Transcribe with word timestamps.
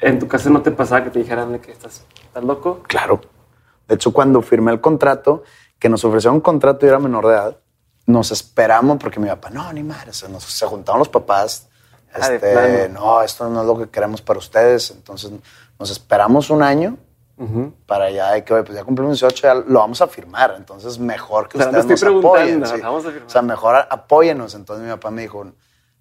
¿En 0.00 0.18
tu 0.18 0.28
casa 0.28 0.50
no 0.50 0.62
te 0.62 0.70
pasaba 0.70 1.04
que 1.04 1.10
te 1.10 1.18
dijeran 1.18 1.52
de 1.52 1.60
que 1.60 1.72
estás, 1.72 2.04
estás 2.22 2.44
loco? 2.44 2.82
Claro. 2.86 3.20
De 3.88 3.94
hecho, 3.94 4.12
cuando 4.12 4.42
firmé 4.42 4.72
el 4.72 4.80
contrato, 4.80 5.42
que 5.78 5.88
nos 5.88 6.04
ofrecieron 6.04 6.36
un 6.36 6.40
contrato 6.40 6.84
y 6.84 6.88
era 6.88 6.98
menor 6.98 7.26
de 7.26 7.32
edad, 7.34 7.56
nos 8.06 8.30
esperamos 8.30 8.98
porque 8.98 9.18
mi 9.20 9.28
papá, 9.28 9.50
no, 9.50 9.72
ni 9.72 9.82
madre, 9.82 10.12
se, 10.12 10.28
nos, 10.28 10.44
se 10.44 10.66
juntaron 10.66 10.98
los 10.98 11.08
papás. 11.08 11.68
Ah, 12.14 12.32
Este, 12.32 12.88
no, 12.88 13.22
esto 13.22 13.48
no 13.48 13.60
es 13.62 13.66
lo 13.66 13.76
que 13.78 13.88
queremos 13.88 14.22
para 14.22 14.38
ustedes. 14.38 14.90
Entonces 14.90 15.30
nos 15.78 15.90
esperamos 15.90 16.50
un 16.50 16.62
año 16.62 16.96
para 17.84 18.10
ya, 18.10 18.32
de 18.32 18.44
que 18.44 18.54
oye, 18.54 18.62
pues 18.64 18.78
ya 18.78 18.84
cumplimos 18.84 19.20
18, 19.20 19.42
ya 19.42 19.54
lo 19.54 19.80
vamos 19.80 20.00
a 20.00 20.06
firmar. 20.06 20.54
Entonces 20.56 20.98
mejor 20.98 21.48
que 21.48 21.58
O 21.58 21.62
sea, 21.62 21.70
no 21.72 21.80
ustedes 21.80 22.02
nos 22.02 22.24
apoyen. 22.24 22.66
sí. 22.66 22.80
vamos 22.80 23.04
a 23.04 23.08
firmar. 23.10 23.26
O 23.26 23.30
sea, 23.30 23.42
mejor 23.42 23.76
apóyenos. 23.90 24.54
Entonces 24.54 24.84
mi 24.84 24.90
papá 24.90 25.10
me 25.10 25.22
dijo, 25.22 25.46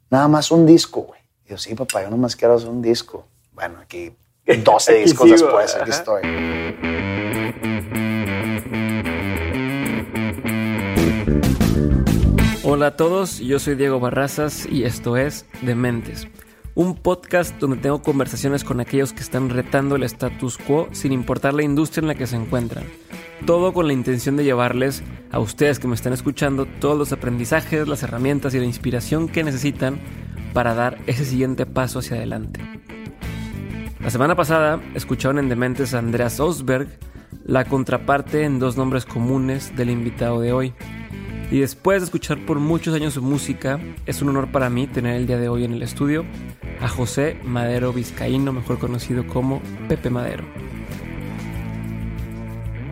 nada 0.09 0.27
más 0.27 0.51
un 0.51 0.65
disco, 0.65 1.01
güey. 1.01 1.19
Y 1.45 1.49
yo, 1.49 1.57
sí, 1.57 1.75
papá, 1.75 2.03
yo 2.03 2.09
nomás 2.09 2.35
quiero 2.35 2.53
hacer 2.55 2.69
un 2.69 2.81
disco. 2.81 3.25
Bueno, 3.55 3.79
aquí 3.81 4.11
12 4.45 4.91
Aquí 4.91 5.01
discos 5.03 5.29
sigo, 5.29 5.47
después, 5.47 5.75
aquí 5.75 5.91
ajá. 5.91 5.99
estoy. 5.99 6.21
Hola 12.65 12.87
a 12.87 12.97
todos, 12.97 13.39
yo 13.39 13.57
soy 13.59 13.75
Diego 13.75 14.01
Barrazas 14.01 14.65
y 14.69 14.83
esto 14.83 15.15
es 15.15 15.45
Dementes, 15.61 16.27
un 16.73 16.95
podcast 16.95 17.57
donde 17.57 17.77
tengo 17.77 18.01
conversaciones 18.01 18.65
con 18.65 18.81
aquellos 18.81 19.13
que 19.13 19.21
están 19.21 19.49
retando 19.49 19.95
el 19.95 20.03
status 20.03 20.57
quo 20.57 20.89
sin 20.91 21.13
importar 21.13 21.53
la 21.53 21.63
industria 21.63 22.01
en 22.01 22.07
la 22.07 22.15
que 22.15 22.27
se 22.27 22.35
encuentran. 22.35 22.83
Todo 23.45 23.71
con 23.71 23.87
la 23.87 23.93
intención 23.93 24.35
de 24.35 24.43
llevarles 24.43 25.01
a 25.31 25.39
ustedes 25.39 25.79
que 25.79 25.87
me 25.87 25.95
están 25.95 26.11
escuchando 26.11 26.65
todos 26.81 26.97
los 26.97 27.13
aprendizajes, 27.13 27.87
las 27.87 28.03
herramientas 28.03 28.53
y 28.53 28.59
la 28.59 28.65
inspiración 28.65 29.29
que 29.29 29.45
necesitan 29.45 30.01
para 30.53 30.73
dar 30.73 30.97
ese 31.07 31.23
siguiente 31.23 31.65
paso 31.65 31.99
hacia 31.99 32.17
adelante. 32.17 32.59
La 34.05 34.11
semana 34.11 34.35
pasada 34.35 34.79
escucharon 34.93 35.39
en 35.39 35.49
Dementes 35.49 35.95
a 35.95 35.97
Andreas 35.97 36.39
Osberg, 36.39 36.87
la 37.43 37.65
contraparte 37.65 38.43
en 38.43 38.59
dos 38.59 38.77
nombres 38.77 39.03
comunes 39.03 39.75
del 39.75 39.89
invitado 39.89 40.39
de 40.41 40.53
hoy. 40.53 40.75
Y 41.49 41.61
después 41.61 42.01
de 42.01 42.05
escuchar 42.05 42.45
por 42.45 42.59
muchos 42.59 42.93
años 42.93 43.15
su 43.15 43.23
música, 43.23 43.79
es 44.05 44.21
un 44.21 44.29
honor 44.29 44.51
para 44.51 44.69
mí 44.69 44.85
tener 44.85 45.15
el 45.15 45.25
día 45.25 45.39
de 45.39 45.49
hoy 45.49 45.63
en 45.63 45.73
el 45.73 45.81
estudio 45.81 46.23
a 46.81 46.87
José 46.87 47.39
Madero 47.43 47.93
Vizcaíno, 47.93 48.53
mejor 48.53 48.77
conocido 48.77 49.25
como 49.25 49.59
Pepe 49.89 50.11
Madero. 50.11 50.45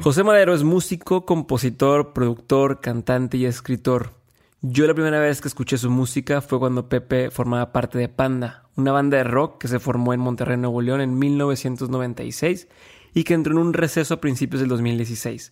José 0.01 0.23
Madero 0.23 0.55
es 0.55 0.63
músico, 0.63 1.27
compositor, 1.27 2.13
productor, 2.13 2.81
cantante 2.81 3.37
y 3.37 3.45
escritor. 3.45 4.22
Yo 4.65 4.87
la 4.87 4.93
primera 4.93 5.19
vez 5.19 5.41
que 5.41 5.49
escuché 5.49 5.77
su 5.77 5.89
música 5.91 6.39
fue 6.39 6.57
cuando 6.57 6.87
Pepe 6.87 7.31
formaba 7.31 7.73
parte 7.73 7.97
de 7.97 8.07
Panda, 8.07 8.63
una 8.77 8.93
banda 8.93 9.17
de 9.17 9.25
rock 9.25 9.59
que 9.59 9.67
se 9.67 9.77
formó 9.77 10.13
en 10.13 10.21
Monterrey, 10.21 10.55
Nuevo 10.55 10.81
León 10.81 11.01
en 11.01 11.19
1996 11.19 12.69
y 13.13 13.25
que 13.25 13.33
entró 13.33 13.51
en 13.51 13.57
un 13.57 13.73
receso 13.73 14.13
a 14.13 14.21
principios 14.21 14.61
del 14.61 14.69
2016. 14.69 15.51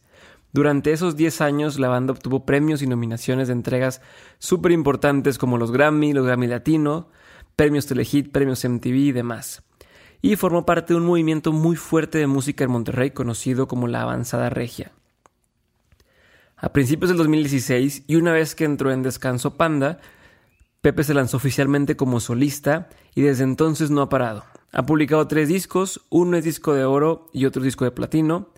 Durante 0.54 0.94
esos 0.94 1.17
10 1.17 1.42
años 1.42 1.78
la 1.78 1.89
banda 1.89 2.14
obtuvo 2.14 2.45
premios 2.45 2.82
y 2.82 2.88
nominaciones 2.88 3.50
de 3.50 3.54
entregas 3.54 4.02
súper 4.39 4.72
importantes 4.72 5.38
como 5.38 5.58
los 5.58 5.73
Grammy, 5.73 6.14
los 6.14 6.26
Grammy 6.26 6.48
Latino, 6.48 7.09
premios 7.58 7.88
Telehit, 7.88 8.32
premios 8.32 8.64
MTV 8.64 8.95
y 8.95 9.12
demás. 9.12 9.62
Y 10.22 10.38
formó 10.38 10.66
parte 10.66 10.94
de 10.94 11.00
un 11.02 11.06
movimiento 11.06 11.52
muy 11.52 11.76
fuerte 11.76 12.17
de 12.17 12.28
música 12.28 12.64
en 12.64 12.72
Monterrey 12.72 13.12
conocido 13.12 13.67
como 13.67 13.89
la 13.89 14.04
Avanzada 14.04 14.50
Regia. 14.50 14.94
A 16.64 16.73
principios 16.73 17.09
del 17.09 17.17
2016 17.17 18.04
y 18.06 18.17
una 18.17 18.34
vez 18.34 18.54
que 18.54 18.66
entró 18.66 18.92
en 18.92 19.02
Descanso 19.02 19.58
Panda, 19.58 20.00
Pepe 20.81 21.04
se 21.04 21.16
lanzó 21.16 21.38
oficialmente 21.38 21.95
como 21.95 22.20
solista 22.20 22.88
y 23.16 23.22
desde 23.22 23.44
entonces 23.44 23.90
no 23.90 24.04
ha 24.04 24.09
parado. 24.09 24.44
Ha 24.72 24.86
publicado 24.86 25.28
tres 25.28 25.50
discos, 25.50 26.06
uno 26.12 26.38
es 26.38 26.44
disco 26.44 26.76
de 26.76 26.86
oro 26.86 27.32
y 27.34 27.45
otro 27.45 27.64
disco 27.64 27.84
de 27.84 27.89
platino. 27.89 28.50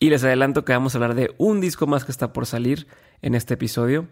Y 0.00 0.10
les 0.10 0.24
adelanto 0.24 0.64
que 0.64 0.72
vamos 0.72 0.94
a 0.94 0.98
hablar 0.98 1.14
de 1.14 1.32
un 1.38 1.60
disco 1.60 1.86
más 1.86 2.04
que 2.04 2.10
está 2.10 2.32
por 2.32 2.44
salir 2.44 2.88
en 3.22 3.36
este 3.36 3.54
episodio. 3.54 4.08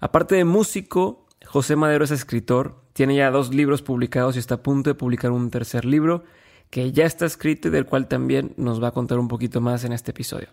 Aparte 0.00 0.34
de 0.34 0.46
músico, 0.46 1.26
José 1.44 1.76
Madero 1.76 2.06
es 2.06 2.12
escritor, 2.12 2.82
tiene 2.94 3.16
ya 3.16 3.30
dos 3.30 3.52
libros 3.52 3.82
publicados 3.82 4.36
y 4.36 4.38
está 4.38 4.54
a 4.54 4.62
punto 4.62 4.88
de 4.88 4.94
publicar 4.94 5.32
un 5.32 5.50
tercer 5.50 5.84
libro 5.84 6.24
que 6.70 6.92
ya 6.92 7.04
está 7.04 7.26
escrito 7.26 7.68
y 7.68 7.72
del 7.72 7.84
cual 7.84 8.08
también 8.08 8.54
nos 8.56 8.82
va 8.82 8.88
a 8.88 8.92
contar 8.92 9.18
un 9.18 9.28
poquito 9.28 9.60
más 9.60 9.84
en 9.84 9.92
este 9.92 10.12
episodio. 10.12 10.48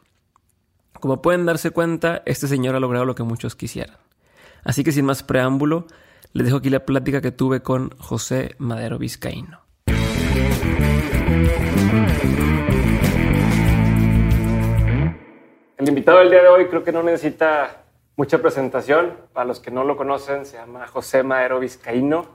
Como 1.01 1.19
pueden 1.19 1.47
darse 1.47 1.71
cuenta, 1.71 2.21
este 2.27 2.47
señor 2.47 2.75
ha 2.75 2.79
logrado 2.79 3.05
lo 3.05 3.15
que 3.15 3.23
muchos 3.23 3.55
quisieran. 3.55 3.97
Así 4.63 4.83
que 4.83 4.91
sin 4.91 5.03
más 5.03 5.23
preámbulo, 5.23 5.87
les 6.31 6.45
dejo 6.45 6.57
aquí 6.57 6.69
la 6.69 6.85
plática 6.85 7.21
que 7.21 7.31
tuve 7.31 7.63
con 7.63 7.89
José 7.97 8.53
Madero 8.59 8.99
Vizcaíno. 8.99 9.61
El 15.75 15.89
invitado 15.89 16.19
del 16.19 16.29
día 16.29 16.43
de 16.43 16.49
hoy 16.49 16.67
creo 16.67 16.83
que 16.83 16.91
no 16.91 17.01
necesita 17.01 17.85
mucha 18.15 18.39
presentación. 18.39 19.17
Para 19.33 19.47
los 19.47 19.59
que 19.59 19.71
no 19.71 19.83
lo 19.83 19.97
conocen, 19.97 20.45
se 20.45 20.57
llama 20.57 20.85
José 20.85 21.23
Madero 21.23 21.59
Vizcaíno. 21.59 22.27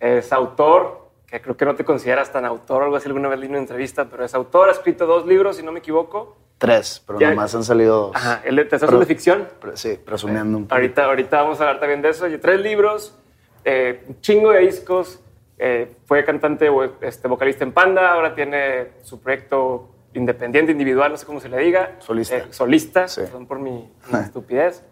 Es 0.00 0.32
autor, 0.32 1.12
que 1.28 1.40
creo 1.40 1.56
que 1.56 1.64
no 1.64 1.76
te 1.76 1.84
consideras 1.84 2.32
tan 2.32 2.44
autor, 2.44 2.82
algo 2.82 2.96
así 2.96 3.06
alguna 3.06 3.28
vez 3.28 3.38
leí 3.38 3.46
en 3.46 3.52
una 3.52 3.60
entrevista, 3.60 4.06
pero 4.10 4.24
es 4.24 4.34
autor, 4.34 4.68
ha 4.68 4.72
escrito 4.72 5.06
dos 5.06 5.28
libros, 5.28 5.58
si 5.58 5.62
no 5.62 5.70
me 5.70 5.78
equivoco. 5.78 6.49
Tres, 6.60 7.02
pero 7.06 7.18
Ya- 7.18 7.30
nomás 7.30 7.54
han 7.54 7.64
salido 7.64 7.96
dos. 8.08 8.16
Ajá, 8.16 8.42
el 8.44 8.54
de 8.54 8.66
Pero- 8.66 8.98
de 9.00 9.06
ficción. 9.06 9.48
Pre- 9.60 9.78
Sí, 9.78 9.98
presumiendo 10.04 10.58
un 10.58 10.64
poco. 10.64 10.74
Ahorita, 10.74 11.04
ahorita 11.06 11.40
vamos 11.40 11.58
a 11.58 11.62
hablar 11.64 11.80
también 11.80 12.02
de 12.02 12.10
eso. 12.10 12.28
Y 12.28 12.36
tres 12.36 12.60
libros, 12.60 13.18
eh, 13.64 14.04
un 14.08 14.20
chingo 14.20 14.50
de 14.52 14.60
discos. 14.60 15.20
eh, 15.62 15.94
fue 16.06 16.24
cantante, 16.24 16.70
este, 17.02 17.28
vocalista 17.28 17.64
en 17.64 17.72
Panda. 17.72 18.12
Ahora 18.14 18.34
tiene 18.34 18.92
su 19.02 19.20
proyecto 19.20 19.90
independiente, 20.14 20.72
individual, 20.72 21.10
no 21.12 21.18
sé 21.18 21.26
cómo 21.26 21.38
se 21.38 21.50
le 21.50 21.58
diga. 21.58 21.96
Solista. 21.98 22.36
Eh, 22.38 22.44
solista, 22.48 23.08
Sí. 23.08 23.20
perdón 23.20 23.46
por 23.46 23.58
mi, 23.58 23.92
mi 24.10 24.18
estupidez. 24.20 24.82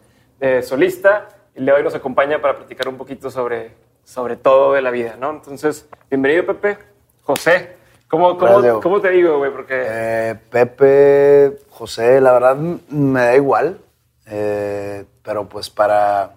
Solista. 0.62 1.26
Y 1.54 1.60
le 1.62 1.72
hoy 1.72 1.82
nos 1.82 1.94
acompaña 1.94 2.42
para 2.42 2.56
platicar 2.58 2.86
un 2.88 2.98
poquito 2.98 3.30
sobre, 3.30 3.72
sobre 4.04 4.36
todo 4.36 4.74
de 4.74 4.82
la 4.82 4.90
vida, 4.90 5.16
¿no? 5.18 5.30
Entonces, 5.30 5.88
bienvenido, 6.10 6.44
Pepe. 6.44 6.76
José, 7.22 7.77
¿cómo, 8.08 8.38
cómo, 8.80 9.00
te 9.00 9.10
digo, 9.10 9.38
güey? 9.38 9.52
Porque 9.52 9.74
Eh, 9.86 10.34
Pepe, 10.50 11.58
José, 11.70 12.20
la 12.20 12.32
verdad 12.32 12.56
me 12.56 13.20
da 13.20 13.36
igual, 13.36 13.80
eh, 14.26 15.04
pero 15.22 15.48
pues 15.48 15.70
para, 15.70 16.36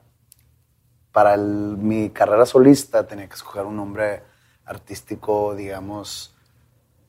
para 1.12 1.34
el- 1.34 1.78
mi 1.78 2.10
carrera 2.10 2.46
solista 2.46 3.08
tenía 3.08 3.28
que 3.28 3.36
escoger 3.36 3.66
un 3.66 3.76
nombre 3.76 4.22
artístico, 4.66 5.56
digamos, 5.56 6.36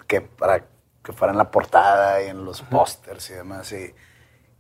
que 0.06 0.20
para 0.20 0.64
que 1.04 1.12
fuera 1.12 1.32
en 1.32 1.38
la 1.38 1.50
portada 1.50 2.22
y 2.22 2.28
en 2.28 2.44
los 2.44 2.62
pósters 2.62 3.30
y 3.30 3.34
demás. 3.34 3.72
Y, 3.72 3.94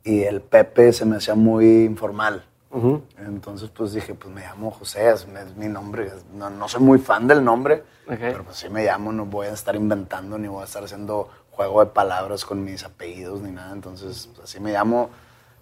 y 0.04 0.22
el 0.24 0.40
Pepe 0.40 0.92
se 0.92 1.04
me 1.04 1.16
hacía 1.16 1.34
muy 1.34 1.84
informal. 1.84 2.44
Ujú. 2.72 3.02
Entonces, 3.18 3.68
pues 3.70 3.92
dije, 3.92 4.14
pues 4.14 4.34
me 4.34 4.40
llamo 4.40 4.70
José, 4.70 5.10
es, 5.10 5.26
es 5.26 5.56
mi 5.56 5.68
nombre. 5.68 6.06
es- 6.06 6.24
No, 6.34 6.48
no 6.50 6.68
soy 6.68 6.80
muy 6.82 6.98
fan 6.98 7.26
del 7.28 7.44
nombre, 7.44 7.82
Ok. 8.08 8.16
pero 8.18 8.44
pues 8.44 8.56
sí 8.56 8.68
me 8.70 8.84
llamo, 8.84 9.12
no 9.12 9.26
voy 9.26 9.46
a 9.48 9.52
estar 9.52 9.76
inventando 9.76 10.38
ni 10.38 10.48
voy 10.48 10.62
a 10.62 10.64
estar 10.64 10.82
haciendo 10.82 11.28
juego 11.50 11.84
de 11.84 11.90
palabras 11.90 12.44
con 12.46 12.64
mis 12.64 12.82
apellidos 12.84 13.42
ni 13.42 13.50
nada. 13.50 13.72
Entonces, 13.72 14.28
pues, 14.34 14.48
así 14.48 14.58
me 14.58 14.72
llamo. 14.72 15.10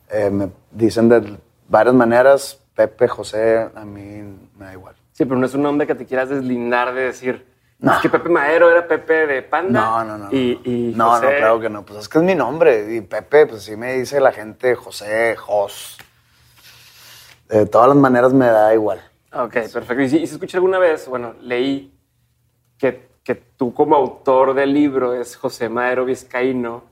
Eh, 0.09 0.31
me 0.31 0.51
dicen 0.71 1.09
de 1.09 1.37
varias 1.69 1.95
maneras, 1.95 2.61
Pepe, 2.75 3.09
José, 3.09 3.69
a 3.75 3.85
mí 3.85 4.23
me 4.57 4.65
da 4.67 4.73
igual. 4.73 4.95
Sí, 5.13 5.25
pero 5.25 5.39
no 5.39 5.47
es 5.47 5.55
un 5.55 5.63
nombre 5.63 5.87
que 5.87 5.95
te 5.97 6.07
quieras 6.07 6.29
deslindar 6.29 6.95
de 6.95 7.03
decir. 7.03 7.47
No. 7.81 7.93
Es 7.95 7.99
que 8.01 8.09
Pepe 8.11 8.29
Madero 8.29 8.71
era 8.71 8.87
Pepe 8.87 9.27
de 9.27 9.43
Panda. 9.43 9.81
No, 9.81 10.05
no, 10.05 10.19
no. 10.19 10.29
Y, 10.33 10.61
no. 10.65 10.71
y 10.71 10.95
no, 10.97 11.11
José- 11.11 11.25
no, 11.33 11.37
claro 11.39 11.61
que 11.61 11.71
no. 11.71 11.85
Pues 11.85 12.01
es 12.01 12.09
que 12.09 12.19
es 12.19 12.25
mi 12.25 12.35
nombre. 12.35 12.95
Y 12.95 13.01
Pepe, 13.01 13.47
pues 13.47 13.63
sí 13.65 13.75
me 13.77 13.95
dice 13.95 14.21
la 14.21 14.33
gente 14.33 14.75
José, 14.77 15.35
Jos. 15.37 15.97
De 17.51 17.67
todas 17.67 17.89
las 17.89 17.97
maneras 17.97 18.33
me 18.33 18.47
da 18.47 18.73
igual. 18.73 19.01
Ok, 19.33 19.55
perfecto. 19.73 20.01
Y 20.03 20.09
si, 20.09 20.17
y 20.19 20.27
si 20.27 20.35
escuché 20.35 20.57
alguna 20.57 20.79
vez, 20.79 21.09
bueno, 21.09 21.35
leí 21.41 21.93
que, 22.79 23.09
que 23.25 23.35
tú 23.35 23.75
como 23.75 23.97
autor 23.97 24.55
del 24.55 24.73
libro 24.73 25.15
es 25.15 25.37
José 25.37 25.69
Madero 25.69 26.05
Vizcaíno 26.05 26.85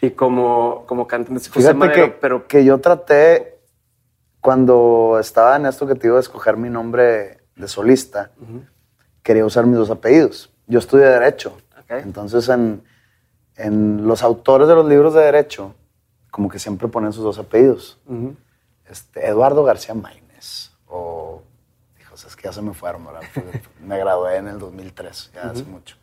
y 0.00 0.10
como, 0.10 0.84
como 0.86 1.06
cantante 1.06 1.40
es 1.40 1.48
José 1.48 1.60
Fíjate 1.60 1.74
Madero, 1.74 2.06
que, 2.06 2.10
pero 2.20 2.46
que 2.46 2.64
yo 2.64 2.78
traté, 2.78 3.58
cuando 4.40 5.18
estaba 5.20 5.56
en 5.56 5.66
esto 5.66 5.86
que 5.86 5.94
te 5.94 6.06
iba 6.06 6.16
a 6.16 6.20
escoger 6.20 6.56
mi 6.56 6.70
nombre 6.70 7.38
de 7.56 7.68
solista, 7.68 8.30
quería 9.22 9.44
usar 9.44 9.66
mis 9.66 9.78
dos 9.78 9.90
apellidos. 9.90 10.52
Yo 10.66 10.78
estudié 10.78 11.06
Derecho. 11.06 11.56
Entonces, 11.88 12.48
en, 12.48 12.82
en 13.56 14.06
los 14.06 14.22
autores 14.22 14.68
de 14.68 14.74
los 14.74 14.86
libros 14.86 15.14
de 15.14 15.22
Derecho, 15.22 15.74
como 16.30 16.48
que 16.48 16.58
siempre 16.58 16.88
ponen 16.88 17.12
sus 17.12 17.22
dos 17.22 17.38
apellidos. 17.38 17.98
Este, 18.88 19.26
Eduardo 19.26 19.64
García 19.64 19.94
Maínez. 19.94 20.70
O, 20.86 21.42
dijo, 21.96 22.14
es 22.14 22.36
que 22.36 22.44
ya 22.44 22.52
se 22.52 22.62
me 22.62 22.74
fueron, 22.74 23.04
¿verdad? 23.04 23.22
Me 23.80 23.98
gradué 23.98 24.36
en 24.36 24.48
el 24.48 24.58
2003, 24.58 25.32
ya 25.34 25.50
hace 25.50 25.64
mucho. 25.64 25.96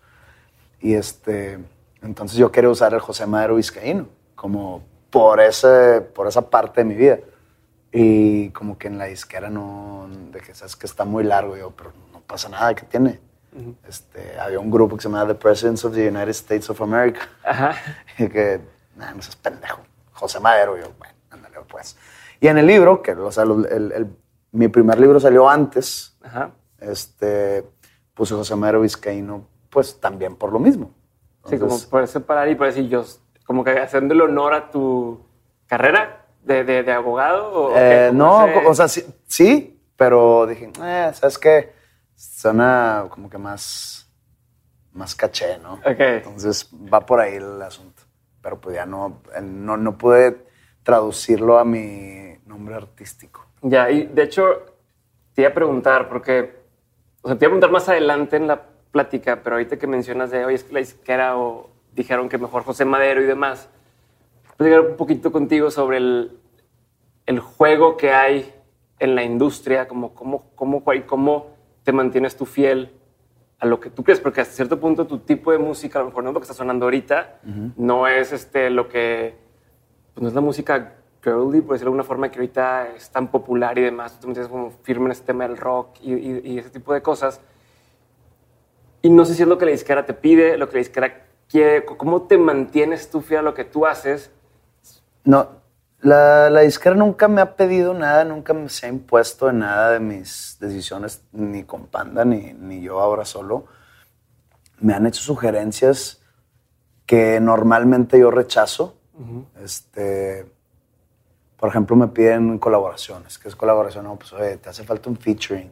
Y 0.80 0.96
este, 0.96 1.60
entonces 2.02 2.38
yo 2.38 2.52
quería 2.52 2.70
usar 2.70 2.94
el 2.94 3.00
José 3.00 3.26
Madero 3.26 3.56
Vizcaíno, 3.56 4.08
como 4.36 4.84
por, 5.10 5.40
ese, 5.40 6.02
por 6.02 6.28
esa 6.28 6.50
parte 6.50 6.82
de 6.82 6.86
mi 6.86 6.96
vida. 6.96 7.20
Y 7.92 8.50
como 8.52 8.78
que 8.78 8.88
en 8.88 8.98
la 8.98 9.06
disquera 9.06 9.50
no, 9.50 10.08
de 10.32 10.40
que 10.40 10.56
sabes 10.56 10.76
que 10.76 10.86
está 10.86 11.06
muy 11.06 11.24
largo, 11.24 11.58
yo, 11.58 11.72
pero 11.72 11.92
no 12.12 12.22
pasa 12.22 12.50
nada, 12.50 12.74
¿qué 12.74 12.86
tiene? 12.86 13.20
este, 13.88 14.40
había 14.40 14.60
un 14.60 14.72
grupo 14.72 14.96
que 14.96 15.04
se 15.04 15.10
llamaba 15.10 15.28
The 15.28 15.36
Presidents 15.36 15.84
of 15.84 15.94
the 15.94 16.08
United 16.08 16.30
States 16.30 16.70
of 16.70 16.82
America. 16.82 17.28
Ajá. 17.44 17.76
Y 18.18 18.28
que, 18.30 18.62
nada, 18.96 19.14
no 19.14 19.22
seas 19.22 19.36
pendejo. 19.36 19.82
José 20.14 20.40
Madero, 20.40 20.78
yo, 20.78 20.92
bueno, 20.98 21.14
ándale, 21.30 21.58
pues. 21.68 21.98
Y 22.42 22.48
en 22.48 22.58
el 22.58 22.66
libro, 22.66 23.02
que 23.02 23.14
o 23.14 23.32
sea, 23.32 23.44
el- 23.44 23.68
el- 23.72 23.92
el- 23.94 24.08
mi 24.52 24.68
primer 24.68 25.00
libro 25.00 25.20
salió 25.20 25.48
antes, 25.48 26.18
Ajá. 26.24 26.52
este, 26.80 27.64
puse 28.14 28.34
José 28.34 28.56
Madero 28.56 28.82
Vizcaíno, 28.82 29.48
pues 29.70 30.00
también 30.02 30.36
por 30.36 30.52
lo 30.52 30.60
mismo. 30.60 30.92
Sí, 31.46 31.58
como 31.58 31.66
Entonces, 31.66 31.86
por 31.88 32.08
separar 32.08 32.50
y 32.50 32.56
por 32.56 32.66
decir 32.68 32.90
yo, 32.90 33.06
como 33.46 33.64
que 33.64 33.80
haciéndole 33.80 34.24
honor 34.24 34.54
a 34.56 34.70
tu 34.72 35.22
carrera 35.68 36.26
de, 36.44 36.64
de, 36.64 36.84
de 36.84 36.92
abogado. 36.92 37.52
¿o 37.54 37.78
eh, 37.78 38.08
qué? 38.10 38.16
no, 38.18 38.46
o 38.68 38.74
sea, 38.74 38.88
sí, 38.88 39.06
sí, 39.28 39.80
pero 39.96 40.48
dije, 40.48 40.72
eh, 40.84 41.12
¿sabes 41.14 41.38
qué? 41.38 41.74
Suena 42.16 43.06
como 43.10 43.30
que 43.30 43.38
más, 43.38 44.12
más 44.94 45.16
caché, 45.16 45.60
¿no? 45.60 45.74
Ok. 45.76 46.00
Entonces 46.00 46.68
va 46.92 47.06
por 47.06 47.20
ahí 47.20 47.36
el 47.36 47.62
asunto. 47.62 48.02
Pero 48.42 48.60
pues 48.60 48.76
ya 48.76 48.86
no, 48.88 49.22
no, 49.42 49.78
no 49.78 49.98
pude 49.98 50.50
traducirlo 50.84 51.58
a 51.58 51.66
mi 51.66 52.38
nombre 52.46 52.76
artístico. 52.76 53.46
Ya, 53.62 53.90
y 53.92 54.08
de 54.08 54.24
hecho, 54.24 54.44
te 55.34 55.42
iba 55.42 55.52
a 55.52 55.54
preguntar, 55.54 56.10
porque, 56.10 56.56
o 57.22 57.28
sea, 57.28 57.38
te 57.38 57.46
iba 57.46 57.50
a 57.50 57.52
preguntar 57.52 57.72
más 57.72 57.88
adelante 57.90 58.38
en 58.38 58.48
la 58.48 58.64
plática, 58.92 59.42
pero 59.44 59.56
ahorita 59.56 59.78
que 59.78 59.88
mencionas 59.88 60.32
de, 60.32 60.46
oye, 60.46 60.56
es 60.56 60.64
que 60.64 60.74
la 60.74 60.82
izquierda 60.82 61.38
o 61.38 61.70
dijeron 61.94 62.30
que 62.30 62.38
mejor 62.38 62.64
José 62.64 62.86
Madero 62.86 63.22
y 63.22 63.26
demás, 63.26 63.70
platicar 64.58 64.82
un 64.82 64.98
poquito 64.98 65.32
contigo 65.32 65.72
sobre 65.72 65.98
el, 65.98 66.40
el 67.26 67.40
juego 67.40 67.98
que 67.98 68.12
hay 68.12 68.54
en 69.00 69.16
la 69.16 69.24
industria, 69.24 69.88
como 69.88 70.14
cómo, 70.14 70.52
cómo, 70.56 70.84
cómo 71.06 71.48
te 71.84 71.92
mantienes 71.92 72.36
tú 72.36 72.46
fiel 72.46 72.92
a 73.60 73.66
lo 73.66 73.80
que 73.80 73.90
tú 73.90 74.04
crees, 74.04 74.20
porque 74.20 74.42
hasta 74.42 74.54
cierto 74.54 74.80
punto 74.80 75.06
tu 75.06 75.20
tipo 75.20 75.52
de 75.52 75.58
música, 75.58 76.00
a 76.00 76.02
lo 76.02 76.10
mejor 76.10 76.24
no 76.24 76.30
es 76.30 76.34
lo 76.34 76.40
que 76.40 76.46
está 76.46 76.54
sonando 76.54 76.86
ahorita, 76.86 77.40
no 77.78 78.08
es 78.08 78.32
este, 78.32 78.70
lo 78.70 78.88
que 78.88 79.36
pues 80.14 80.22
no 80.22 80.28
es 80.30 80.34
la 80.34 80.42
música 80.42 80.96
girly, 81.24 81.62
por 81.62 81.74
decirlo 81.76 81.78
de 81.78 81.84
alguna 81.98 82.04
forma, 82.04 82.30
que 82.32 82.40
ahorita 82.40 82.90
es 82.96 83.10
tan 83.10 83.30
popular 83.30 83.78
y 83.78 83.84
demás. 83.84 84.20
Tú 84.20 84.28
entiendes 84.28 84.52
como 84.52 84.72
firme 84.84 85.06
en 85.06 85.12
este 85.12 85.28
tema 85.28 85.48
del 85.48 85.58
rock 85.58 85.98
y, 86.02 86.14
y- 86.14 86.42
y 86.44 86.60
ese 86.60 86.70
tipo 86.70 86.94
de 86.94 87.02
cosas. 87.02 87.40
Y 89.02 89.10
no 89.10 89.26
sé 89.26 89.36
si 89.36 89.42
es 89.44 89.48
lo 89.48 89.58
que 89.58 89.66
la 89.66 89.72
disquera 89.72 90.06
te 90.06 90.14
pide, 90.14 90.58
lo 90.58 90.68
que 90.68 90.76
la 90.76 90.80
disquera 90.80 91.26
quiere, 91.50 91.86
cómo 91.86 92.24
te 92.24 92.38
mantienes 92.38 93.10
tú 93.10 93.22
fiel 93.22 93.40
a 93.40 93.44
lo 93.44 93.54
que 93.54 93.64
tú 93.66 93.86
haces. 93.86 94.32
No, 95.24 95.48
la, 96.02 96.50
la 96.50 96.62
disquera 96.62 96.96
nunca 96.96 97.28
me 97.28 97.42
ha 97.42 97.56
pedido 97.56 97.94
nada, 97.94 98.24
nunca 98.26 98.54
me 98.54 98.70
se 98.70 98.86
ha 98.86 98.90
impuesto 98.90 99.50
en 99.50 99.60
nada 99.60 99.92
de 99.92 100.00
mis 100.00 100.58
decisiones, 100.60 101.24
ni 101.32 101.64
con 101.64 101.88
Panda, 101.88 102.26
ni, 102.26 102.54
ni 102.54 102.82
yo 102.82 103.00
ahora 103.00 103.26
solo. 103.26 103.66
Me 104.80 104.94
han 104.94 105.06
hecho 105.06 105.22
sugerencias 105.22 106.22
que 107.06 107.40
normalmente 107.40 108.20
yo 108.20 108.32
rechazo. 108.32 108.98
Este, 109.62 110.52
por 111.58 111.70
ejemplo, 111.70 111.96
me 111.96 112.08
piden 112.08 112.58
colaboraciones. 112.58 113.38
¿Qué 113.38 113.48
es 113.48 113.56
colaboración? 113.56 114.06
No, 114.06 114.16
pues, 114.16 114.34
oye, 114.34 114.58
te 114.58 114.70
hace 114.70 114.84
falta 114.84 115.10
un 115.10 115.18
featuring. 115.18 115.72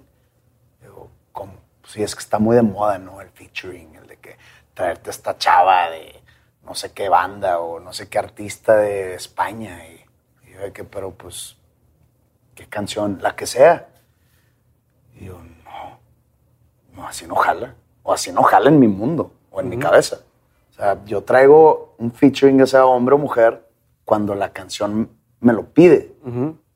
Digo, 0.82 1.10
¿cómo? 1.32 1.54
Pues 1.82 1.94
sí, 1.94 2.04
es 2.04 2.16
que 2.16 2.22
está 2.22 2.38
muy 2.40 2.56
de 2.56 2.62
moda, 2.62 3.00
¿no? 3.00 3.20
El 3.22 3.30
featuring, 3.30 3.96
el 3.96 4.08
de 4.08 4.18
que 4.18 4.38
traerte 4.74 5.10
a 5.10 5.12
esta 5.12 5.38
chava 5.38 5.90
de 5.90 6.22
no 6.64 6.76
sé 6.76 6.94
qué 6.94 7.10
banda 7.10 7.60
o 7.60 7.80
no 7.80 7.92
sé 7.92 8.08
qué 8.08 8.20
artista 8.20 8.76
de 8.76 9.16
España. 9.16 9.88
Y, 9.88 10.06
y 10.48 10.54
yo 10.54 10.60
de 10.60 10.72
que, 10.72 10.84
pero 10.84 11.12
pues, 11.12 11.58
¿qué 12.54 12.68
canción? 12.68 13.18
La 13.22 13.36
que 13.36 13.48
sea. 13.48 13.90
Y 15.16 15.26
yo, 15.26 15.40
no, 15.64 16.00
no, 16.94 17.08
así 17.08 17.26
no 17.26 17.36
jala. 17.36 17.76
O 18.04 18.14
así 18.14 18.32
no 18.32 18.44
jala 18.44 18.70
en 18.70 18.80
mi 18.80 18.88
mundo 18.88 19.34
o 19.52 19.60
en 19.60 19.70
mi 19.70 19.78
cabeza. 19.80 20.20
Sea, 20.80 21.04
yo 21.06 21.24
traigo 21.24 21.96
un 21.98 22.12
featuring, 22.12 22.60
ya 22.60 22.66
sea 22.66 22.86
hombre 22.86 23.16
o 23.16 23.18
mujer, 23.18 23.66
cuando 24.06 24.34
la 24.34 24.54
canción 24.54 25.10
me 25.42 25.52
lo 25.54 25.66
pide. 25.66 26.14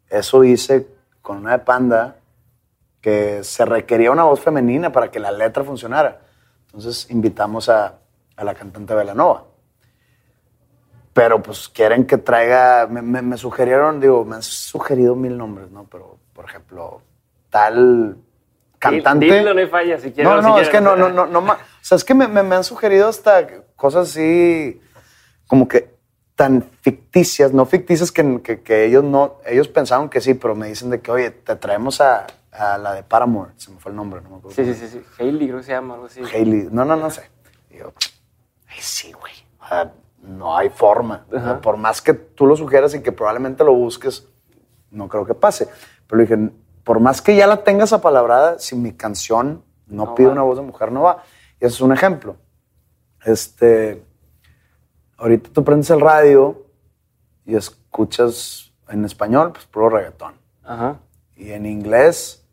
Eso 0.10 0.44
hice 0.44 0.88
con 1.22 1.38
una 1.38 1.54
de 1.54 1.60
Panda 1.60 2.18
que 3.02 3.44
se 3.44 3.66
requería 3.66 4.12
una 4.12 4.24
voz 4.24 4.40
femenina 4.42 4.92
para 4.92 5.10
que 5.10 5.20
la 5.20 5.32
letra 5.32 5.64
funcionara. 5.64 6.22
Entonces 6.68 7.10
invitamos 7.12 7.70
a, 7.70 8.00
a 8.36 8.44
la 8.44 8.54
cantante 8.54 8.94
Belanova. 8.94 9.46
Pero 11.14 11.42
pues 11.44 11.70
quieren 11.70 12.06
que 12.06 12.18
traiga, 12.18 12.88
me, 12.90 13.02
me- 13.02 13.22
me 13.22 13.38
sugirieron, 13.38 14.00
digo, 14.00 14.26
me 14.26 14.36
han 14.36 14.42
sugerido 14.44 15.16
mil 15.16 15.38
nombres, 15.38 15.70
¿no? 15.70 15.86
Pero, 15.86 16.18
por 16.34 16.46
ejemplo, 16.46 17.02
tal 17.50 18.18
cantante. 18.80 19.28
Dilo, 19.40 19.54
no 19.54 19.60
hay 19.60 19.68
falla, 19.68 19.98
si 20.00 20.12
quieres. 20.12 20.24
No, 20.26 20.40
o 20.40 20.42
si 20.42 20.48
no, 20.48 20.60
es 20.60 20.70
que 20.70 20.82
no, 20.82 20.96
no, 20.96 21.10
no, 21.10 21.42
no, 21.42 21.52
o 21.54 21.58
sea, 21.82 21.96
es 21.98 22.04
que 22.04 22.14
me, 22.16 22.28
me- 22.28 22.42
me 22.44 22.56
han 22.56 22.64
sugerido 22.64 23.08
hasta 23.08 23.46
cosas 23.76 24.10
así, 24.10 24.82
como 25.48 25.68
que 25.68 25.94
tan 26.36 26.64
ficticias, 26.82 27.54
no 27.54 27.66
ficticias 27.66 28.12
que, 28.12 28.42
que- 28.42 28.62
que 28.62 28.86
ellos 28.86 29.04
no, 29.04 29.36
ellos 29.46 29.68
pensaban 29.68 30.10
que 30.10 30.20
sí, 30.22 30.34
pero 30.34 30.56
me 30.56 30.68
dicen 30.68 30.90
de 30.90 31.00
que, 31.02 31.12
oye, 31.12 31.30
te 31.32 31.56
traemos 31.56 32.02
a, 32.02 32.26
a 32.52 32.78
la 32.78 32.94
de 32.94 33.04
Paramore, 33.04 33.52
se 33.58 33.72
me 33.72 33.80
fue 33.80 33.92
el 33.92 33.96
nombre, 33.96 34.22
no 34.22 34.30
me 34.30 34.36
acuerdo. 34.38 34.56
Sí, 34.56 34.66
sí, 34.66 34.74
sí, 34.74 34.88
sí. 34.88 35.02
Hailey 35.20 35.48
creo 35.48 35.60
que 35.60 35.66
se 35.66 35.72
llama, 35.74 35.94
algo 35.96 36.08
así. 36.08 36.22
Hailey, 36.22 36.70
no, 36.72 36.86
no, 36.86 36.96
no 36.96 37.10
sé. 37.12 37.30
Y 37.70 37.78
yo, 37.78 37.94
ay, 38.68 38.78
sí, 38.80 39.12
güey, 39.14 39.34
no 40.24 40.58
hay 40.58 40.70
forma. 40.70 41.26
O 41.28 41.32
sea, 41.32 41.40
Ajá. 41.42 41.62
por 41.62 41.78
más 41.78 42.02
que 42.02 42.14
tú 42.14 42.46
lo 42.48 42.56
sugieras 42.56 42.94
y 42.96 43.02
que 43.04 43.12
probablemente 43.12 43.64
lo 43.64 43.74
busques, 43.74 44.28
no 44.90 45.08
creo 45.10 45.26
que 45.26 45.34
pase. 45.36 45.68
Pero 46.08 46.22
dije, 46.22 46.38
por 46.84 47.00
más 47.00 47.22
que 47.22 47.36
ya 47.36 47.46
la 47.48 47.64
tengas 47.64 47.94
apalabrada, 47.94 48.58
si 48.60 48.76
mi 48.76 48.94
canción 48.94 49.64
no, 49.88 50.06
No 50.06 50.16
pide 50.16 50.28
va. 50.28 50.34
una 50.34 50.42
voz 50.44 50.58
de 50.58 50.64
mujer, 50.64 50.92
no 50.92 51.02
va. 51.04 51.24
Y 51.60 51.66
ese 51.66 51.76
es 51.76 51.82
un 51.82 51.94
ejemplo. 51.94 52.38
Este, 53.26 54.04
ahorita 55.18 55.50
tú 55.52 55.64
prendes 55.64 55.90
el 55.90 56.02
radio 56.02 56.66
y 57.46 57.56
escuchas 57.56 58.72
en 58.90 59.06
español, 59.06 59.52
pues 59.54 59.66
puro 59.66 59.90
reggaetón. 59.90 60.36
Ajá. 60.64 61.00
Y 61.36 61.52
en 61.52 61.66
inglés, 61.66 62.46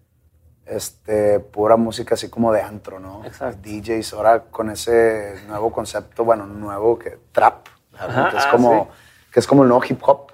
este, 0.67 1.41
pura 1.41 1.77
música 1.77 2.15
así 2.15 2.29
como 2.29 2.53
de 2.53 2.63
antro, 2.63 3.01
¿no? 3.01 3.25
Exacto. 3.25 3.69
DJs 3.69 4.13
ahora 4.15 4.45
con 4.45 4.71
ese 4.71 5.35
nuevo 5.49 5.73
concepto, 5.73 6.25
bueno, 6.25 6.47
nuevo 6.47 6.99
que 6.99 7.19
trap, 7.33 7.67
que 7.91 8.37
es 8.37 8.45
ah, 8.47 8.49
como 8.51 8.89
que 9.33 9.41
es 9.41 9.47
como 9.47 9.63
el 9.63 9.69
nuevo 9.69 9.85
hip 9.89 10.01
hop. 10.03 10.33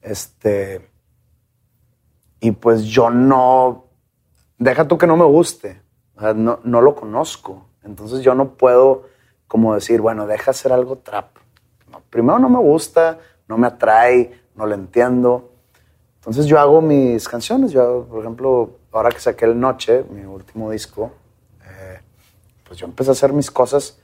Este 0.00 0.88
y 2.40 2.52
pues 2.52 2.84
yo 2.84 3.10
no 3.10 3.84
deja 4.58 4.88
tú 4.88 4.96
que 4.96 5.06
no 5.06 5.16
me 5.16 5.24
guste, 5.24 5.82
o 6.16 6.20
sea, 6.20 6.32
no, 6.34 6.60
no 6.64 6.80
lo 6.80 6.94
conozco, 6.94 7.66
entonces 7.84 8.20
yo 8.20 8.34
no 8.34 8.54
puedo 8.54 9.04
como 9.46 9.74
decir, 9.74 10.00
bueno, 10.00 10.26
deja 10.26 10.52
hacer 10.52 10.72
algo 10.72 10.98
trap. 10.98 11.36
No, 11.90 12.02
primero 12.08 12.38
no 12.38 12.48
me 12.48 12.58
gusta, 12.58 13.18
no 13.48 13.58
me 13.58 13.66
atrae, 13.66 14.40
no 14.54 14.66
lo 14.66 14.74
entiendo. 14.74 15.50
Entonces 16.16 16.46
yo 16.46 16.60
hago 16.60 16.80
mis 16.80 17.28
canciones. 17.28 17.72
Yo, 17.72 17.82
hago, 17.82 18.04
por 18.04 18.20
ejemplo, 18.20 18.70
ahora 18.92 19.10
que 19.10 19.18
saqué 19.18 19.46
el 19.46 19.58
Noche, 19.58 20.04
mi 20.10 20.24
último 20.24 20.70
disco, 20.70 21.12
eh, 21.66 22.00
pues 22.64 22.78
yo 22.78 22.86
empecé 22.86 23.10
a 23.10 23.12
hacer 23.12 23.32
mis 23.32 23.50
cosas 23.50 23.98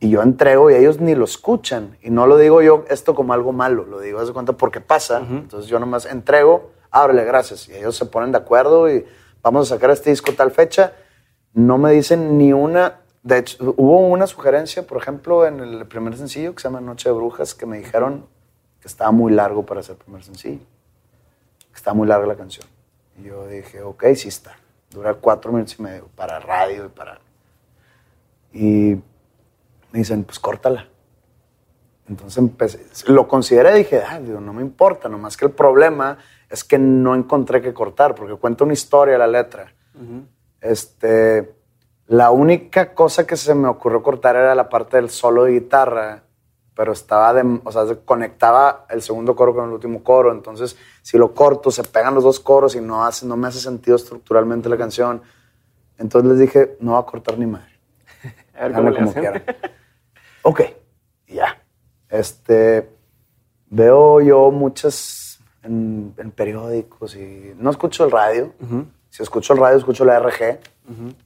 y 0.00 0.10
yo 0.10 0.22
entrego 0.22 0.70
y 0.70 0.74
ellos 0.74 1.00
ni 1.00 1.14
lo 1.14 1.24
escuchan. 1.24 1.96
Y 2.02 2.10
no 2.10 2.26
lo 2.26 2.36
digo 2.36 2.62
yo 2.62 2.84
esto 2.88 3.14
como 3.14 3.32
algo 3.34 3.52
malo, 3.52 3.84
lo 3.84 4.00
digo 4.00 4.24
de 4.24 4.32
cuenta 4.32 4.54
porque 4.54 4.80
pasa. 4.80 5.18
Entonces 5.18 5.68
yo 5.68 5.78
nomás 5.78 6.06
entrego, 6.06 6.72
ábrele, 6.90 7.24
gracias. 7.24 7.68
Y 7.68 7.74
ellos 7.74 7.96
se 7.96 8.06
ponen 8.06 8.32
de 8.32 8.38
acuerdo 8.38 8.90
y 8.90 9.04
vamos 9.42 9.70
a 9.70 9.74
sacar 9.74 9.90
este 9.90 10.10
disco 10.10 10.32
tal 10.32 10.50
fecha. 10.50 10.92
No 11.58 11.76
me 11.76 11.90
dicen 11.90 12.38
ni 12.38 12.52
una. 12.52 13.00
De 13.24 13.38
hecho, 13.38 13.74
hubo 13.76 13.98
una 13.98 14.28
sugerencia, 14.28 14.86
por 14.86 15.02
ejemplo, 15.02 15.44
en 15.44 15.58
el 15.58 15.86
primer 15.86 16.16
sencillo 16.16 16.54
que 16.54 16.62
se 16.62 16.68
llama 16.68 16.80
Noche 16.80 17.08
de 17.08 17.16
Brujas, 17.16 17.52
que 17.52 17.66
me 17.66 17.78
dijeron 17.78 18.26
que 18.80 18.86
estaba 18.86 19.10
muy 19.10 19.32
largo 19.32 19.66
para 19.66 19.82
ser 19.82 19.96
primer 19.96 20.22
sencillo. 20.22 20.60
Que 21.72 21.74
estaba 21.74 21.94
muy 21.94 22.06
larga 22.06 22.28
la 22.28 22.36
canción. 22.36 22.64
Y 23.18 23.24
yo 23.24 23.48
dije, 23.48 23.82
ok, 23.82 24.04
sí 24.14 24.28
está. 24.28 24.56
Dura 24.88 25.14
cuatro 25.14 25.50
minutos 25.50 25.76
y 25.80 25.82
medio 25.82 26.06
para 26.14 26.38
radio 26.38 26.86
y 26.86 26.88
para. 26.90 27.18
Y 28.52 28.94
me 29.90 29.98
dicen, 29.98 30.22
pues 30.22 30.38
córtala. 30.38 30.86
Entonces 32.08 32.38
empecé, 32.38 32.86
lo 33.12 33.26
consideré 33.26 33.74
y 33.74 33.78
dije, 33.78 34.00
ah, 34.08 34.20
digo, 34.20 34.38
no 34.38 34.52
me 34.52 34.62
importa, 34.62 35.08
nomás 35.08 35.36
que 35.36 35.46
el 35.46 35.50
problema 35.50 36.18
es 36.48 36.62
que 36.62 36.78
no 36.78 37.16
encontré 37.16 37.60
que 37.60 37.74
cortar, 37.74 38.14
porque 38.14 38.36
cuenta 38.36 38.62
una 38.62 38.74
historia 38.74 39.18
la 39.18 39.26
letra. 39.26 39.74
Este, 40.60 41.54
la 42.06 42.30
única 42.30 42.94
cosa 42.94 43.26
que 43.26 43.36
se 43.36 43.54
me 43.54 43.68
ocurrió 43.68 44.02
cortar 44.02 44.36
era 44.36 44.54
la 44.54 44.68
parte 44.68 44.96
del 44.96 45.10
solo 45.10 45.44
de 45.44 45.52
guitarra, 45.52 46.22
pero 46.74 46.92
estaba 46.92 47.34
de, 47.34 47.60
o 47.64 47.72
sea, 47.72 47.86
se 47.86 47.98
conectaba 47.98 48.86
el 48.88 49.02
segundo 49.02 49.34
coro 49.36 49.54
con 49.54 49.66
el 49.66 49.72
último 49.72 50.02
coro, 50.02 50.32
entonces 50.32 50.76
si 51.02 51.18
lo 51.18 51.34
corto 51.34 51.70
se 51.70 51.84
pegan 51.84 52.14
los 52.14 52.24
dos 52.24 52.40
coros 52.40 52.74
y 52.76 52.80
no 52.80 53.04
hace, 53.04 53.26
no 53.26 53.36
me 53.36 53.48
hace 53.48 53.60
sentido 53.60 53.96
estructuralmente 53.96 54.68
la 54.68 54.76
canción. 54.76 55.22
Entonces 55.98 56.30
les 56.30 56.38
dije, 56.38 56.76
no 56.80 56.92
va 56.92 57.00
a 57.00 57.06
cortar 57.06 57.38
ni 57.38 57.46
madre. 57.46 57.78
A 58.58 58.68
ver 58.68 58.72
cómo 58.72 58.94
como 58.94 59.12
quieran. 59.12 59.42
Ok, 60.42 60.62
ya. 61.26 61.60
Este, 62.08 62.88
veo 63.68 64.20
yo 64.20 64.50
muchas 64.50 65.40
en, 65.62 66.14
en 66.16 66.30
periódicos 66.30 67.16
y 67.16 67.54
no 67.58 67.70
escucho 67.70 68.04
el 68.04 68.10
radio. 68.10 68.54
Si 69.18 69.24
escucho 69.24 69.52
el 69.52 69.58
radio, 69.58 69.78
escucho 69.78 70.04
la 70.04 70.20
RG, 70.20 70.60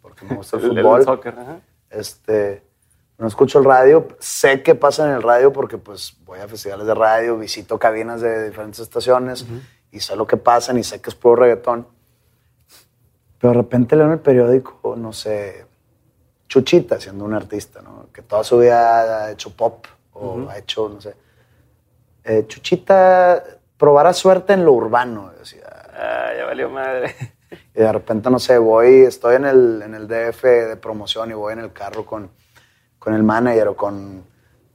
porque 0.00 0.24
me 0.24 0.36
gusta 0.36 0.56
el 0.56 0.62
fútbol. 0.82 1.20
Este, 1.90 2.62
no 3.18 3.26
escucho 3.26 3.58
el 3.58 3.66
radio, 3.66 4.08
sé 4.18 4.62
qué 4.62 4.74
pasa 4.74 5.06
en 5.06 5.14
el 5.14 5.22
radio 5.22 5.52
porque 5.52 5.76
pues 5.76 6.16
voy 6.24 6.40
a 6.40 6.48
festivales 6.48 6.86
de 6.86 6.94
radio, 6.94 7.36
visito 7.36 7.78
cabinas 7.78 8.22
de 8.22 8.48
diferentes 8.48 8.80
estaciones 8.80 9.44
y 9.90 10.00
sé 10.00 10.16
lo 10.16 10.26
que 10.26 10.38
pasa 10.38 10.72
y 10.72 10.82
sé 10.82 11.02
que 11.02 11.10
es 11.10 11.14
puro 11.14 11.36
reggaetón. 11.36 11.86
Pero 13.38 13.52
de 13.52 13.58
repente 13.58 13.94
leo 13.94 14.06
en 14.06 14.12
el 14.12 14.20
periódico, 14.20 14.96
no 14.96 15.12
sé, 15.12 15.66
Chuchita 16.48 16.98
siendo 16.98 17.26
un 17.26 17.34
artista, 17.34 17.82
¿no? 17.82 18.06
Que 18.10 18.22
toda 18.22 18.42
su 18.42 18.56
vida 18.56 19.24
ha 19.24 19.30
hecho 19.32 19.54
pop 19.54 19.84
o 20.14 20.48
ha 20.48 20.56
hecho, 20.56 20.88
no 20.88 20.98
sé. 20.98 21.14
Eh, 22.24 22.46
Chuchita 22.46 23.44
probará 23.76 24.14
suerte 24.14 24.54
en 24.54 24.64
lo 24.64 24.72
urbano. 24.72 25.30
Decía. 25.38 25.66
Ah, 25.94 26.30
ya 26.38 26.46
valió 26.46 26.70
madre. 26.70 27.14
Y 27.74 27.80
de 27.80 27.92
repente, 27.92 28.30
no 28.30 28.38
sé, 28.38 28.58
voy, 28.58 29.02
estoy 29.02 29.36
en 29.36 29.44
el, 29.44 29.82
en 29.82 29.94
el 29.94 30.08
DF 30.08 30.42
de 30.42 30.76
promoción 30.76 31.30
y 31.30 31.34
voy 31.34 31.52
en 31.52 31.60
el 31.60 31.72
carro 31.72 32.04
con 32.04 32.30
con 33.02 33.14
el 33.14 33.24
manager 33.24 33.66
o 33.66 33.76
con 33.76 34.24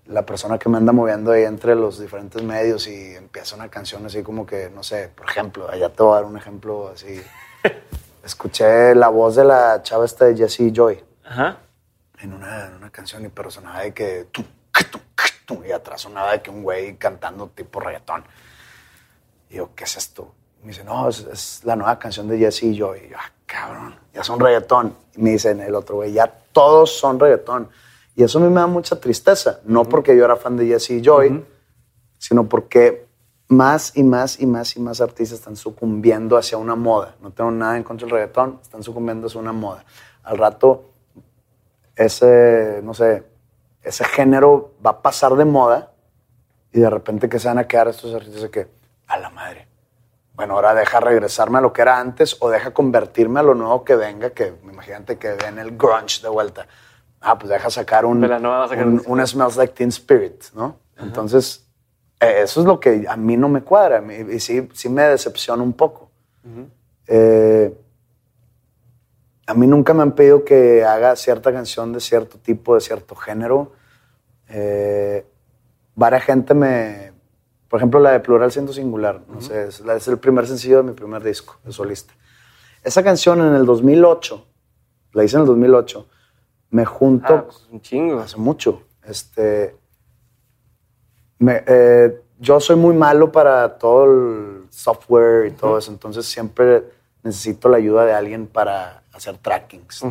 la 0.07 0.25
persona 0.25 0.60
que 0.60 0.67
me 0.67 0.77
anda 0.77 0.91
moviendo 0.91 1.31
ahí 1.31 1.43
entre 1.43 1.75
los 1.75 1.98
diferentes 1.98 2.43
medios 2.43 2.86
y 2.88 3.15
empieza 3.15 3.55
una 3.55 3.69
canción 3.69 4.05
así 4.05 4.22
como 4.22 4.46
que, 4.46 4.69
no 4.69 4.84
sé, 4.84 5.07
por 5.07 5.29
ejemplo, 5.29 5.69
allá 5.69 5.88
te 5.88 6.03
voy 6.03 6.12
a 6.12 6.15
dar 6.15 6.25
un 6.25 6.38
ejemplo 6.38 6.89
así. 6.89 7.22
Escuché 8.25 8.93
la 8.96 9.07
voz 9.07 9.38
de 9.38 9.46
la 9.46 9.81
chava 9.81 10.03
esta 10.03 10.25
de 10.25 10.36
Jessie 10.36 10.74
Joy 10.74 11.01
Ajá. 11.24 11.60
En, 12.19 12.34
una, 12.34 12.65
en 12.65 12.74
una 12.74 12.89
canción 12.89 13.24
y 13.24 13.29
pero 13.29 13.50
sonaba 13.50 13.79
de 13.79 13.93
que... 13.93 14.27
y 15.65 15.72
atrás 15.72 16.01
sonaba 16.01 16.34
de 16.34 16.41
que 16.41 16.50
un 16.50 16.63
güey 16.63 16.98
cantando 16.98 17.48
tipo 17.48 17.79
reggaetón. 17.79 18.25
Y 19.50 19.55
yo, 19.55 19.74
¿qué 19.74 19.86
es 19.86 19.96
esto? 19.96 20.36
Me 20.67 20.74
dice, 20.74 20.83
no, 20.83 21.07
es, 21.07 21.62
la 21.63 21.77
nueva 21.77 21.97
canción 21.97 22.27
de 22.27 22.38
Jessie 22.38 22.75
Joy 22.75 23.05
Y 23.05 23.09
yo, 23.12 23.17
ah, 23.17 23.31
cabrón, 23.45 23.95
ya 24.13 24.21
son 24.21 24.38
reggaetón. 24.38 24.93
Y 25.15 25.21
me 25.21 25.31
dicen 25.31 25.62
el 25.62 25.74
otro 25.74 25.95
güey, 25.95 26.12
ya 26.12 26.27
todos 26.51 26.91
son 26.91 27.17
reggaetón. 27.19 27.69
Y 28.17 28.24
eso 28.24 28.39
a 28.39 28.41
mí 28.41 28.50
me 28.50 28.59
da 28.59 28.67
mucha 28.67 29.00
tristeza, 29.00 29.62
no 29.63 29.86
porque 29.86 30.17
yo 30.17 30.25
era 30.25 30.36
fan 30.36 30.57
de 30.57 30.67
Jesse 30.67 31.01
Joy, 31.01 31.41
sino 32.17 32.50
porque 32.50 33.07
más 33.47 33.95
y 33.95 34.03
más 34.03 34.41
y 34.41 34.45
más 34.45 34.75
y 34.75 34.81
más 34.81 35.00
artistas 35.00 35.39
están 35.39 35.55
sucumbiendo 35.55 36.36
hacia 36.36 36.57
una 36.57 36.75
moda. 36.75 37.15
No 37.21 37.31
tengo 37.31 37.50
nada 37.51 37.77
en 37.77 37.83
contra 37.83 38.05
del 38.05 38.15
reggaetón, 38.15 38.59
están 38.62 38.83
sucumbiendo 38.83 39.27
hacia 39.27 39.39
una 39.39 39.53
moda. 39.53 39.86
Al 40.24 40.38
rato, 40.38 40.89
ese, 41.95 42.81
no 42.83 42.93
sé, 42.93 43.24
ese 43.83 44.03
género 44.03 44.74
va 44.86 44.89
a 44.89 45.01
pasar 45.01 45.36
de 45.36 45.45
moda 45.45 45.93
y 46.74 46.81
de 46.81 46.89
repente 46.89 47.29
que 47.29 47.39
se 47.39 47.47
van 47.47 47.59
a 47.59 47.67
quedar 47.67 47.88
estos 47.88 48.13
artistas 48.13 48.41
de 48.41 48.50
que, 48.50 48.67
a 49.07 49.17
la 49.17 49.29
madre. 49.29 49.66
Bueno, 50.38 50.53
ahora 50.53 50.74
deja 50.74 51.01
regresarme 51.01 51.58
a 51.58 51.62
lo 51.62 51.74
que 51.74 51.82
era 51.82 52.00
antes 52.00 52.38
o 52.39 52.50
deja 52.50 52.72
convertirme 52.72 53.41
a 53.41 53.44
lo 53.44 53.56
nuevo 53.56 53.84
que 53.84 53.98
venga, 53.98 54.29
que 54.29 54.53
imagínate 54.63 55.17
que 55.17 55.29
den 55.29 55.60
el 55.60 55.75
grunge 55.75 56.22
de 56.22 56.29
vuelta 56.29 56.65
ah, 57.22 57.38
pues 57.38 57.50
deja 57.50 57.70
sacar 57.70 58.06
un, 58.06 58.24
un, 58.24 59.27
Smells 59.27 59.58
Like 59.58 59.74
Teen 59.74 59.89
Spirit, 59.89 60.46
¿no? 60.53 60.79
Entonces, 60.98 61.67
eh, 62.20 62.41
eso 62.44 62.62
es 62.62 62.65
lo 62.65 62.79
que 62.79 63.06
a 63.08 63.15
mí 63.15 63.38
no 63.38 63.50
me 63.50 63.62
cuadra 63.62 64.01
y 64.12 64.39
sí, 64.39 64.67
sí 64.74 64.89
me 64.89 65.03
decepciona 65.03 65.62
un 65.62 65.74
poco. 65.74 66.10
Eh, 67.08 67.74
a 69.46 69.53
mí 69.53 69.67
nunca 69.67 69.94
me 69.94 70.03
han 70.03 70.13
pedido 70.13 70.44
que 70.44 70.84
haga 70.84 71.15
cierta 71.15 71.51
canción 71.51 71.94
de 71.94 72.00
cierto 72.00 72.38
tipo, 72.38 72.75
de 72.75 72.82
cierto 72.82 73.15
género. 73.15 73.74
Eh, 74.50 75.25
varias 75.96 76.24
gente 76.24 76.53
me... 76.53 77.06
Por 77.69 77.79
ejemplo, 77.79 78.00
la 78.00 78.12
de 78.12 78.19
Plural 78.19 78.51
Siendo 78.51 78.71
Singular. 78.74 79.21
No 79.27 79.41
sé, 79.41 79.67
es, 79.67 79.79
es, 79.81 80.07
el 80.07 80.17
primer 80.17 80.47
sencillo 80.47 80.77
de 80.77 80.83
mi 80.83 80.93
primer 80.93 81.24
disco 81.24 81.57
de 81.63 81.71
solista. 81.71 82.13
Esa 82.83 83.03
canción 83.03 83.41
en 83.41 83.53
el 83.55 83.65
2008, 83.65 84.45
la 85.13 85.24
hice 85.24 85.36
en 85.36 85.41
el 85.41 85.47
2008, 85.47 86.07
me 86.69 86.86
junto. 86.86 87.33
Ah, 87.33 87.43
pues, 87.43 87.67
un 87.71 87.81
chingo. 87.81 88.19
Hace 88.19 88.38
mucho. 88.38 88.83
Este. 89.03 89.75
Eh, 91.39 92.21
yo 92.39 92.59
soy 92.59 92.75
muy 92.75 92.95
malo 92.95 93.31
para 93.31 93.77
todo 93.77 94.05
el 94.05 94.67
software 94.69 95.47
y 95.47 95.51
todo 95.51 95.77
eso, 95.77 95.91
entonces 95.91 96.25
siempre 96.25 96.83
necesito 97.24 97.69
la 97.69 97.77
ayuda 97.77 98.05
de 98.05 98.13
alguien 98.13 98.47
para 98.47 99.03
hacer 99.12 99.38
trackings. 99.38 100.03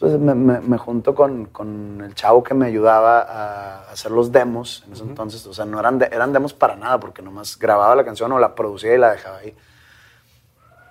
Entonces 0.00 0.20
me, 0.20 0.78
junto 0.78 1.14
con, 1.14 1.46
con, 1.46 2.02
el 2.04 2.14
chavo 2.14 2.42
que 2.42 2.52
me 2.52 2.66
ayudaba 2.66 3.20
a 3.22 3.90
hacer 3.90 4.10
los 4.10 4.30
demos 4.30 4.84
en 4.86 4.92
ese 4.92 5.02
entonces. 5.02 5.46
O 5.46 5.54
sea, 5.54 5.64
no 5.64 5.80
eran, 5.80 6.02
eran 6.02 6.32
demos 6.32 6.52
para 6.52 6.76
nada, 6.76 7.00
porque 7.00 7.22
nomás 7.22 7.58
grababa 7.58 7.96
la 7.96 8.04
canción 8.04 8.30
o 8.32 8.38
la 8.38 8.54
producía 8.54 8.94
y 8.94 8.98
la 8.98 9.12
dejaba 9.12 9.38
ahí. 9.38 9.56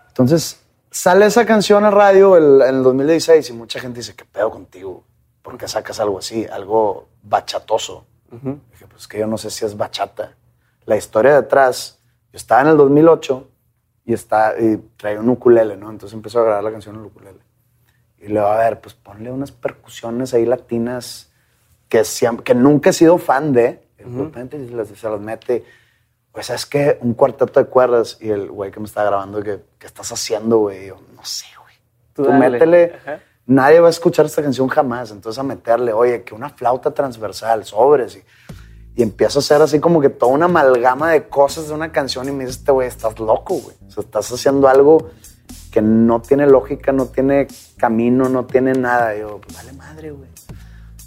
Entonces, 0.08 0.66
Sale 0.96 1.26
esa 1.26 1.46
canción 1.46 1.84
a 1.84 1.92
radio 1.92 2.38
en 2.38 2.62
el 2.62 2.82
2016 2.82 3.50
y 3.50 3.54
mucha 3.54 3.82
gente 3.82 4.00
dice, 4.00 4.16
¿qué 4.16 4.24
pedo 4.24 4.50
contigo? 4.50 5.04
¿Por 5.42 5.58
qué 5.58 5.68
sacas 5.68 6.00
algo 6.00 6.20
así? 6.20 6.46
Algo 6.46 7.10
bachatoso. 7.22 8.06
Dije, 8.32 8.88
pues 8.88 9.06
que 9.06 9.20
yo 9.20 9.28
no 9.28 9.38
sé 9.38 9.50
si 9.50 9.66
es 9.66 9.76
bachata. 9.76 10.38
La 10.86 10.96
historia 10.96 11.36
detrás, 11.36 12.00
yo 12.32 12.38
estaba 12.38 12.62
en 12.62 12.68
el 12.68 12.78
2008 12.78 13.46
y, 14.06 14.14
está, 14.14 14.58
y 14.58 14.78
traía 14.96 15.20
un 15.20 15.28
ukulele, 15.28 15.76
¿no? 15.76 15.90
Entonces 15.90 16.14
empezó 16.14 16.40
a 16.40 16.44
grabar 16.44 16.64
la 16.64 16.72
canción 16.72 16.96
en 16.96 17.02
el 17.02 17.08
ukulele. 17.08 17.40
Y 18.26 18.30
le 18.30 18.40
va 18.40 18.56
a 18.56 18.70
ver, 18.70 18.82
pues 18.82 18.96
ponle 18.96 19.32
unas 19.32 19.52
percusiones 19.52 20.34
ahí 20.34 20.46
latinas 20.46 21.32
que, 21.90 22.02
que 22.44 22.56
nunca 22.56 22.90
he 22.90 22.94
sido 22.94 23.18
fan 23.18 23.54
de. 23.54 23.82
de 23.98 24.24
repente 24.24 24.58
se 24.96 25.10
las 25.10 25.20
mete 25.20 25.64
pues 26.36 26.50
es 26.50 26.66
que 26.66 26.98
un 27.02 27.14
cuarteto 27.14 27.62
de 27.62 27.66
cuerdas 27.68 28.18
y 28.20 28.30
el 28.30 28.52
güey 28.52 28.70
que 28.70 28.82
me 28.82 28.86
está 28.86 29.06
grabando, 29.06 29.42
que, 29.42 29.62
¿qué 29.80 29.88
estás 29.88 30.12
haciendo, 30.12 30.58
güey? 30.58 30.88
Yo, 30.88 30.98
no 31.16 31.24
sé, 31.24 31.46
güey. 31.62 31.76
Tú, 32.14 32.34
métele. 32.34 32.94
Nadie 33.46 33.80
va 33.80 33.88
a 33.88 33.90
escuchar 33.90 34.26
esta 34.26 34.42
canción 34.44 34.68
jamás. 34.68 35.12
Entonces 35.12 35.40
a 35.40 35.44
meterle, 35.44 35.94
oye, 35.94 36.24
que 36.24 36.36
una 36.36 36.50
flauta 36.50 36.92
transversal, 36.92 37.64
sobres. 37.64 38.18
Y, 38.18 38.24
y 38.98 39.04
empiezo 39.04 39.40
a 39.40 39.42
hacer 39.42 39.62
así 39.62 39.80
como 39.80 40.02
que 40.02 40.10
toda 40.10 40.34
una 40.34 40.46
amalgama 40.46 41.12
de 41.12 41.30
cosas 41.30 41.70
de 41.70 41.74
una 41.74 41.94
canción 41.94 42.28
y 42.28 42.34
me 42.34 42.46
dice, 42.46 42.60
este 42.60 42.72
güey, 42.74 42.90
estás 42.90 43.18
loco, 43.18 43.54
güey. 43.56 43.78
O 43.88 43.92
sea, 43.92 44.04
estás 44.04 44.30
haciendo 44.30 44.68
algo 44.68 45.12
que 45.72 45.82
no 45.82 46.22
tiene 46.22 46.48
lógica, 46.48 46.92
no 46.92 47.06
tiene 47.06 47.48
camino, 47.86 48.28
no 48.30 48.46
tiene 48.46 48.74
nada. 48.74 49.16
Y 49.16 49.20
yo, 49.20 49.40
pues 49.40 49.56
vale 49.56 49.74
madre, 49.74 50.12
güey. 50.12 50.30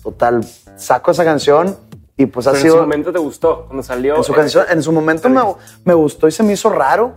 Total, 0.02 0.44
saco 0.76 1.10
esa 1.10 1.24
canción 1.24 1.76
y 2.16 2.26
pues 2.26 2.46
ha 2.46 2.54
sido. 2.54 2.74
En 2.74 2.78
su 2.78 2.82
momento 2.82 3.12
te 3.12 3.18
gustó 3.18 3.64
cuando 3.66 3.82
salió. 3.82 4.16
En 4.16 4.24
su, 4.24 4.32
canción, 4.32 4.64
en 4.70 4.82
su 4.82 4.92
momento 4.92 5.28
me, 5.28 5.42
me, 5.84 5.94
gustó 5.94 6.28
y 6.28 6.32
se 6.32 6.42
me 6.42 6.52
hizo 6.52 6.70
raro. 6.70 7.14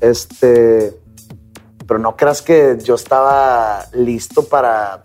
Este. 0.00 0.98
Pero 1.86 2.00
no 2.00 2.16
creas 2.16 2.42
que 2.42 2.76
yo 2.82 2.96
estaba 2.96 3.84
listo 3.92 4.44
para. 4.44 5.02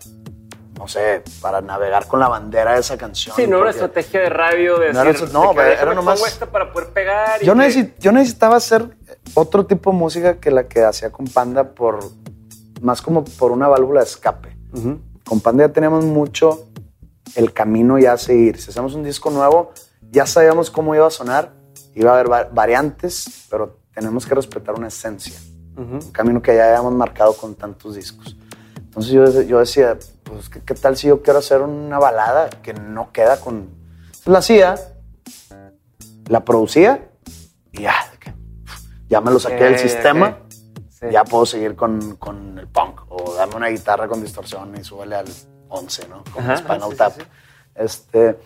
No 0.76 0.88
sé, 0.88 1.22
para 1.40 1.60
navegar 1.60 2.08
con 2.08 2.18
la 2.18 2.28
bandera 2.28 2.74
de 2.74 2.80
esa 2.80 2.96
canción. 2.96 3.36
Sí, 3.36 3.46
no 3.46 3.56
era 3.56 3.62
una 3.62 3.70
estrategia 3.70 4.20
de 4.20 4.28
radio 4.28 4.78
de 4.78 4.92
no 4.92 5.04
decir, 5.04 5.28
era, 5.28 5.32
no, 5.32 5.52
era 5.52 5.94
nomás. 5.94 6.20
para 6.50 6.72
poder 6.72 6.88
pegar. 6.88 7.40
yo, 7.40 7.54
yo 8.00 8.12
necesitaba 8.12 8.56
hacer 8.56 8.88
otro 9.34 9.64
tipo 9.66 9.92
de 9.92 9.96
música 9.96 10.40
que 10.40 10.50
la 10.50 10.64
que 10.64 10.82
hacía 10.82 11.12
con 11.12 11.26
Panda 11.26 11.70
por. 11.70 12.00
Más 12.82 13.00
como 13.00 13.24
por 13.24 13.52
una 13.52 13.68
válvula 13.68 14.00
de 14.00 14.06
escape. 14.06 14.56
Con 15.24 15.40
Panda 15.40 15.66
ya 15.66 15.72
teníamos 15.72 16.04
mucho 16.04 16.68
el 17.34 17.52
camino 17.52 17.98
ya 17.98 18.12
a 18.12 18.18
seguir. 18.18 18.60
Si 18.60 18.70
hacemos 18.70 18.94
un 18.94 19.02
disco 19.02 19.30
nuevo, 19.30 19.72
ya 20.10 20.26
sabíamos 20.26 20.70
cómo 20.70 20.94
iba 20.94 21.06
a 21.06 21.10
sonar, 21.10 21.52
iba 21.94 22.10
a 22.10 22.20
haber 22.20 22.50
variantes, 22.52 23.46
pero 23.48 23.78
tenemos 23.94 24.26
que 24.26 24.34
respetar 24.34 24.74
una 24.74 24.88
esencia, 24.88 25.38
un 25.76 26.10
camino 26.12 26.42
que 26.42 26.54
ya 26.54 26.68
habíamos 26.68 26.92
marcado 26.92 27.34
con 27.34 27.54
tantos 27.54 27.94
discos. 27.94 28.36
Entonces 28.76 29.12
yo, 29.12 29.42
yo 29.42 29.58
decía, 29.58 29.96
pues, 30.22 30.48
¿qué, 30.48 30.74
tal 30.74 30.96
si 30.96 31.08
yo 31.08 31.22
quiero 31.22 31.38
hacer 31.38 31.62
una 31.62 31.98
balada 31.98 32.50
que 32.50 32.74
no 32.74 33.10
queda 33.10 33.40
con... 33.40 33.70
la 34.26 34.40
hacía, 34.40 34.76
la 36.26 36.44
producía 36.44 37.08
y 37.72 37.82
ya, 37.82 37.94
ya 39.08 39.20
me 39.20 39.30
lo 39.30 39.38
saqué 39.38 39.64
del 39.64 39.78
sistema, 39.78 40.38
ya 41.10 41.24
puedo 41.24 41.46
seguir 41.46 41.74
con, 41.74 42.16
con, 42.16 42.58
el 42.58 42.68
punk 42.68 43.02
o 43.08 43.34
dame 43.34 43.56
una 43.56 43.68
guitarra 43.68 44.06
con 44.06 44.22
distorsión 44.22 44.76
y 44.78 44.84
súbele 44.84 45.16
al 45.16 45.26
11, 45.68 46.08
¿no? 46.08 46.22
Con 46.32 46.56
Spinal 46.56 46.96
Tap. 46.96 47.14
Este, 47.74 48.38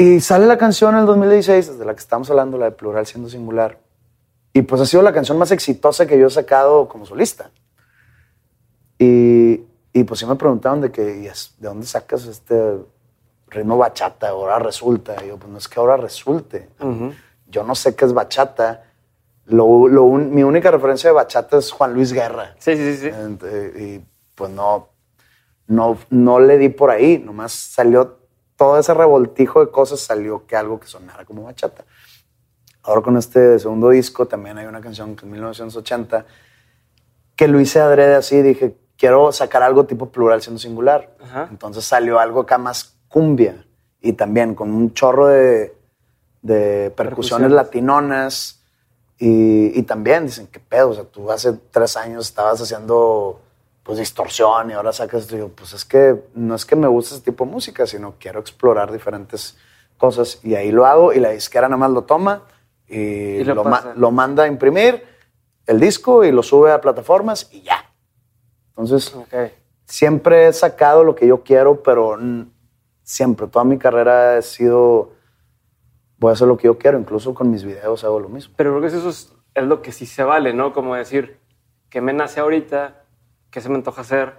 y 0.00 0.20
sale 0.20 0.46
la 0.46 0.56
canción 0.56 0.94
en 0.94 1.00
el 1.00 1.06
2016, 1.06 1.76
de 1.76 1.84
la 1.84 1.92
que 1.92 1.98
estamos 1.98 2.30
hablando, 2.30 2.56
la 2.56 2.66
de 2.66 2.70
Plural 2.70 3.04
siendo 3.04 3.28
singular. 3.28 3.80
Y 4.52 4.62
pues 4.62 4.80
ha 4.80 4.86
sido 4.86 5.02
la 5.02 5.12
canción 5.12 5.36
más 5.38 5.50
exitosa 5.50 6.06
que 6.06 6.16
yo 6.16 6.28
he 6.28 6.30
sacado 6.30 6.88
como 6.88 7.04
solista. 7.04 7.50
Y, 8.96 9.60
y 9.92 10.04
pues 10.04 10.20
sí 10.20 10.26
me 10.26 10.36
preguntaron 10.36 10.80
de 10.80 10.92
que, 10.92 11.02
¿de 11.02 11.32
dónde 11.58 11.84
sacas 11.84 12.26
este 12.26 12.78
ritmo 13.48 13.76
bachata? 13.76 14.28
Ahora 14.28 14.60
resulta. 14.60 15.16
Y 15.24 15.28
yo, 15.28 15.36
pues 15.36 15.50
no 15.50 15.58
es 15.58 15.66
que 15.66 15.80
ahora 15.80 15.96
resulte. 15.96 16.68
Yo 17.48 17.64
no 17.64 17.74
sé 17.74 17.96
qué 17.96 18.04
es 18.04 18.12
bachata. 18.12 18.87
Lo, 19.48 19.88
lo 19.88 20.06
mi 20.06 20.42
única 20.42 20.70
referencia 20.70 21.10
de 21.10 21.14
bachata 21.14 21.58
es 21.58 21.72
Juan 21.72 21.94
Luis 21.94 22.12
Guerra. 22.12 22.54
Sí, 22.58 22.76
sí, 22.76 22.96
sí. 22.96 23.10
y 23.78 24.04
pues 24.34 24.50
no, 24.50 24.88
no, 25.66 25.98
no 26.10 26.40
le 26.40 26.58
di 26.58 26.68
por 26.68 26.90
ahí, 26.90 27.18
nomás 27.18 27.52
salió 27.52 28.18
todo 28.56 28.78
ese 28.78 28.92
revoltijo 28.92 29.64
de 29.64 29.70
cosas, 29.70 30.00
salió 30.00 30.46
que 30.46 30.56
algo 30.56 30.78
que 30.78 30.86
sonara 30.86 31.24
como 31.24 31.44
bachata. 31.44 31.84
Ahora 32.82 33.02
con 33.02 33.16
este 33.16 33.58
segundo 33.58 33.90
disco 33.90 34.26
también 34.26 34.58
hay 34.58 34.66
una 34.66 34.80
canción 34.80 35.14
que 35.14 35.26
es 35.26 35.30
1980 35.32 36.26
que 37.36 37.46
lo 37.46 37.60
hice 37.60 37.78
adrede 37.80 38.16
así, 38.16 38.42
dije, 38.42 38.76
quiero 38.96 39.30
sacar 39.30 39.62
algo 39.62 39.86
tipo 39.86 40.10
plural 40.10 40.42
siendo 40.42 40.58
singular. 40.58 41.14
Ajá. 41.22 41.46
Entonces 41.50 41.84
salió 41.84 42.18
algo 42.18 42.40
acá 42.40 42.58
más 42.58 42.96
cumbia 43.08 43.64
y 44.00 44.14
también 44.14 44.54
con 44.54 44.72
un 44.72 44.92
chorro 44.92 45.28
de, 45.28 45.76
de 46.42 46.90
percusiones 46.90 46.94
Percusiones. 46.96 47.50
latinonas 47.52 48.57
y, 49.18 49.78
y 49.78 49.82
también 49.82 50.26
dicen, 50.26 50.46
¿qué 50.46 50.60
pedo? 50.60 50.90
O 50.90 50.94
sea, 50.94 51.04
tú 51.04 51.30
hace 51.30 51.52
tres 51.70 51.96
años 51.96 52.26
estabas 52.26 52.60
haciendo 52.60 53.40
pues 53.82 53.98
distorsión 53.98 54.70
y 54.70 54.74
ahora 54.74 54.92
sacas 54.92 55.22
esto. 55.22 55.36
Y 55.36 55.40
yo, 55.40 55.48
pues 55.48 55.72
es 55.72 55.84
que 55.84 56.16
no 56.34 56.54
es 56.54 56.64
que 56.64 56.76
me 56.76 56.86
guste 56.86 57.14
ese 57.16 57.24
tipo 57.24 57.44
de 57.44 57.50
música, 57.50 57.86
sino 57.86 58.14
quiero 58.18 58.38
explorar 58.40 58.92
diferentes 58.92 59.56
cosas 59.96 60.38
y 60.44 60.54
ahí 60.54 60.70
lo 60.70 60.86
hago 60.86 61.12
y 61.12 61.18
la 61.20 61.30
disquera 61.30 61.68
nada 61.68 61.78
más 61.78 61.90
lo 61.90 62.02
toma 62.04 62.42
y, 62.86 62.96
Y 62.96 63.44
lo 63.44 63.54
lo, 63.56 63.64
ma- 63.64 63.92
lo 63.96 64.10
manda 64.10 64.44
a 64.44 64.46
imprimir 64.46 65.02
el 65.66 65.80
disco 65.80 66.24
y 66.24 66.30
lo 66.32 66.42
sube 66.42 66.70
a 66.70 66.80
plataformas 66.80 67.48
y 67.50 67.62
ya. 67.62 67.92
Entonces, 68.70 69.12
Ok. 69.14 69.34
siempre 69.86 70.46
he 70.48 70.52
sacado 70.52 71.02
lo 71.02 71.14
que 71.14 71.26
yo 71.26 71.42
quiero, 71.42 71.82
pero 71.82 72.16
siempre, 73.02 73.46
toda 73.48 73.64
mi 73.64 73.76
carrera 73.78 74.38
he 74.38 74.42
sido, 74.42 75.12
voy 76.18 76.30
a 76.30 76.32
hacer 76.32 76.48
lo 76.48 76.56
que 76.56 76.64
yo 76.64 76.78
quiero, 76.78 76.98
incluso 76.98 77.34
con 77.34 77.50
mis 77.50 77.64
videos 77.64 78.04
hago 78.04 78.20
lo 78.20 78.28
mismo. 78.28 78.54
Pero 78.56 78.70
creo 78.70 78.80
que 78.82 78.88
eso 78.88 79.08
es, 79.08 79.34
es 79.54 79.64
lo 79.64 79.82
que 79.82 79.92
sí 79.92 80.06
se 80.06 80.22
vale, 80.24 80.52
¿no? 80.52 80.72
Como 80.72 80.94
decir, 80.94 81.38
que 81.90 82.00
me 82.00 82.12
nace 82.12 82.40
ahorita, 82.40 83.04
que 83.50 83.60
se 83.60 83.68
me 83.68 83.76
antoja 83.76 84.02
hacer. 84.02 84.34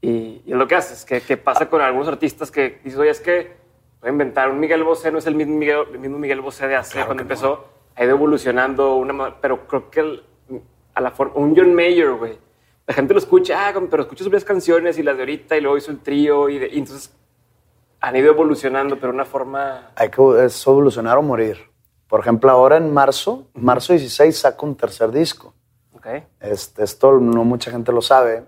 y, 0.00 0.42
y 0.44 0.52
es 0.52 0.56
lo 0.56 0.66
que 0.68 0.74
haces, 0.76 1.04
que, 1.04 1.20
que 1.20 1.36
pasa 1.36 1.68
con 1.68 1.80
algunos 1.80 2.08
artistas 2.08 2.50
que 2.50 2.80
dices, 2.84 2.98
oye, 2.98 3.10
es 3.10 3.20
que 3.20 3.56
voy 4.00 4.08
a 4.08 4.12
inventar 4.12 4.50
un 4.50 4.60
Miguel 4.60 4.82
Bosé, 4.84 5.10
no 5.10 5.18
es 5.18 5.26
el 5.26 5.34
mismo 5.34 5.56
Miguel, 5.56 5.78
el 5.92 5.98
mismo 5.98 6.18
Miguel 6.18 6.40
Bosé 6.40 6.68
de 6.68 6.76
hace 6.76 6.92
Claro 6.92 7.06
cuando 7.08 7.24
no. 7.24 7.28
empezó. 7.28 7.64
Ha 7.96 8.04
ido 8.04 8.12
evolucionando, 8.14 8.94
una, 8.96 9.40
pero 9.40 9.66
creo 9.66 9.90
que 9.90 10.00
el- 10.00 10.22
a 10.94 11.00
la 11.00 11.10
forma, 11.10 11.34
un 11.36 11.54
John 11.56 11.74
Mayer, 11.74 12.12
güey. 12.12 12.38
La 12.86 12.94
gente 12.94 13.12
lo 13.14 13.18
escucha, 13.18 13.68
ah, 13.68 13.74
pero 13.90 14.02
escucha 14.04 14.22
sus 14.24 14.44
canciones 14.44 14.96
y 14.98 15.02
las 15.02 15.16
de 15.16 15.22
ahorita 15.22 15.56
y 15.56 15.60
luego 15.60 15.76
hizo 15.76 15.90
el 15.90 15.98
trío 16.00 16.48
y, 16.48 16.58
de- 16.58 16.68
y 16.68 16.78
entonces 16.78 17.14
han 18.00 18.16
ido 18.16 18.30
evolucionando, 18.30 18.98
pero 18.98 19.12
una 19.12 19.24
forma... 19.24 19.90
Hay 19.96 20.10
que 20.10 20.44
es 20.44 20.66
evolucionar 20.66 21.18
o 21.18 21.22
morir. 21.22 21.58
Por 22.08 22.20
ejemplo, 22.20 22.50
ahora 22.50 22.76
en 22.76 22.92
marzo, 22.92 23.48
marzo 23.54 23.92
16, 23.92 24.36
saco 24.36 24.66
un 24.66 24.76
tercer 24.76 25.10
disco. 25.10 25.54
Ok. 25.92 26.06
Este, 26.40 26.84
esto 26.84 27.18
no 27.18 27.44
mucha 27.44 27.70
gente 27.70 27.90
lo 27.90 28.00
sabe, 28.00 28.44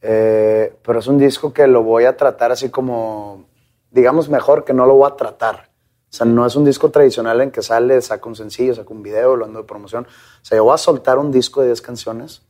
eh, 0.00 0.74
pero 0.82 0.98
es 0.98 1.06
un 1.06 1.18
disco 1.18 1.52
que 1.52 1.66
lo 1.66 1.82
voy 1.82 2.04
a 2.04 2.16
tratar 2.16 2.52
así 2.52 2.70
como, 2.70 3.44
digamos 3.90 4.28
mejor 4.28 4.64
que 4.64 4.72
no 4.72 4.86
lo 4.86 4.94
voy 4.94 5.10
a 5.10 5.16
tratar. 5.16 5.68
O 6.10 6.12
sea, 6.12 6.26
no 6.26 6.46
es 6.46 6.56
un 6.56 6.64
disco 6.64 6.90
tradicional 6.90 7.40
en 7.42 7.50
que 7.50 7.60
sale, 7.60 8.00
saca 8.00 8.28
un 8.28 8.34
sencillo, 8.34 8.74
saca 8.74 8.92
un 8.92 9.02
video, 9.02 9.36
lo 9.36 9.44
ando 9.44 9.60
de 9.60 9.66
promoción. 9.66 10.06
O 10.06 10.44
sea, 10.44 10.56
yo 10.56 10.64
voy 10.64 10.74
a 10.74 10.78
soltar 10.78 11.18
un 11.18 11.30
disco 11.30 11.60
de 11.60 11.68
10 11.68 11.82
canciones. 11.82 12.42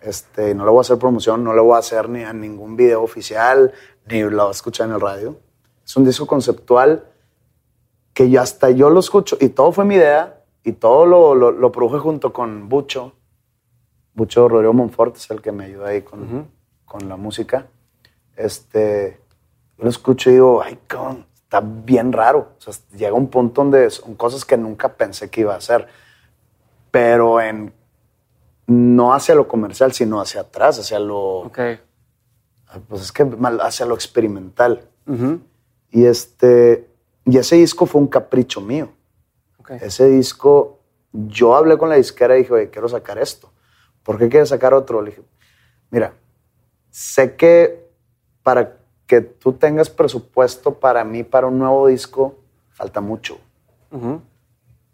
Este, 0.00 0.54
no 0.54 0.64
le 0.64 0.70
voy 0.70 0.78
a 0.78 0.80
hacer 0.82 0.98
promoción, 0.98 1.44
no 1.44 1.54
le 1.54 1.60
voy 1.60 1.74
a 1.74 1.78
hacer 1.78 2.08
ni 2.08 2.24
a 2.24 2.32
ningún 2.32 2.76
video 2.76 3.02
oficial, 3.02 3.72
ni 4.10 4.22
lo 4.22 4.44
voy 4.44 4.48
a 4.48 4.50
escuchar 4.50 4.88
en 4.88 4.94
el 4.94 5.00
radio. 5.00 5.38
Es 5.84 5.96
un 5.96 6.04
disco 6.04 6.26
conceptual 6.26 7.04
que 8.12 8.28
yo 8.30 8.40
hasta 8.40 8.70
yo 8.70 8.90
lo 8.90 9.00
escucho 9.00 9.36
y 9.40 9.50
todo 9.50 9.72
fue 9.72 9.84
mi 9.84 9.94
idea 9.94 10.42
y 10.64 10.72
todo 10.72 11.06
lo, 11.06 11.34
lo, 11.34 11.50
lo 11.50 11.72
produje 11.72 11.98
junto 11.98 12.32
con 12.32 12.68
Bucho. 12.68 13.12
Bucho 14.14 14.48
Rodrigo 14.48 14.72
Monfort 14.72 15.16
es 15.16 15.30
el 15.30 15.40
que 15.40 15.52
me 15.52 15.64
ayuda 15.64 15.88
ahí 15.88 16.02
con, 16.02 16.48
con 16.84 17.08
la 17.08 17.16
música. 17.16 17.66
Este, 18.36 19.20
lo 19.78 19.88
escucho 19.88 20.30
y 20.30 20.34
digo, 20.34 20.62
ay, 20.62 20.78
cabrón, 20.86 21.26
está 21.34 21.60
bien 21.60 22.12
raro. 22.12 22.52
O 22.58 22.60
sea, 22.60 22.74
llega 22.96 23.12
un 23.14 23.28
punto 23.28 23.62
donde 23.62 23.88
son 23.90 24.14
cosas 24.16 24.44
que 24.44 24.56
nunca 24.56 24.94
pensé 24.94 25.30
que 25.30 25.42
iba 25.42 25.54
a 25.54 25.58
hacer. 25.58 25.86
Pero 26.90 27.40
en, 27.40 27.72
no 28.66 29.14
hacia 29.14 29.34
lo 29.34 29.46
comercial, 29.48 29.92
sino 29.92 30.20
hacia 30.20 30.42
atrás, 30.42 30.78
hacia 30.78 30.98
lo, 30.98 31.38
Ok. 31.40 31.58
Pues 32.88 33.02
es 33.02 33.12
que 33.12 33.26
hacia 33.60 33.86
lo 33.86 33.94
experimental. 33.94 34.88
Y 35.90 36.04
este, 36.04 36.86
y 37.24 37.38
ese 37.38 37.56
disco 37.56 37.86
fue 37.86 38.00
un 38.00 38.08
capricho 38.08 38.60
mío. 38.60 38.90
Ese 39.68 40.06
disco, 40.08 40.80
yo 41.12 41.54
hablé 41.54 41.76
con 41.76 41.88
la 41.88 41.96
disquera 41.96 42.36
y 42.36 42.40
dije, 42.40 42.52
oye, 42.52 42.70
quiero 42.70 42.88
sacar 42.88 43.18
esto. 43.18 43.50
¿Por 44.02 44.18
qué 44.18 44.28
quieres 44.28 44.48
sacar 44.48 44.72
otro? 44.72 45.02
Le 45.02 45.10
dije, 45.10 45.22
mira, 45.90 46.14
sé 46.90 47.36
que 47.36 47.86
para 48.42 48.78
que 49.06 49.20
tú 49.20 49.52
tengas 49.54 49.90
presupuesto 49.90 50.74
para 50.74 51.04
mí, 51.04 51.22
para 51.24 51.46
un 51.46 51.58
nuevo 51.58 51.86
disco, 51.86 52.36
falta 52.70 53.00
mucho. 53.00 53.38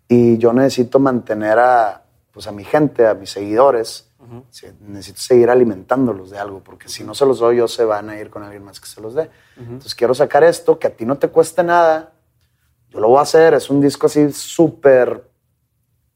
Y 0.09 0.39
yo 0.39 0.53
necesito 0.53 0.99
mantener 0.99 1.59
a, 1.59 2.04
pues 2.35 2.47
a 2.49 2.53
mi 2.53 2.65
gente, 2.65 3.07
a 3.07 3.15
mis 3.15 3.31
seguidores. 3.31 4.11
Sí, 4.51 4.67
necesito 4.81 5.21
seguir 5.21 5.51
alimentándolos 5.51 6.31
de 6.31 6.39
algo, 6.39 6.61
porque 6.65 6.89
si 6.89 7.05
no 7.05 7.15
se 7.15 7.27
los 7.27 7.39
doy, 7.41 7.59
yo 7.59 7.69
se 7.69 7.85
van 7.85 8.09
a 8.09 8.19
ir 8.19 8.31
con 8.31 8.43
alguien 8.43 8.65
más 8.65 8.81
que 8.81 8.87
se 8.87 9.01
los 9.01 9.15
dé. 9.15 9.31
Entonces 9.57 9.95
quiero 9.95 10.15
sacar 10.15 10.43
esto, 10.45 10.79
que 10.79 10.87
a 10.87 10.91
ti 10.91 11.05
no 11.05 11.17
te 11.19 11.29
cueste 11.29 11.63
nada. 11.63 12.13
Yo 12.89 13.01
lo 13.01 13.09
voy 13.09 13.19
a 13.19 13.23
hacer, 13.23 13.53
es 13.55 13.69
un 13.71 13.81
disco 13.81 14.07
así 14.07 14.33
súper... 14.33 15.29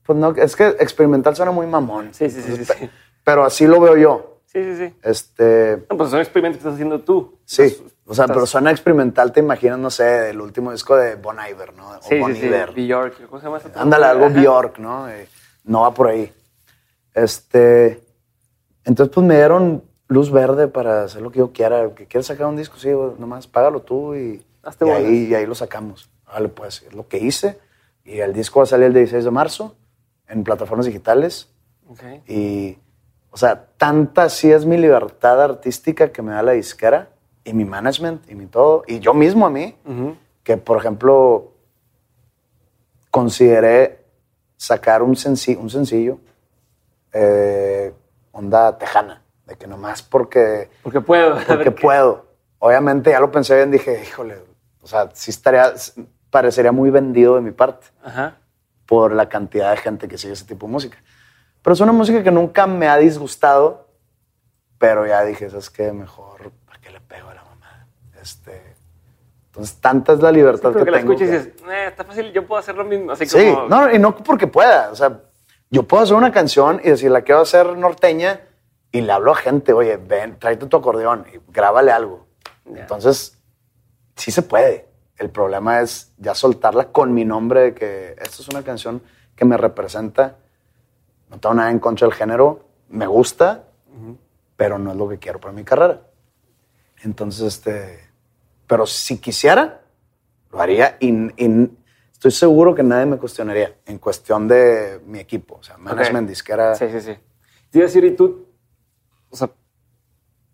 Pues 0.05 0.19
no, 0.19 0.31
es 0.31 0.57
que 0.57 0.69
experimental 0.81 1.37
suena 1.37 1.53
muy 1.53 1.67
mamón. 1.67 2.15
Sí, 2.15 2.31
sí, 2.31 2.41
sí, 2.41 2.57
sí, 2.57 2.65
sí. 2.65 2.91
Pero 3.25 3.45
así 3.45 3.67
lo 3.67 3.79
veo 3.79 3.97
yo. 3.99 4.41
Sí, 4.47 4.65
sí, 4.65 4.77
sí. 4.89 4.95
Este, 5.03 5.85
No, 5.91 5.99
pues 5.99 6.09
son 6.09 6.21
experimentos 6.21 6.57
que 6.57 6.61
estás 6.63 6.75
haciendo 6.75 7.01
tú. 7.01 7.39
sí, 7.45 7.63
Estás- 7.65 7.93
o 8.07 8.15
sea, 8.15 8.25
estás- 8.25 8.35
pero 8.37 8.47
suena 8.47 8.71
experimental, 8.71 9.31
te 9.33 9.41
imaginas, 9.41 9.79
no 9.79 9.91
sé, 9.91 10.31
el 10.31 10.41
último 10.41 10.73
disco 10.73 10.97
de 10.97 11.17
Bon 11.17 11.37
Iver, 11.47 11.75
¿no? 11.75 11.91
O 11.91 12.03
Sí, 12.03 12.19
Bon 12.19 12.33
sí, 12.35 12.41
sí. 12.41 12.47
Iver. 12.47 12.73
Bjork. 12.73 13.27
¿Cómo 13.29 13.39
se 13.39 13.45
llama 13.47 13.61
Ándale, 13.75 14.07
algo. 14.07 14.31
Bjork, 14.31 14.79
¿no? 14.79 15.11
Eh, 15.11 15.29
no 15.69 15.83
va 15.83 15.95
por 15.95 16.09
ahí. 16.09 16.33
Este, 17.15 18.03
entonces 18.85 19.15
pues 19.15 19.25
me 19.27 19.37
dieron 19.37 19.85
luz 20.09 20.31
verde 20.33 20.67
para 20.67 21.05
hacer 21.05 21.23
lo 21.23 21.31
que 21.31 21.39
yo 21.39 21.53
quiera. 21.53 21.95
Que 21.95 22.07
quieres 22.07 22.27
sacar 22.27 22.47
un 22.47 22.57
disco, 22.57 22.77
sí, 22.79 22.89
nomás 23.19 23.47
págalo 23.47 23.83
tú 23.83 24.15
y, 24.15 24.43
y 24.81 24.89
ahí, 24.89 25.27
y 25.31 25.35
ahí 25.35 25.47
lo 25.47 25.55
sacamos. 25.55 26.11
Vale, 26.27 26.49
pues 26.49 26.83
es 26.83 26.95
lo 26.95 27.07
que 27.07 27.19
hice. 27.19 27.59
Y 28.05 28.19
el 28.19 28.33
disco 28.33 28.61
va 28.61 28.65
a 28.65 28.67
salir 28.67 28.87
el 28.87 28.95
16 28.95 29.25
de 29.25 29.31
marzo 29.31 29.77
en 30.27 30.43
plataformas 30.43 30.87
digitales. 30.87 31.49
Ok. 31.89 32.03
Y, 32.27 32.79
o 33.31 33.37
sea, 33.37 33.67
tanta 33.77 34.25
así 34.25 34.51
es 34.51 34.65
mi 34.65 34.79
libertad 34.79 35.43
artística 35.43 36.11
que 36.11 36.23
me 36.23 36.33
da 36.33 36.43
la 36.43 36.53
disquera 36.53 37.11
y 37.45 37.53
mi 37.53 37.65
management 37.65 38.31
y 38.31 38.35
mi 38.35 38.47
todo. 38.47 38.85
Y 38.87 39.01
yo 39.01 39.13
mismo 39.13 39.47
a 39.47 39.51
mí 39.51 39.75
que, 40.43 40.57
por 40.57 40.79
ejemplo, 40.79 41.53
consideré 43.11 43.98
sacar 44.59 45.03
un, 45.03 45.15
senci- 45.15 45.57
un 45.57 45.71
sencillo, 45.71 46.19
eh, 47.13 47.95
onda 48.33 48.77
tejana, 48.77 49.23
de 49.47 49.57
que 49.57 49.67
nomás 49.67 50.03
porque, 50.03 50.69
Porque 50.83 51.01
puedo. 51.01 51.39
porque 51.47 51.65
qué- 51.65 51.71
puedo. 51.71 52.27
Obviamente 52.59 53.11
ya 53.11 53.21
lo 53.21 53.31
pensé 53.31 53.55
bien, 53.57 53.71
dije, 53.71 54.03
híjole, 54.03 54.43
o 54.83 54.87
sea, 54.87 55.09
sí 55.15 55.31
estaría, 55.31 55.73
parecería 56.31 56.73
muy 56.73 56.91
vendido 56.91 57.37
de 57.37 57.41
mi 57.41 57.53
parte 57.53 57.87
Ajá. 58.05 58.37
por 58.85 59.13
la 59.13 59.29
cantidad 59.29 59.71
de 59.71 59.77
gente 59.77 60.09
que 60.09 60.19
sigue 60.19 60.33
ese 60.35 60.45
tipo 60.45 60.67
de 60.67 60.73
música. 60.73 60.99
Pero 61.63 61.75
es 61.75 61.81
una 61.81 61.93
música 61.93 62.23
que 62.23 62.31
nunca 62.33 62.67
me 62.67 62.89
ha 62.89 62.97
disgustado, 62.97 63.87
pero 64.79 65.07
ya 65.07 65.23
dije, 65.25 65.49
¿sabes 65.51 65.71
qué? 65.71 65.93
Mejor, 65.93 66.51
¿para 66.67 66.81
qué 66.81 66.91
le 66.91 67.01
pego 67.01 67.29
a 67.29 67.35
la 67.35 67.45
mamá? 67.45 67.87
Este, 68.21 68.68
entonces, 69.59 69.81
tanta 69.81 70.13
es 70.13 70.21
la 70.21 70.31
libertad 70.31 70.71
Creo 70.71 70.85
que 70.85 70.85
que 70.85 70.91
la 70.93 70.99
tengo. 70.99 71.13
escuchas 71.13 71.29
y 71.35 71.37
dices, 71.49 71.63
eh, 71.69 71.87
está 71.89 72.05
fácil, 72.05 72.33
yo 72.33 72.47
puedo 72.47 72.61
hacer 72.61 72.77
lo 72.77 72.85
mismo. 72.85 73.11
Así 73.13 73.27
Sí, 73.27 73.53
como... 73.53 73.69
no, 73.69 73.93
y 73.93 73.99
no 73.99 74.15
porque 74.17 74.47
pueda. 74.47 74.91
O 74.93 74.95
sea, 74.95 75.21
yo 75.71 75.83
puedo 75.83 76.05
hacer 76.05 76.15
una 76.17 76.31
canción 76.31 76.81
y 76.85 76.91
decir, 76.91 77.11
la 77.11 77.23
quiero 77.23 77.41
hacer 77.41 77.77
norteña 77.77 78.41
y 78.93 79.01
le 79.01 79.13
hablo 79.13 79.33
a 79.33 79.35
gente, 79.35 79.73
oye, 79.73 79.97
ven, 79.97 80.39
tráete 80.39 80.67
tu 80.67 80.77
acordeón 80.77 81.27
y 81.35 81.41
grábale 81.53 81.91
algo. 81.91 82.27
Ya. 82.67 82.83
Entonces, 82.83 83.37
sí 84.15 84.31
se 84.31 84.43
puede. 84.43 84.87
El 85.17 85.31
problema 85.31 85.81
es 85.81 86.13
ya 86.19 86.35
soltarla 86.37 86.93
con 86.93 87.13
mi 87.13 87.25
nombre 87.25 87.61
de 87.63 87.75
que 87.75 88.11
esta 88.13 88.41
es 88.43 88.49
una 88.49 88.63
canción 88.63 89.03
que 89.35 89.45
me 89.45 89.57
representa. 89.57 90.37
No 91.31 91.39
tengo 91.41 91.57
nada 91.57 91.71
en 91.73 91.81
contra 91.81 92.07
del 92.07 92.15
género, 92.15 92.61
me 92.89 93.07
gusta, 93.09 93.65
pero 94.57 94.79
no 94.79 94.93
es 94.93 94.97
lo 94.97 95.09
que 95.09 95.19
quiero 95.19 95.41
para 95.41 95.53
mi 95.53 95.65
carrera. 95.65 96.01
Entonces, 97.03 97.43
este, 97.47 98.08
pero 98.69 98.87
si 98.87 99.19
quisiera, 99.19 99.81
lo 100.53 100.61
haría 100.61 100.97
y, 101.01 101.11
y 101.11 101.71
estoy 102.13 102.31
seguro 102.31 102.75
que 102.75 102.85
nadie 102.85 103.07
me 103.07 103.17
cuestionaría 103.17 103.75
en 103.87 103.99
cuestión 103.99 104.47
de 104.47 105.01
mi 105.07 105.19
equipo, 105.19 105.57
o 105.57 105.63
sea, 105.63 105.77
management, 105.79 106.29
disquera. 106.29 106.75
Sí, 106.77 106.87
sí, 106.93 107.01
sí. 107.01 107.17
Te 107.71 107.79
iba 107.79 107.85
a 107.85 107.89
decir, 107.89 108.05
y 108.05 108.13
tú, 108.13 108.47
o 109.31 109.37
sea, 109.37 109.51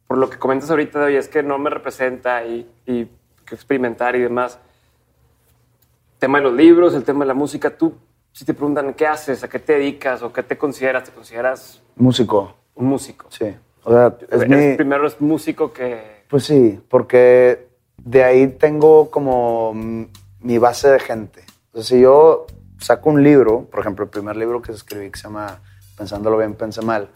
por 0.06 0.18
lo 0.18 0.30
que 0.30 0.38
comentas 0.38 0.70
ahorita, 0.70 1.04
oye, 1.04 1.18
es 1.18 1.28
que 1.28 1.42
no 1.42 1.58
me 1.58 1.70
representa 1.70 2.44
y, 2.44 2.70
y 2.86 3.06
que 3.44 3.54
experimentar 3.54 4.16
y 4.16 4.20
demás. 4.20 4.58
Tema 6.18 6.38
de 6.38 6.44
los 6.44 6.54
libros, 6.54 6.94
el 6.94 7.04
tema 7.04 7.20
de 7.24 7.28
la 7.28 7.34
música, 7.34 7.76
tú, 7.76 7.94
si 8.32 8.44
te 8.44 8.54
preguntan 8.54 8.94
qué 8.94 9.06
haces, 9.06 9.42
a 9.42 9.48
qué 9.48 9.58
te 9.58 9.74
dedicas 9.74 10.22
o 10.22 10.32
qué 10.32 10.42
te 10.42 10.56
consideras, 10.56 11.04
te 11.04 11.10
consideras 11.12 11.82
Músico, 11.96 12.54
un 12.74 12.86
músico. 12.86 13.26
sí. 13.30 13.54
O 13.86 13.92
sea, 13.92 14.16
es 14.30 14.48
mi... 14.48 14.76
Primero 14.76 15.06
es 15.06 15.20
músico 15.20 15.70
que... 15.70 16.24
Pues 16.28 16.44
sí, 16.44 16.80
porque 16.88 17.68
de 17.96 18.24
ahí 18.24 18.48
tengo 18.48 19.10
como 19.10 19.72
mi 20.40 20.58
base 20.58 20.90
de 20.90 21.00
gente. 21.00 21.44
Entonces, 21.66 21.88
si 21.88 22.00
yo 22.00 22.46
saco 22.78 23.10
un 23.10 23.22
libro, 23.22 23.64
por 23.70 23.80
ejemplo, 23.80 24.04
el 24.04 24.10
primer 24.10 24.36
libro 24.36 24.62
que 24.62 24.72
escribí 24.72 25.10
que 25.10 25.18
se 25.18 25.24
llama 25.24 25.60
Pensándolo 25.96 26.38
bien, 26.38 26.54
pensé 26.54 26.82
mal, 26.82 27.08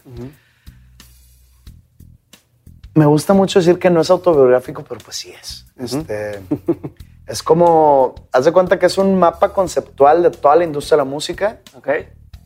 me 2.93 3.05
gusta 3.05 3.33
mucho 3.33 3.59
decir 3.59 3.79
que 3.79 3.89
no 3.89 4.01
es 4.01 4.09
autobiográfico, 4.09 4.83
pero 4.83 4.99
pues 5.03 5.17
sí 5.17 5.31
es. 5.31 5.65
Este, 5.77 6.41
es 7.27 7.43
como, 7.43 8.15
haz 8.31 8.45
de 8.45 8.51
cuenta 8.51 8.79
que 8.79 8.87
es 8.87 8.97
un 8.97 9.17
mapa 9.17 9.53
conceptual 9.53 10.23
de 10.23 10.31
toda 10.31 10.55
la 10.55 10.65
industria 10.65 10.97
de 10.97 11.05
la 11.05 11.09
música, 11.09 11.59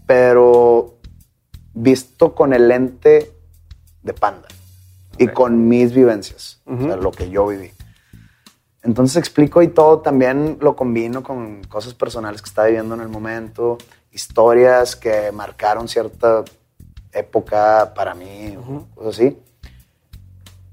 pero 0.06 1.00
visto 1.74 2.36
con 2.36 2.54
el 2.54 2.68
lente 2.68 3.32
de 4.04 4.14
panda 4.14 4.48
y 5.18 5.28
con 5.28 5.68
mis 5.68 5.94
vivencias, 5.94 6.62
o 6.66 6.78
sea, 6.78 6.98
lo 6.98 7.12
que 7.12 7.30
yo 7.30 7.48
viví. 7.48 7.72
Entonces 8.84 9.16
explico 9.18 9.62
y 9.62 9.70
todo, 9.70 10.00
también 10.00 10.58
lo 10.60 10.76
combino 10.76 11.24
con 11.24 11.64
cosas 11.64 11.94
personales 11.94 12.42
que 12.42 12.50
estaba 12.50 12.68
viviendo 12.68 12.96
en 12.96 13.02
el 13.02 13.08
momento, 13.10 13.78
historias 14.12 14.96
que 14.96 15.32
marcaron 15.32 15.88
cierta 15.88 16.44
época 17.14 17.94
para 17.96 18.14
mí, 18.14 18.58
Ujú. 18.58 18.88
cosas 18.96 19.16
así. 19.16 19.38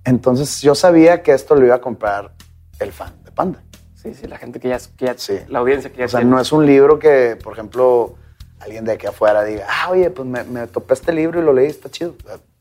Entonces 0.05 0.61
yo 0.62 0.75
sabía 0.75 1.23
que 1.23 1.33
esto 1.33 1.55
lo 1.55 1.66
iba 1.66 1.77
a 1.77 1.81
comprar 1.81 2.33
el 2.79 2.92
fan 2.92 3.12
de 3.25 3.31
Panda. 3.33 3.62
Sí, 3.94 4.14
sí, 4.14 4.27
la 4.27 4.38
gente 4.38 4.59
que 4.61 4.68
ya, 4.68 4.79
que 4.96 5.05
ya- 5.07 5.14
Sí. 5.18 5.38
la 5.49 5.59
audiencia 5.59 5.90
que 5.92 5.99
ya 5.99 6.07
O 6.07 6.09
sea, 6.09 6.20
tiene. 6.20 6.31
no 6.35 6.40
es 6.40 6.51
un 6.53 6.64
libro 6.64 6.99
que, 6.99 7.37
por 7.42 7.53
ejemplo, 7.53 8.14
alguien 8.59 8.85
de 8.85 8.92
aquí 8.92 9.07
afuera 9.07 9.44
diga, 9.44 9.66
ah, 9.68 9.90
oye, 9.90 10.11
pues 10.11 10.27
me, 10.27 10.42
me 10.44 10.66
topé 10.66 10.94
este 10.94 11.12
libro 11.12 11.40
y 11.40 11.44
lo 11.44 11.53
leí, 11.53 11.66
está 11.68 11.90
chido. 11.90 12.14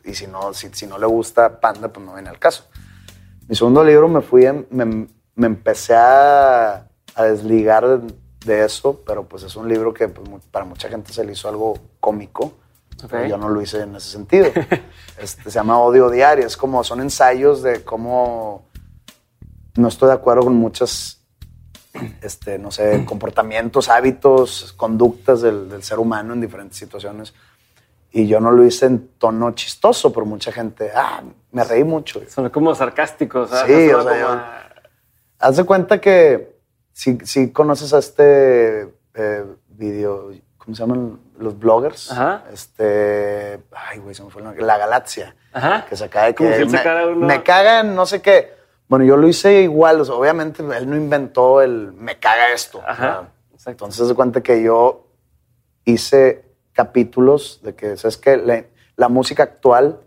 Y 0.04 0.14
si 0.16 0.28
no, 0.28 0.54
si, 0.54 0.70
si 0.74 0.86
no 0.86 0.98
le 0.98 1.06
gusta 1.06 1.60
Panda, 1.62 1.88
pues 1.88 2.06
no 2.06 2.14
viene 2.14 2.30
al 2.30 2.40
caso. 2.40 2.66
Mi 3.48 3.56
segundo 3.56 3.84
libro 3.84 4.08
me 4.10 4.22
fui, 4.22 4.46
en- 4.46 4.68
me, 4.70 5.08
me 5.40 5.48
empecé 5.48 5.96
a, 5.96 6.86
a 7.16 7.24
desligar 7.24 8.02
de, 8.46 8.66
eso, 8.66 9.02
pero 9.06 9.24
pues 9.24 9.44
es 9.44 9.56
un 9.56 9.70
libro 9.70 9.94
que 9.94 10.10
pues, 10.10 10.44
para 10.52 10.66
mucha 10.66 10.90
gente 10.90 11.14
se 11.14 11.24
le 11.24 11.32
hizo 11.32 11.48
algo 11.48 11.80
cómico. 12.02 12.54
Yo 13.30 13.38
no 13.38 13.48
lo 13.48 13.62
hice 13.62 13.82
en 13.82 13.96
ese 13.96 14.10
sentido. 14.10 14.52
Este, 15.18 15.44
se 15.44 15.52
llama 15.52 15.78
Odio 15.80 16.10
Diario. 16.10 16.48
Es 16.48 16.56
como, 16.56 16.82
son 16.82 17.02
ensayos 17.02 17.62
de 17.62 17.84
cómo 17.84 18.64
no 19.76 19.90
estoy 19.90 20.08
de 20.08 20.14
acuerdo 20.14 20.44
con 20.44 20.56
muchas, 20.56 21.20
este, 22.22 22.58
no 22.58 22.72
sé, 22.72 23.04
comportamientos, 23.08 23.90
hábitos, 23.90 24.74
conductas 24.78 25.42
del, 25.42 25.68
del 25.68 25.84
ser 25.84 26.00
humano 26.00 26.34
en 26.34 26.40
diferentes 26.40 26.78
situaciones. 26.78 27.34
Y 28.14 28.28
yo 28.28 28.40
no 28.40 28.52
lo 28.52 28.66
hice 28.66 28.86
en 28.86 29.10
tono 29.18 29.52
chistoso, 29.52 30.14
pero 30.14 30.26
mucha 30.26 30.54
gente, 30.54 30.90
ah, 30.96 31.22
me 31.52 31.66
reí 31.66 31.84
mucho. 31.84 32.22
Son 32.30 32.50
como 32.50 32.74
sarcásticos. 32.74 33.50
¿sabes? 33.50 33.76
Sí, 33.76 33.92
o 33.94 34.02
sea, 34.02 34.12
como 34.12 34.36
yo- 34.36 34.69
Haz 35.40 35.58
de 35.58 35.64
cuenta 35.64 36.00
que 36.02 36.56
si, 36.94 37.18
si 37.24 37.52
conoces 37.52 37.94
a 37.94 38.00
este 38.00 38.94
eh, 39.14 39.46
video, 39.70 40.32
¿cómo 40.58 40.76
se 40.76 40.82
llaman 40.84 41.20
los 41.38 41.58
bloggers? 41.58 42.12
Ajá. 42.12 42.44
Este, 42.52 43.62
ay, 43.72 44.00
güey, 44.00 44.14
se 44.14 44.24
me 44.24 44.30
fue 44.30 44.42
el 44.42 44.46
nombre. 44.48 44.64
La 44.66 44.78
Galaxia. 44.78 45.36
Ajá. 45.54 45.86
Que 45.88 45.96
se 45.96 46.10
de 46.10 46.36
Como 46.36 46.50
que 46.50 46.56
si 46.56 46.62
él 46.62 46.68
me, 46.70 47.06
uno- 47.08 47.26
me 47.28 47.42
cagan, 47.44 47.96
no 47.96 48.06
sé 48.06 48.22
qué. 48.22 48.54
Bueno, 48.90 49.06
yo 49.06 49.18
lo 49.18 49.28
hice 49.28 49.62
igual, 49.62 50.02
o 50.02 50.06
sea, 50.06 50.16
obviamente 50.16 50.62
él 50.64 50.90
no 50.90 50.96
inventó 50.96 51.62
el 51.62 51.94
me 51.94 52.18
caga 52.20 52.52
esto. 52.52 52.82
Ajá, 52.86 52.92
o 52.94 53.22
sea, 53.22 53.30
exacto. 53.54 53.70
entonces, 53.86 54.02
haz 54.02 54.08
de 54.10 54.16
cuenta 54.16 54.42
que 54.42 54.64
yo 54.64 55.08
hice 55.86 56.44
capítulos 56.74 57.60
de 57.64 57.76
que, 57.76 57.98
¿sabes 57.98 58.18
qué? 58.18 58.38
La, 58.38 58.66
la 58.96 59.08
música 59.08 59.44
actual 59.44 60.00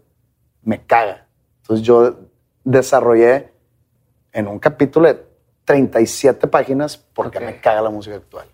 me 0.63 0.85
caga. 0.85 1.27
Entonces, 1.63 1.87
yo 1.87 2.17
desarrollé 2.65 3.52
en 4.33 4.49
un 4.49 4.59
capítulo 4.59 5.09
de 5.09 5.25
37 5.65 6.47
páginas 6.49 6.97
porque 6.97 7.39
Ok. 7.39 7.45
me 7.45 7.61
caga 7.61 7.83
la 7.83 7.91
música 7.91 8.17
actual. 8.17 8.47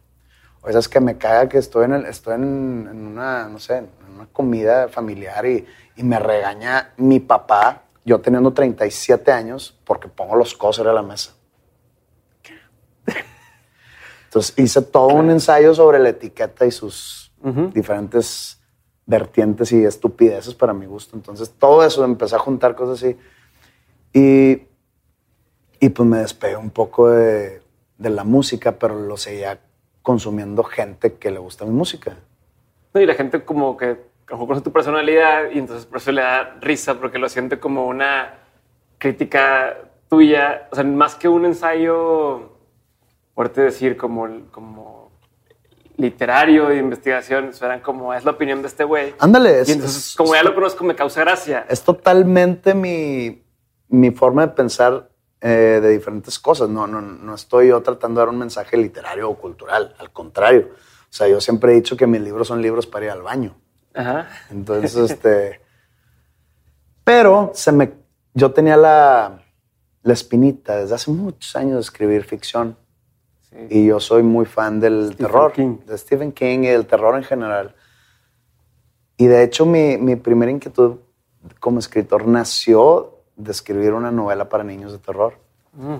O 0.61 0.71
sea, 0.71 0.81
es 0.81 0.89
que 0.89 1.01
me 1.01 1.17
caga 1.17 1.49
que 1.49 1.59
estoy 1.59 1.85
en, 1.85 1.93
el- 1.95 2.07
estoy 2.07 2.35
en, 2.35 2.89
en 2.91 3.07
una, 3.07 3.49
no 3.49 3.59
sé, 3.59 3.79
en 3.79 3.89
una 4.15 4.27
comida 4.27 4.89
familiar 4.89 5.47
y, 5.47 5.65
y 5.97 6.03
me 6.03 6.19
regaña 6.19 6.93
mi 6.97 7.21
papá, 7.21 7.83
yo 8.05 8.21
teniendo 8.21 8.53
37 8.53 9.31
años, 9.33 9.79
porque 9.85 10.09
pongo 10.09 10.35
los 10.37 10.55
codos 10.55 10.81
a 10.81 10.85
la 10.85 11.03
mesa. 11.03 11.33
Entonces 14.25 14.53
hice 14.59 14.83
todo 14.83 15.09
un 15.09 15.31
ensayo 15.31 15.75
sobre 15.75 15.99
la 15.99 16.11
etiqueta 16.11 16.67
y 16.67 16.71
sus 16.71 17.33
Ujú. 17.43 17.69
diferentes 17.73 18.61
vertientes 19.07 19.73
y 19.73 19.85
estupideces 19.85 20.55
para 20.55 20.75
mi 20.75 20.85
gusto. 20.87 21.17
Entonces 21.17 21.51
todo 21.51 21.83
eso 21.85 22.05
empecé 22.05 22.35
a 22.37 22.39
juntar 22.41 22.75
cosas 22.75 23.03
así. 23.03 23.17
Y, 24.13 24.63
y 25.81 25.89
pues 25.91 26.09
me 26.09 26.19
despegué 26.19 26.57
un 26.57 26.71
poco 26.71 27.11
de, 27.11 27.63
de 27.99 28.11
la 28.11 28.25
música, 28.25 28.73
pero 28.79 28.95
lo 28.99 29.17
seguía 29.17 29.61
consumiendo 30.03 30.65
gente 30.65 31.15
que 31.15 31.31
le 31.31 31.39
gusta 31.39 31.65
mi 31.65 31.71
música. 31.73 32.17
No, 32.95 33.01
y 33.01 33.07
la 33.07 33.15
gente 33.15 33.45
como 33.45 33.77
que 33.77 33.87
a 33.87 34.33
lo 34.33 34.39
mejor 34.39 34.61
tu 34.63 34.73
personalidad 34.73 35.51
y 35.53 35.59
entonces 35.59 35.87
por 35.87 35.99
eso 35.99 36.13
le 36.13 36.23
da 36.23 36.57
risa 36.61 36.95
porque 36.95 37.19
lo 37.19 37.29
siente 37.29 37.59
como 37.59 37.87
una 37.87 38.35
crítica 38.99 39.77
tuya, 40.09 40.69
o 40.71 40.75
sea, 40.75 40.85
más 40.85 41.15
que 41.15 41.29
un 41.29 41.45
ensayo, 41.45 42.51
fuerte 43.35 43.61
decir, 43.61 43.97
como, 43.97 44.27
como 44.51 45.11
literario 45.97 46.69
de 46.69 46.77
investigación, 46.79 47.53
suenan 47.53 47.81
como 47.81 48.15
es 48.15 48.25
la 48.25 48.31
opinión 48.33 48.63
de 48.63 48.69
este 48.69 48.85
güey. 48.85 49.15
Ándale, 49.19 49.51
Y 49.67 49.73
entonces, 49.73 49.97
es- 50.11 50.15
como 50.17 50.35
ya 50.35 50.43
lo 50.43 50.55
conozco, 50.55 50.85
me 50.85 50.95
causa 50.95 51.21
gracia. 51.21 51.67
es 51.69 51.83
totalmente 51.83 52.75
mi, 52.75 53.43
mi 53.89 54.11
forma 54.11 54.47
de 54.47 54.53
pensar 54.55 55.08
eh, 55.41 55.79
de 55.81 55.91
diferentes 55.91 56.39
cosas. 56.39 56.69
No, 56.69 56.87
no, 56.87 57.01
no 57.01 57.35
estoy 57.35 57.69
yo 57.69 57.81
tratando 57.83 58.21
de 58.21 58.27
dar 58.27 58.35
un 58.35 58.39
mensaje 58.39 58.77
literario 58.77 59.31
o 59.31 59.37
cultural, 59.37 59.95
al 59.99 60.11
contrario. 60.11 60.71
O 60.73 61.13
sea, 61.13 61.29
yo 61.29 61.41
siempre 61.41 61.73
he 61.73 61.77
dicho 61.77 61.97
que 61.97 62.07
mis 62.07 62.21
libros 62.21 62.49
son 62.49 62.61
libros 62.61 62.87
para 62.87 63.07
ir 63.07 63.11
al 63.13 63.23
baño. 63.23 63.57
Ajá. 63.95 64.29
Entonces, 64.51 64.97
este. 65.11 65.61
Pero 67.05 67.53
se 67.55 67.73
me, 67.73 67.93
yo 68.35 68.53
tenía 68.53 68.77
la, 68.77 69.43
la 70.03 70.13
espinita 70.13 70.77
desde 70.77 70.95
hace 70.95 71.11
muchos 71.11 71.57
años 71.57 71.75
de 71.75 71.81
escribir 71.81 72.25
ficción. 72.25 72.77
Sí. 73.49 73.57
Y 73.71 73.87
yo 73.87 73.99
soy 74.01 74.23
muy 74.23 74.45
fan 74.45 74.79
del 74.79 75.13
Stephen 75.13 75.27
terror, 75.27 75.53
King. 75.53 75.77
de 75.87 75.97
Stephen 75.97 76.33
King 76.33 76.59
y 76.61 76.67
del 76.67 76.87
terror 76.87 77.17
en 77.17 77.25
general. 77.25 77.75
Y 79.17 79.27
de 79.27 79.43
hecho, 79.43 79.65
mi, 79.65 79.97
mi 79.97 80.17
primera 80.17 80.51
inquietud 80.51 80.97
como 81.61 81.79
escritor 81.79 82.27
nació 82.27 83.18
de 83.39 83.51
escribir 83.53 83.95
una 83.95 84.11
novela 84.11 84.49
para 84.49 84.65
niños 84.65 84.93
de 84.93 84.99
terror. 84.99 85.35
Mm. 85.73 85.97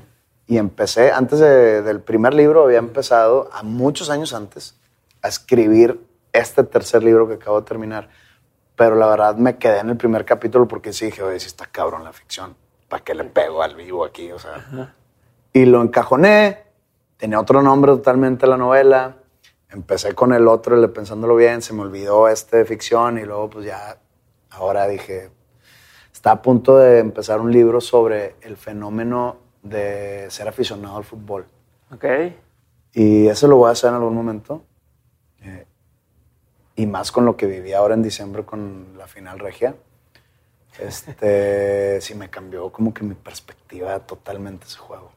Y 0.49 0.59
empecé, 0.59 1.13
antes 1.13 1.39
de- 1.39 1.83
del 1.83 2.01
primer 2.01 2.35
libro, 2.35 2.65
había 2.65 2.79
empezado, 2.79 3.49
a 3.53 3.63
muchos 3.63 4.11
años 4.11 4.35
antes, 4.35 4.79
a 5.23 5.29
escribir 5.29 6.05
este 6.33 6.65
tercer 6.65 7.03
libro 7.03 7.27
que 7.29 7.35
acabo 7.35 7.61
de 7.61 7.67
terminar. 7.67 8.09
Pero 8.77 8.95
la 8.97 9.07
verdad 9.07 9.37
me 9.37 9.57
quedé 9.57 9.79
en 9.81 9.91
el 9.91 9.97
primer 9.97 10.25
capítulo 10.25 10.69
porque 10.69 10.93
sí 10.93 11.07
dije, 11.07 11.23
oye, 11.23 11.41
si 11.41 11.47
está 11.47 11.67
cabrón 11.67 12.05
la 12.05 12.13
ficción. 12.13 12.55
¿Para 12.89 13.03
qué 13.03 13.15
le 13.15 13.25
pego 13.25 13.63
al 13.63 13.75
vivo 13.75 14.05
aquí? 14.05 14.31
O 14.33 14.39
sea. 14.39 14.95
Y 15.53 15.65
lo 15.67 15.83
encajoné. 15.83 16.65
Tenía 17.17 17.41
otro 17.41 17.61
nombre 17.63 17.93
totalmente 17.93 18.47
la 18.47 18.57
novela. 18.57 19.17
Empecé 19.71 20.15
con 20.15 20.33
el 20.33 20.47
otro, 20.49 20.77
el 20.77 20.81
de 20.83 20.89
pensándolo 20.89 21.35
bien. 21.37 21.61
Se 21.61 21.75
me 21.75 21.83
olvidó 21.83 22.29
este 22.29 22.59
de 22.59 22.65
ficción. 22.65 23.19
Y 23.19 23.25
luego, 23.25 23.51
pues 23.51 23.67
ya, 23.67 23.99
ahora 24.51 24.87
dije, 24.87 25.31
está 26.19 26.33
a 26.33 26.43
punto 26.43 26.79
de 26.79 26.99
empezar 26.99 27.41
un 27.41 27.53
libro 27.53 27.81
sobre 27.81 28.35
el 28.41 28.57
fenómeno 28.57 29.37
de 29.63 30.27
ser 30.31 30.49
aficionado 30.49 30.97
al 30.97 31.05
fútbol. 31.05 31.47
Ok. 31.95 32.05
Y 32.93 33.29
eso 33.29 33.47
lo 33.47 33.59
voy 33.59 33.69
a 33.69 33.71
hacer 33.71 33.91
en 33.91 33.95
algún 33.95 34.17
momento. 34.17 34.65
Eh, 35.43 35.65
y 36.75 36.87
más 36.87 37.13
con 37.13 37.25
lo 37.25 37.37
que 37.37 37.47
viví 37.47 37.73
ahora 37.73 37.95
en 37.95 38.03
diciembre 38.03 38.45
con 38.45 38.99
la 38.99 39.07
final 39.07 39.39
regia. 39.39 39.77
Este, 40.81 42.01
sí 42.01 42.17
me 42.17 42.29
cambió 42.29 42.73
como 42.73 42.93
que 42.93 43.05
mi 43.05 43.15
perspectiva 43.15 44.01
totalmente 44.01 44.67
ese 44.67 44.79
juego. 44.79 45.13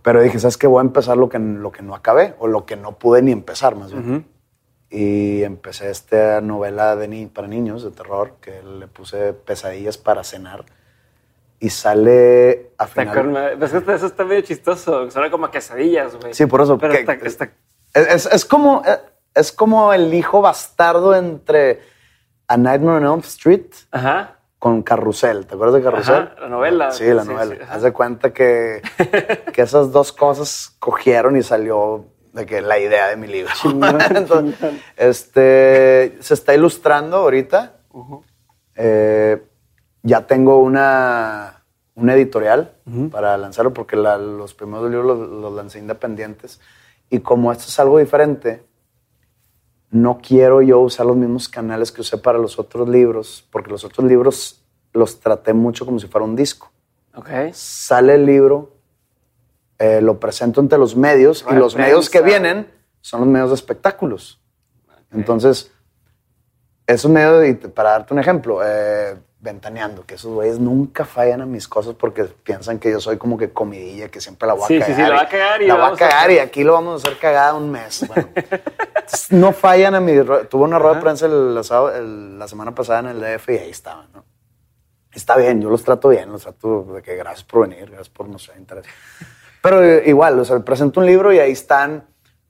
Pero 0.00 0.22
dije, 0.22 0.38
¿sabes 0.38 0.56
qué? 0.56 0.66
Voy 0.66 0.78
a 0.78 0.86
empezar 0.86 1.18
lo 1.18 1.28
que, 1.28 1.38
lo 1.38 1.70
que 1.70 1.82
no 1.82 1.94
acabé 1.94 2.34
o 2.38 2.46
lo 2.46 2.64
que 2.64 2.76
no 2.76 2.92
pude 2.92 3.20
ni 3.20 3.32
empezar 3.32 3.76
más 3.76 3.92
bien. 3.92 4.10
Ujú. 4.10 4.24
Y 4.94 5.42
empecé 5.42 5.90
esta 5.90 6.42
novela 6.42 6.96
de 6.96 7.08
ni 7.08 7.24
para 7.26 7.48
niños 7.48 7.82
de 7.82 7.90
terror 7.92 8.34
que 8.42 8.62
le 8.62 8.86
puse 8.88 9.32
pesadillas 9.32 9.96
para 9.96 10.22
cenar. 10.22 10.66
Y 11.58 11.70
sale 11.70 12.72
a 12.76 12.84
Está 12.84 13.00
final. 13.02 13.14
con 13.16 13.32
madre. 13.32 13.56
Pues 13.56 13.72
eso 13.72 14.06
está 14.06 14.24
medio 14.24 14.42
chistoso. 14.42 15.10
Suena 15.10 15.30
como 15.30 15.46
a 15.46 15.50
quesadillas, 15.50 16.16
güey. 16.16 16.34
Sí, 16.34 16.44
por 16.44 16.60
eso. 16.60 16.76
Pero 16.76 16.92
que- 16.92 17.00
está, 17.00 17.12
está- 17.14 17.50
Es, 17.94 18.26
es- 18.26 18.44
como, 18.44 18.82
es 19.34 19.50
como 19.52 19.92
el 19.94 20.12
hijo 20.12 20.42
bastardo 20.42 21.14
entre 21.14 21.80
A 22.48 22.56
Nightmare 22.58 22.98
on 23.06 23.12
Elm 23.14 23.20
Street 23.20 23.70
Ajá. 23.92 24.36
con 24.58 24.82
Carrusel. 24.82 25.46
¿Te 25.46 25.54
acuerdas 25.54 25.76
de 25.76 25.82
Carrusel? 25.82 26.14
Ajá, 26.14 26.34
la 26.40 26.48
novela. 26.48 26.90
Sí, 26.90 27.04
la 27.06 27.22
Sí, 27.22 27.28
novela. 27.28 27.54
sí. 27.54 27.60
Haz 27.70 27.82
de 27.82 27.92
cuenta 27.92 28.32
que, 28.34 28.82
que 29.54 29.62
esas 29.62 29.90
dos 29.92 30.12
cosas 30.12 30.74
cogieron 30.80 31.36
y 31.36 31.42
salió 31.42 32.04
de 32.32 32.46
que 32.46 32.60
la 32.62 32.78
idea 32.78 33.08
de 33.08 33.16
mi 33.16 33.26
libro. 33.26 33.52
Chingón, 33.60 33.98
Entonces, 34.14 34.58
chingón. 34.58 34.80
este, 34.96 36.16
se 36.20 36.34
está 36.34 36.54
ilustrando 36.54 37.16
ahorita. 37.18 37.76
Ujú. 37.92 38.22
Eh, 38.74 39.42
ya 40.02 40.26
tengo 40.26 40.58
una, 40.62 41.62
una 41.94 42.14
editorial 42.14 42.72
Ujú. 42.86 43.10
para 43.10 43.36
lanzarlo 43.36 43.72
porque 43.74 43.96
la- 43.96 44.16
los 44.18 44.54
primeros 44.54 44.90
libros 44.90 45.06
los, 45.18 45.28
los 45.28 45.52
lancé 45.52 45.78
independientes. 45.78 46.60
Y 47.10 47.20
como 47.20 47.52
esto 47.52 47.64
es 47.68 47.78
algo 47.78 47.98
diferente, 47.98 48.64
no 49.90 50.18
quiero 50.26 50.62
yo 50.62 50.80
usar 50.80 51.04
los 51.04 51.16
mismos 51.16 51.48
canales 51.50 51.92
que 51.92 52.00
usé 52.00 52.16
para 52.16 52.38
los 52.38 52.58
otros 52.58 52.88
libros, 52.88 53.46
porque 53.50 53.70
los 53.70 53.84
otros 53.84 54.06
libros 54.06 54.64
los 54.94 55.20
traté 55.20 55.52
mucho 55.52 55.84
como 55.84 55.98
si 56.00 56.06
fuera 56.06 56.24
un 56.24 56.34
disco. 56.34 56.70
Ok. 57.14 57.28
Sale 57.52 58.14
el 58.14 58.24
libro, 58.24 58.72
eh, 59.82 60.00
lo 60.00 60.18
presento 60.20 60.60
ante 60.60 60.78
los 60.78 60.94
medios 60.96 61.44
y 61.50 61.54
los 61.54 61.74
de 61.74 61.80
medios 61.82 62.08
que 62.10 62.20
prensa. 62.20 62.38
vienen 62.40 62.70
son 63.00 63.20
los 63.20 63.28
medios 63.28 63.48
de 63.50 63.54
espectáculos. 63.56 64.40
Entonces, 65.12 65.70
esos 66.86 67.10
medios, 67.10 67.56
para 67.74 67.90
darte 67.90 68.14
un 68.14 68.20
ejemplo, 68.20 68.60
eh, 68.64 69.16
Ventaneando, 69.44 70.06
que 70.06 70.14
esos 70.14 70.32
güeyes 70.32 70.60
nunca 70.60 71.04
fallan 71.04 71.40
a 71.40 71.46
mis 71.46 71.66
cosas 71.66 71.96
porque 71.96 72.22
piensan 72.26 72.78
que 72.78 72.92
yo 72.92 73.00
soy 73.00 73.18
como 73.18 73.36
que 73.36 73.50
comidilla, 73.50 74.08
que 74.08 74.20
siempre 74.20 74.46
la 74.46 74.54
voy 74.54 74.62
a 74.62 74.66
Sí, 74.68 74.74
sí, 74.74 74.80
cagar. 74.92 74.94
sí, 74.96 75.02
la 75.02 75.08
y- 75.08 75.10
va 75.16 75.20
a 75.22 75.28
cagar 75.28 75.62
y 75.62 75.66
la 75.66 75.74
la 75.74 75.80
va 75.80 75.86
a 75.88 75.92
a 75.92 75.96
cagar 75.96 76.18
hacer. 76.18 76.30
y 76.30 76.38
aquí 76.38 76.62
lo 76.62 76.74
vamos 76.74 76.92
a 76.92 76.96
hacer 77.08 77.18
cagada 77.18 77.54
un 77.54 77.68
mes. 77.72 78.06
Bueno, 78.08 78.28
no 79.30 79.52
fallan 79.52 79.96
a 79.96 80.00
mi... 80.00 80.12
Tuve 80.48 80.62
una 80.62 80.78
rueda 80.78 80.94
de 80.94 81.00
prensa 81.00 81.26
el- 81.26 81.56
la 81.56 81.62
el- 81.96 82.38
la 82.38 82.46
semana 82.46 82.72
pasada 82.72 83.00
en 83.00 83.06
el 83.08 83.20
DF 83.20 83.48
y 83.54 83.58
ahí 83.58 83.70
estaban, 83.70 84.06
¿no? 84.12 84.24
Está 85.12 85.36
bien, 85.36 85.60
yo 85.60 85.68
los 85.70 85.82
trato 85.82 86.08
bien, 86.10 86.30
los 86.30 86.42
trato 86.42 86.84
de 86.94 87.02
que 87.02 87.16
gracias 87.16 87.42
por 87.44 87.68
venir, 87.68 87.86
gracias 87.86 88.10
por, 88.10 88.28
no 88.28 88.38
sé, 88.38 88.52
interés. 88.56 88.86
Pero 89.62 89.82
eh, 89.82 90.02
igual, 90.06 90.38
o 90.38 90.44
sea, 90.44 90.58
presento 90.60 91.00
un 91.00 91.06
libro 91.06 91.32
y 91.32 91.38
ahí 91.38 91.52
están, 91.52 92.04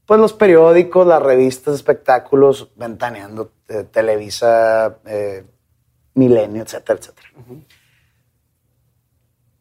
pues, 0.06 0.18
los 0.18 0.32
periódicos, 0.32 1.06
las 1.06 1.22
revistas, 1.22 1.74
espectáculos, 1.74 2.72
ventaneando, 2.74 3.52
eh, 3.68 3.84
Televisa, 3.84 4.96
eh, 5.04 5.44
Milenio, 6.14 6.62
etcétera, 6.62 6.98
etcétera. 6.98 7.28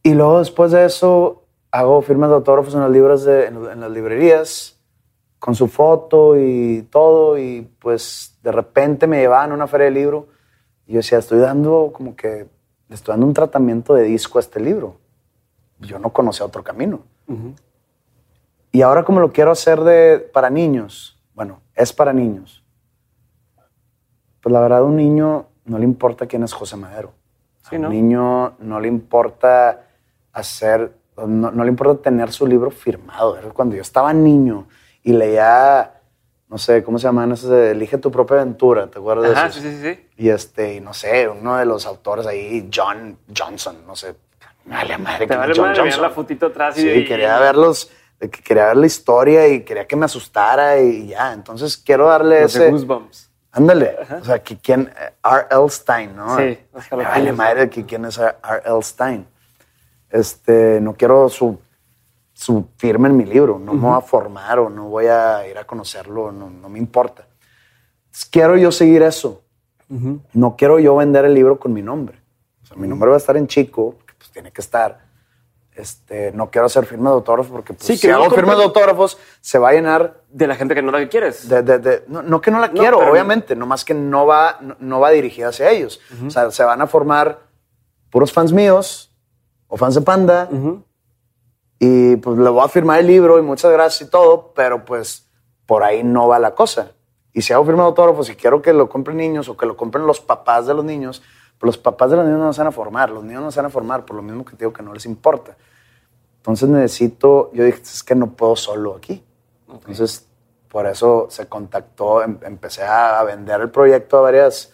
Y 0.03 0.13
luego, 0.13 0.39
después 0.39 0.71
de 0.71 0.85
eso, 0.85 1.43
hago 1.71 2.01
firmas 2.01 2.29
de 2.29 2.37
autógrafos 2.37 2.73
en 2.73 2.81
las, 2.81 2.91
libras 2.91 3.23
de, 3.23 3.45
en, 3.47 3.57
en 3.69 3.81
las 3.81 3.91
librerías, 3.91 4.79
con 5.37 5.53
su 5.53 5.67
foto 5.67 6.37
y 6.37 6.87
todo, 6.89 7.37
y 7.37 7.69
pues, 7.79 8.37
de 8.41 8.51
repente 8.51 9.07
me 9.07 9.19
llevaban 9.19 9.51
a 9.51 9.55
una 9.55 9.67
feria 9.67 9.85
de 9.85 9.91
libro 9.91 10.27
y 10.87 10.93
yo 10.93 10.97
decía, 10.97 11.17
estoy 11.17 11.39
dando 11.39 11.91
como 11.93 12.15
que, 12.15 12.47
estoy 12.89 13.13
dando 13.13 13.25
un 13.25 13.33
tratamiento 13.33 13.93
de 13.93 14.03
disco 14.03 14.39
a 14.39 14.41
este 14.41 14.59
libro. 14.59 14.95
Yo 15.79 15.99
no 15.99 16.11
conocía 16.11 16.45
otro 16.45 16.63
camino. 16.63 17.01
Y 18.71 18.81
ahora 18.81 19.03
como 19.03 19.19
lo 19.19 19.31
quiero 19.31 19.51
hacer 19.51 19.81
de, 19.81 20.19
para 20.33 20.49
niños, 20.49 21.19
bueno, 21.33 21.61
es 21.75 21.91
para 21.91 22.13
niños. 22.13 22.63
Pues 24.41 24.53
la 24.53 24.61
verdad, 24.61 24.79
a 24.79 24.83
un 24.83 24.95
niño 24.95 25.47
no 25.65 25.77
le 25.77 25.83
importa 25.83 26.25
quién 26.25 26.43
es 26.43 26.53
José 26.53 26.77
Madero. 26.77 27.11
Sí, 27.69 27.75
a 27.75 27.79
un 27.79 27.83
¿no? 27.83 27.89
niño 27.89 28.53
no 28.59 28.79
le 28.79 28.87
importa 28.87 29.87
hacer, 30.33 30.93
no, 31.17 31.51
no 31.51 31.63
le 31.63 31.69
importa 31.69 32.01
tener 32.01 32.31
su 32.31 32.47
libro 32.47 32.71
firmado. 32.71 33.37
Cuando 33.53 33.75
yo 33.75 33.81
estaba 33.81 34.13
niño 34.13 34.67
y 35.03 35.13
leía, 35.13 35.93
no 36.47 36.57
sé, 36.57 36.83
¿cómo 36.83 36.97
se 36.97 37.03
llaman 37.03 37.31
esos 37.33 37.49
de 37.49 37.71
Elige 37.71 37.97
tu 37.97 38.09
propia 38.09 38.37
aventura? 38.37 38.87
¿Te 38.87 38.99
acuerdas 38.99 39.25
de 39.29 39.35
Ajá, 39.35 39.47
esos? 39.47 39.61
sí, 39.61 39.69
sí, 39.71 39.81
sí. 39.81 40.07
Y 40.17 40.29
este, 40.29 40.79
no 40.81 40.93
sé, 40.93 41.27
uno 41.27 41.57
de 41.57 41.65
los 41.65 41.85
autores 41.85 42.25
ahí, 42.25 42.69
John 42.73 43.17
Johnson, 43.37 43.77
no 43.85 43.95
sé. 43.95 44.15
Vale 44.65 44.97
madre 44.97 45.28
Te 45.28 45.36
vale 45.36 45.54
madre, 45.60 45.80
Johnson. 45.82 46.02
la 46.02 46.10
fotito 46.12 46.45
atrás 46.47 46.78
y... 46.78 46.82
Sí, 46.82 46.89
y- 46.89 47.06
quería 47.06 47.39
verlos, 47.39 47.91
quería 48.43 48.67
ver 48.67 48.78
la 48.78 48.86
historia 48.86 49.47
y 49.47 49.62
quería 49.63 49.88
que 49.88 49.95
me 49.95 50.06
asustara 50.06 50.80
y 50.80 51.08
ya. 51.08 51.34
Entonces 51.34 51.78
quiero 51.78 52.08
darle 52.08 52.41
los 52.41 52.54
de 52.54 52.60
ese. 52.60 52.71
Goosebumps. 52.71 53.30
Ándale. 53.54 53.97
O 54.21 54.24
sea, 54.24 54.41
que 54.41 54.58
quién. 54.60 54.91
eh, 54.97 55.13
R.L. 55.24 55.69
Stein, 55.69 56.15
¿no? 56.15 56.38
Sí, 56.38 56.58
Me 56.95 57.04
vale 57.04 57.34
madre 57.34 57.69
que 57.69 57.86
quién 57.86 58.06
es 58.06 58.17
R.L. 58.17 58.82
Stein. 58.82 59.28
Este, 60.10 60.80
no 60.82 60.93
quiero 60.93 61.28
su, 61.30 61.60
su 62.34 62.67
firma 62.78 63.08
en 63.08 63.17
mi 63.17 63.26
libro. 63.26 63.60
No 63.60 63.74
me 63.74 63.82
voy 63.82 63.97
a 63.97 64.02
formar 64.02 64.60
o 64.60 64.69
no 64.69 64.86
voy 64.89 65.08
a 65.08 65.47
ir 65.47 65.58
a 65.58 65.65
conocerlo. 65.65 66.32
No, 66.32 66.50
no 66.50 66.69
me 66.69 66.80
importa. 66.80 67.28
Entonces, 68.06 68.30
quiero 68.32 68.58
yo 68.58 68.71
seguir 68.71 69.02
eso. 69.04 69.41
No 70.34 70.56
quiero 70.56 70.80
yo 70.80 70.95
vender 70.95 71.26
el 71.26 71.34
libro 71.34 71.60
con 71.60 71.74
mi 71.74 71.82
nombre. 71.82 72.17
O 72.63 72.65
sea, 72.65 72.78
mi 72.78 72.88
nombre 72.88 73.10
va 73.10 73.15
a 73.15 73.17
estar 73.17 73.36
en 73.36 73.47
chico, 73.47 73.97
pues 74.21 74.31
tiene 74.31 74.51
que 74.51 74.62
estar. 74.62 75.10
Este, 75.73 76.34
no 76.34 76.51
quiero 76.51 76.67
hacer 76.67 76.86
firma 76.86 77.10
de 77.10 77.15
autógrafos 77.15 77.49
porque 77.51 77.73
pues, 77.73 77.88
Sí, 77.88 77.93
que 77.93 77.99
si 77.99 78.10
hago 78.12 78.29
firmas 78.29 78.57
de 78.57 78.63
autógrafos 78.65 79.17
se 79.39 79.57
va 79.57 79.69
a 79.69 79.71
llenar 79.71 80.21
De 80.29 80.45
la 80.45 80.55
gente 80.55 80.75
que 80.75 80.81
no 80.81 80.91
la 80.91 80.99
que 80.99 81.07
quieres. 81.07 81.47
de, 81.47 81.63
de- 81.63 81.79
de- 81.79 82.03
no, 82.07 82.21
no 82.21 82.41
que 82.41 82.51
no 82.51 82.60
la 82.60 82.67
No, 82.67 82.73
quiero, 82.73 82.99
obviamente, 82.99 83.55
nomás 83.55 83.86
que 83.86 83.93
no 83.93 84.25
va, 84.25 84.57
no, 84.60 84.75
no 84.79 84.99
va 84.99 85.12
dirigida 85.12 85.47
hacia 85.47 85.69
ellos. 85.71 86.01
O 86.25 86.29
sea, 86.29 86.51
se 86.51 86.63
van 86.65 86.81
a 86.81 86.88
formar 86.88 87.39
puros 88.10 88.34
fans 88.34 88.51
míos 88.51 89.13
o 89.67 89.77
fans 89.77 89.95
de 89.95 90.01
Panda 90.01 90.49
y 91.79 92.17
pues 92.17 92.38
le 92.38 92.49
voy 92.49 92.63
a 92.63 92.67
firmar 92.67 92.99
el 92.99 93.07
libro 93.07 93.39
y 93.39 93.41
muchas 93.41 93.71
gracias 93.71 94.07
y 94.07 94.12
todo, 94.12 94.51
pero 94.53 94.86
pues 94.86 95.27
por 95.65 95.84
ahí 95.84 96.03
no 96.03 96.27
va 96.27 96.38
la 96.38 96.53
cosa. 96.53 96.91
Y 97.34 97.41
si 97.43 97.53
hago 97.53 97.63
firma 97.65 97.84
de 97.84 97.88
autógrafos 97.88 98.29
y 98.29 98.36
quiero 98.36 98.62
que 98.62 98.73
lo 98.73 98.89
compren 98.89 99.17
niños 99.17 99.47
o 99.47 99.55
que 99.55 99.65
lo 99.65 99.77
compren 99.77 100.05
los 100.05 100.19
papás 100.19 100.67
de 100.67 100.73
los 100.73 100.84
niños, 100.84 101.23
los 101.62 101.78
papás 101.78 102.10
de 102.12 102.17
los 102.17 102.26
niños 102.26 102.39
no 102.39 102.54
se 102.54 102.62
van 102.62 102.67
a 102.67 102.71
formar, 102.71 103.10
los 103.10 103.24
niños 103.24 103.43
no 103.43 103.52
se 103.52 103.60
van 103.60 103.67
a 103.67 103.69
formar 103.69 104.06
por 104.06 104.15
lo 104.15 104.21
mismo 104.21 104.43
que 104.45 104.52
te 104.52 104.60
digo 104.65 104.74
que 104.74 104.84
no 104.84 104.93
les 104.93 105.06
importa. 105.06 105.56
Entonces 106.38 106.67
necesito, 106.69 107.52
yo 107.54 107.63
dije, 107.63 107.82
es 107.82 108.04
que 108.04 108.15
no 108.15 108.32
puedo 108.32 108.56
solo 108.56 108.95
aquí. 108.95 109.24
Entonces, 109.71 110.26
por 110.67 110.86
eso 110.88 111.28
se 111.30 111.47
contactó, 111.47 112.24
em- 112.24 112.39
empecé 112.43 112.84
a, 112.84 113.24
vender 113.24 113.62
el 113.62 113.69
proyecto 113.69 114.17
a 114.17 114.21
varias, 114.21 114.74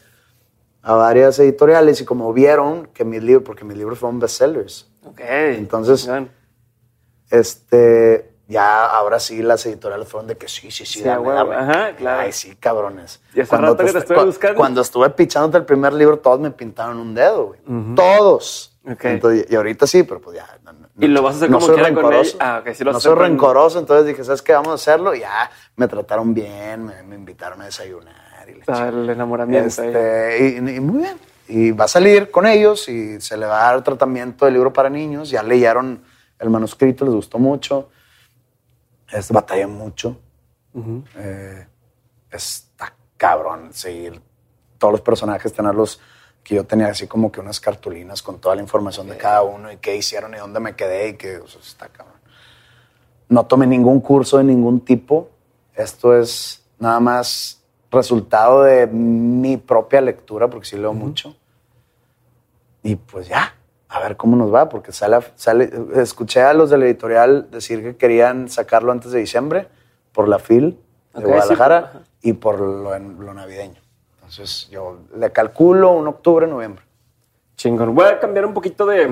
a 0.81 0.93
varias 0.93 1.37
editoriales 1.39 1.99
y 2.01 2.05
como 2.05 2.31
vieron 2.33 2.87
que 2.87 3.03
mis 3.03 3.21
libros, 3.21 3.43
porque 3.45 3.63
mis 3.65 3.77
libros 3.77 3.99
fueron 3.99 4.19
bestsellers, 4.19 4.89
Ok. 5.05 5.19
Entonces- 5.21 6.05
Bien. 6.07 6.29
este, 7.29 8.33
ya 8.47 8.85
ahora 8.85 9.19
sí 9.19 9.41
las 9.43 9.65
editoriales 9.65 10.07
fueron 10.07 10.27
de 10.27 10.37
que 10.37 10.47
sí, 10.47 10.71
sí, 10.71 10.85
sí, 10.85 10.99
Sí, 10.99 11.03
dame, 11.03 11.29
dame. 11.31 11.55
Ajá, 11.55 11.95
claro. 11.95 12.21
Ay, 12.21 12.31
sí, 12.31 12.55
cabrones. 12.55 13.19
Y 13.33 13.41
hace 13.41 13.57
rato 13.57 13.77
que 13.77 13.83
te 13.83 13.89
est- 13.89 13.97
estuve 13.97 14.17
cu- 14.17 14.25
buscando. 14.25 14.55
Cuando 14.57 14.81
estuve 14.81 15.09
pichándote 15.09 15.57
el 15.57 15.65
primer 15.65 15.93
libro, 15.93 16.17
todos 16.19 16.39
me 16.39 16.51
pintaron 16.51 16.97
un 16.97 17.13
dedo, 17.13 17.47
güey. 17.47 17.59
Todos. 17.95 18.73
Ok. 18.89 19.03
Entonces, 19.05 19.47
y 19.49 19.55
ahorita 19.55 19.85
sí, 19.85 20.03
pero 20.03 20.21
pues 20.21 20.37
ya. 20.37 20.47
no- 20.63 20.71
no- 20.73 20.87
Y 20.99 21.07
lo 21.07 21.21
vas 21.21 21.33
a 21.35 21.37
hacer 21.37 21.49
no 21.49 21.57
como 21.59 21.67
soy 21.67 21.75
con 21.75 21.85
rencoroso. 21.85 22.19
ellos. 22.21 22.37
Ah, 22.39 22.61
ok, 22.65 22.73
sí 22.73 22.83
lo 22.85 22.93
no 22.93 22.99
soy 23.01 23.13
con- 23.15 23.19
rencoroso, 23.23 23.79
entonces 23.79 24.05
dije, 24.07 24.23
¿sabes 24.23 24.41
qué? 24.41 24.53
Vamos 24.53 24.69
a 24.69 24.73
hacerlo. 24.75 25.13
Y 25.13 25.19
ya 25.19 25.51
me 25.75 25.87
trataron 25.89 26.33
bien, 26.33 26.85
me, 26.85 27.03
me 27.03 27.15
invitaron 27.15 27.61
a 27.61 27.65
desayunar. 27.65 28.15
Y 28.49 28.61
Ah, 28.67 28.87
el 28.87 29.09
enamoramiento. 29.09 29.67
este, 29.67 30.37
y, 30.39 30.57
y 30.57 30.79
muy 30.79 30.99
bien. 31.03 31.17
Y 31.49 31.71
va 31.71 31.83
a 31.85 31.87
salir 31.89 32.31
con 32.31 32.45
ellos 32.47 32.87
y 32.87 33.19
se 33.19 33.35
le 33.35 33.45
va 33.45 33.67
a 33.69 33.71
dar 33.73 33.83
tratamiento 33.83 34.45
de 34.45 34.51
libro 34.51 34.71
para 34.71 34.89
niños. 34.89 35.29
Ya 35.29 35.43
leyeron 35.43 36.01
el 36.39 36.49
manuscrito, 36.49 37.03
les 37.05 37.13
gustó 37.13 37.39
mucho. 37.39 37.89
Es 39.11 39.31
batalla 39.31 39.67
mucho. 39.67 40.17
Eh, 41.15 41.65
está 42.29 42.93
cabrón 43.17 43.73
seguir 43.73 44.21
todos 44.77 44.91
los 44.91 45.01
personajes, 45.01 45.51
tenerlos 45.51 45.99
que 46.43 46.55
yo 46.55 46.65
tenía 46.65 46.87
así 46.87 47.07
como 47.07 47.31
que 47.31 47.39
unas 47.39 47.59
cartulinas 47.59 48.21
con 48.21 48.39
toda 48.39 48.55
la 48.55 48.61
información 48.61 49.07
de 49.09 49.17
cada 49.17 49.41
uno 49.41 49.71
y 49.71 49.77
qué 49.77 49.95
hicieron 49.95 50.33
y 50.33 50.37
dónde 50.37 50.59
me 50.59 50.75
quedé 50.75 51.09
y 51.09 51.13
que 51.15 51.37
o 51.37 51.47
sea, 51.47 51.61
está 51.61 51.87
cabrón. 51.89 52.15
No 53.27 53.45
tomé 53.45 53.67
ningún 53.67 53.99
curso 53.99 54.37
de 54.37 54.43
ningún 54.43 54.79
tipo. 54.81 55.29
Esto 55.75 56.15
es 56.15 56.63
nada 56.79 56.99
más 56.99 57.61
resultado 57.91 58.63
de 58.63 58.87
mi 58.87 59.57
propia 59.57 59.99
lectura, 59.99 60.49
porque 60.49 60.67
sí 60.67 60.77
leo 60.77 60.93
mucho. 60.93 61.35
Y 62.83 62.95
pues 62.95 63.27
ya, 63.27 63.56
a 63.89 63.99
ver 64.01 64.17
cómo 64.17 64.35
nos 64.35 64.53
va, 64.53 64.67
porque 64.69 64.91
sale, 64.91 65.19
sale, 65.35 65.71
escuché 65.95 66.41
a 66.41 66.53
los 66.53 66.69
de 66.69 66.77
la 66.77 66.85
editorial 66.85 67.49
decir 67.51 67.81
que 67.81 67.95
querían 67.95 68.49
sacarlo 68.49 68.91
antes 68.91 69.11
de 69.11 69.19
diciembre 69.19 69.67
por 70.11 70.27
la 70.27 70.39
FIL 70.39 70.71
de 70.71 71.19
Ok, 71.19 71.23
sí, 71.25 71.31
Guadalajara 71.31 71.77
ajá. 71.77 71.99
y 72.21 72.33
por 72.33 72.59
lo, 72.59 72.97
lo 72.99 73.33
navideño. 73.33 73.79
Entonces 74.15 74.67
yo 74.69 74.99
le 75.15 75.31
calculo 75.31 75.91
un 75.93 76.07
octubre, 76.07 76.47
noviembre. 76.47 76.83
Chingón. 77.55 77.95
Voy 77.95 78.05
a 78.05 78.19
cambiar 78.19 78.45
un 78.45 78.53
poquito 78.53 78.85
de, 78.85 79.07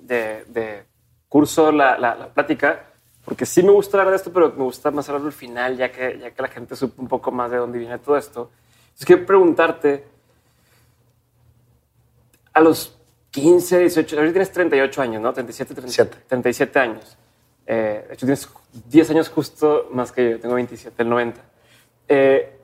de- 0.00 0.44
de 0.48 0.84
curso 1.28 1.70
la, 1.70 1.98
la- 1.98 2.14
la 2.14 2.28
plática, 2.28 2.86
porque 3.24 3.44
sí 3.46 3.62
me 3.62 3.70
gusta 3.72 3.98
hablar 3.98 4.10
de 4.10 4.16
esto, 4.16 4.32
pero 4.32 4.52
me 4.56 4.64
gusta 4.64 4.90
más 4.90 5.06
hablar 5.08 5.22
del 5.22 5.32
final, 5.32 5.76
ya 5.76 5.92
que, 5.92 6.18
ya 6.18 6.30
que 6.30 6.42
la 6.42 6.48
gente 6.48 6.76
supo 6.76 7.00
un 7.02 7.08
poco 7.08 7.30
más 7.30 7.50
de 7.50 7.58
dónde 7.58 7.78
viene 7.78 7.98
todo 7.98 8.16
esto. 8.16 8.50
Entonces 8.86 9.06
quiero 9.06 9.26
preguntarte, 9.26 10.04
a 12.52 12.60
los 12.60 12.96
15, 13.34 13.78
18, 13.80 14.16
ahorita 14.16 14.32
tienes 14.32 14.52
38 14.52 15.02
años, 15.02 15.20
¿no? 15.20 15.32
37, 15.32 15.74
37, 15.74 16.10
37. 16.10 16.28
37 16.28 16.78
años. 16.78 17.18
Eh, 17.66 18.04
de 18.06 18.14
hecho, 18.14 18.26
tienes 18.26 18.48
10 18.86 19.10
años 19.10 19.28
justo 19.28 19.88
más 19.90 20.12
que 20.12 20.30
yo, 20.30 20.40
tengo 20.40 20.54
27, 20.54 21.02
el 21.02 21.08
90. 21.08 21.40
Eh, 22.06 22.56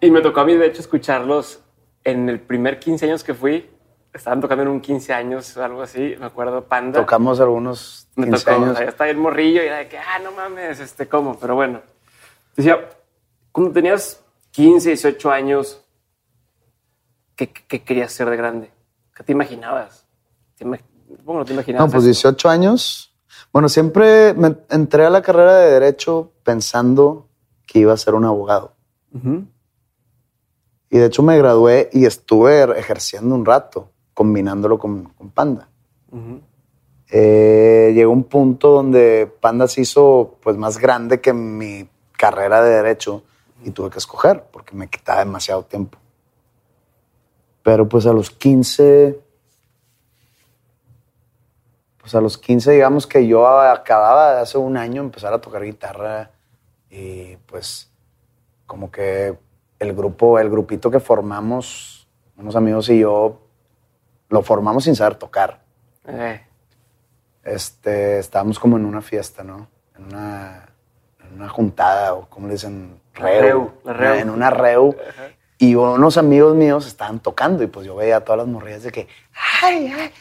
y 0.00 0.10
me 0.12 0.20
tocó 0.20 0.38
a 0.38 0.44
mí, 0.44 0.54
de 0.54 0.66
hecho, 0.66 0.82
escucharlos 0.82 1.64
en 2.04 2.28
el 2.28 2.38
primer 2.38 2.78
15 2.78 3.06
años 3.06 3.24
que 3.24 3.34
fui. 3.34 3.68
Estaban 4.14 4.40
tocando 4.40 4.62
en 4.62 4.68
un 4.68 4.80
15 4.80 5.12
años 5.12 5.56
o 5.56 5.64
algo 5.64 5.82
así, 5.82 6.14
me 6.16 6.26
acuerdo, 6.26 6.64
Panda. 6.64 7.00
Tocamos 7.00 7.40
algunos 7.40 8.06
me 8.14 8.26
15 8.26 8.44
tocó, 8.44 8.56
años. 8.56 8.70
o 8.70 8.76
sea, 8.76 8.88
estaba 8.88 9.10
el 9.10 9.16
morrillo 9.16 9.64
y 9.64 9.66
era 9.66 9.78
de 9.78 9.88
que, 9.88 9.98
ah, 9.98 10.20
no 10.22 10.30
mames, 10.30 10.78
este, 10.78 11.08
¿cómo? 11.08 11.36
Pero 11.40 11.56
bueno. 11.56 11.82
Decía, 12.54 12.88
cuando 13.50 13.72
tenías 13.72 14.22
15, 14.52 14.90
18 14.90 15.30
años, 15.32 15.84
¿qué, 17.34 17.48
qué 17.48 17.82
querías 17.82 18.12
ser 18.12 18.30
de 18.30 18.36
grande? 18.36 18.75
¿Qué 19.16 19.24
te 19.24 19.32
imaginabas? 19.32 20.06
¿Te 20.56 20.64
ima- 20.64 20.78
¿Cómo 21.24 21.38
no 21.40 21.44
te 21.44 21.52
imaginabas? 21.54 21.86
No, 21.88 21.92
pues 21.92 22.04
eso? 22.04 22.28
18 22.28 22.48
años. 22.48 23.14
Bueno, 23.52 23.68
siempre 23.68 24.34
me 24.34 24.56
entré 24.70 25.06
a 25.06 25.10
la 25.10 25.22
carrera 25.22 25.56
de 25.56 25.70
Derecho 25.72 26.32
pensando 26.42 27.26
que 27.66 27.78
iba 27.80 27.92
a 27.92 27.96
ser 27.96 28.14
un 28.14 28.24
abogado. 28.24 28.72
Y 30.90 30.98
de 30.98 31.06
hecho 31.06 31.22
me 31.22 31.36
gradué 31.38 31.88
y 31.92 32.04
estuve 32.06 32.62
ejerciendo 32.78 33.34
un 33.34 33.44
rato. 33.44 33.90
combinándolo 34.14 34.78
con, 34.78 35.04
con 35.10 35.30
Panda. 35.30 35.68
Eh, 37.10 37.92
llegó 37.94 38.10
un 38.12 38.24
punto 38.24 38.70
donde 38.70 39.30
Panda 39.40 39.68
se 39.68 39.82
hizo 39.82 40.36
pues 40.42 40.56
más 40.56 40.78
grande 40.78 41.20
que 41.20 41.32
mi 41.32 41.88
carrera 42.16 42.62
de 42.62 42.70
derecho 42.70 43.22
y 43.64 43.70
tuve 43.70 43.90
que 43.90 43.98
escoger 43.98 44.44
porque 44.50 44.74
me 44.74 44.88
quitaba 44.88 45.18
demasiado 45.20 45.62
tiempo. 45.64 45.98
Pero 47.66 47.88
pues 47.88 48.06
a 48.06 48.12
los 48.12 48.30
15, 48.30 49.18
pues 51.98 52.14
a 52.14 52.20
los 52.20 52.38
15 52.38 52.70
digamos 52.70 53.08
que 53.08 53.26
yo 53.26 53.44
acababa 53.44 54.36
de 54.36 54.40
hace 54.42 54.56
un 54.56 54.76
año 54.76 55.02
empezar 55.02 55.34
a 55.34 55.40
tocar 55.40 55.64
guitarra 55.64 56.30
y 56.88 57.34
pues 57.38 57.90
como 58.66 58.88
que 58.92 59.36
el 59.80 59.94
grupo, 59.94 60.38
el 60.38 60.48
grupito 60.48 60.92
que 60.92 61.00
formamos, 61.00 62.06
unos 62.36 62.54
amigos 62.54 62.88
y 62.88 63.00
yo, 63.00 63.40
lo 64.28 64.42
formamos 64.42 64.84
sin 64.84 64.94
saber 64.94 65.16
tocar. 65.16 65.58
Eh, 66.06 66.40
Este, 67.42 68.20
estábamos 68.20 68.60
como 68.60 68.76
en 68.76 68.84
una 68.84 69.02
fiesta, 69.02 69.42
¿no? 69.42 69.66
En 69.98 70.04
una, 70.04 70.68
en 71.18 71.34
una 71.34 71.48
juntada, 71.48 72.14
o 72.14 72.26
como 72.30 72.46
le 72.46 72.52
dicen, 72.52 73.00
reu. 73.12 73.72
reu. 73.84 74.14
En 74.14 74.30
una 74.30 74.50
reu. 74.50 74.94
Y 75.58 75.74
unos 75.74 76.16
amigos 76.18 76.54
míos 76.54 76.86
estaban 76.86 77.20
tocando 77.20 77.62
y 77.62 77.66
pues 77.66 77.86
yo 77.86 77.96
veía 77.96 78.18
a 78.18 78.20
todas 78.20 78.38
las 78.38 78.46
morrillas 78.46 78.82
de 78.82 78.92
que, 78.92 79.08
ay, 79.62 79.92
ay. 79.96 80.12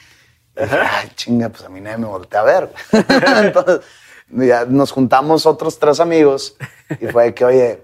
Dije, 0.56 0.78
ay, 0.80 1.12
chinga, 1.15 1.50
pues 1.50 1.63
a 1.63 1.69
mí 1.69 1.82
nadie 1.82 1.98
me 1.98 2.08
voltea 2.08 2.39
a 2.39 2.43
ver. 2.43 2.74
Entonces, 3.43 3.82
ya 4.30 4.65
nos 4.65 4.91
juntamos 4.91 5.45
otros 5.45 5.78
tres 5.78 6.00
amigos 6.00 6.56
y 7.02 7.08
fue 7.08 7.34
que, 7.34 7.43
oye, 7.45 7.84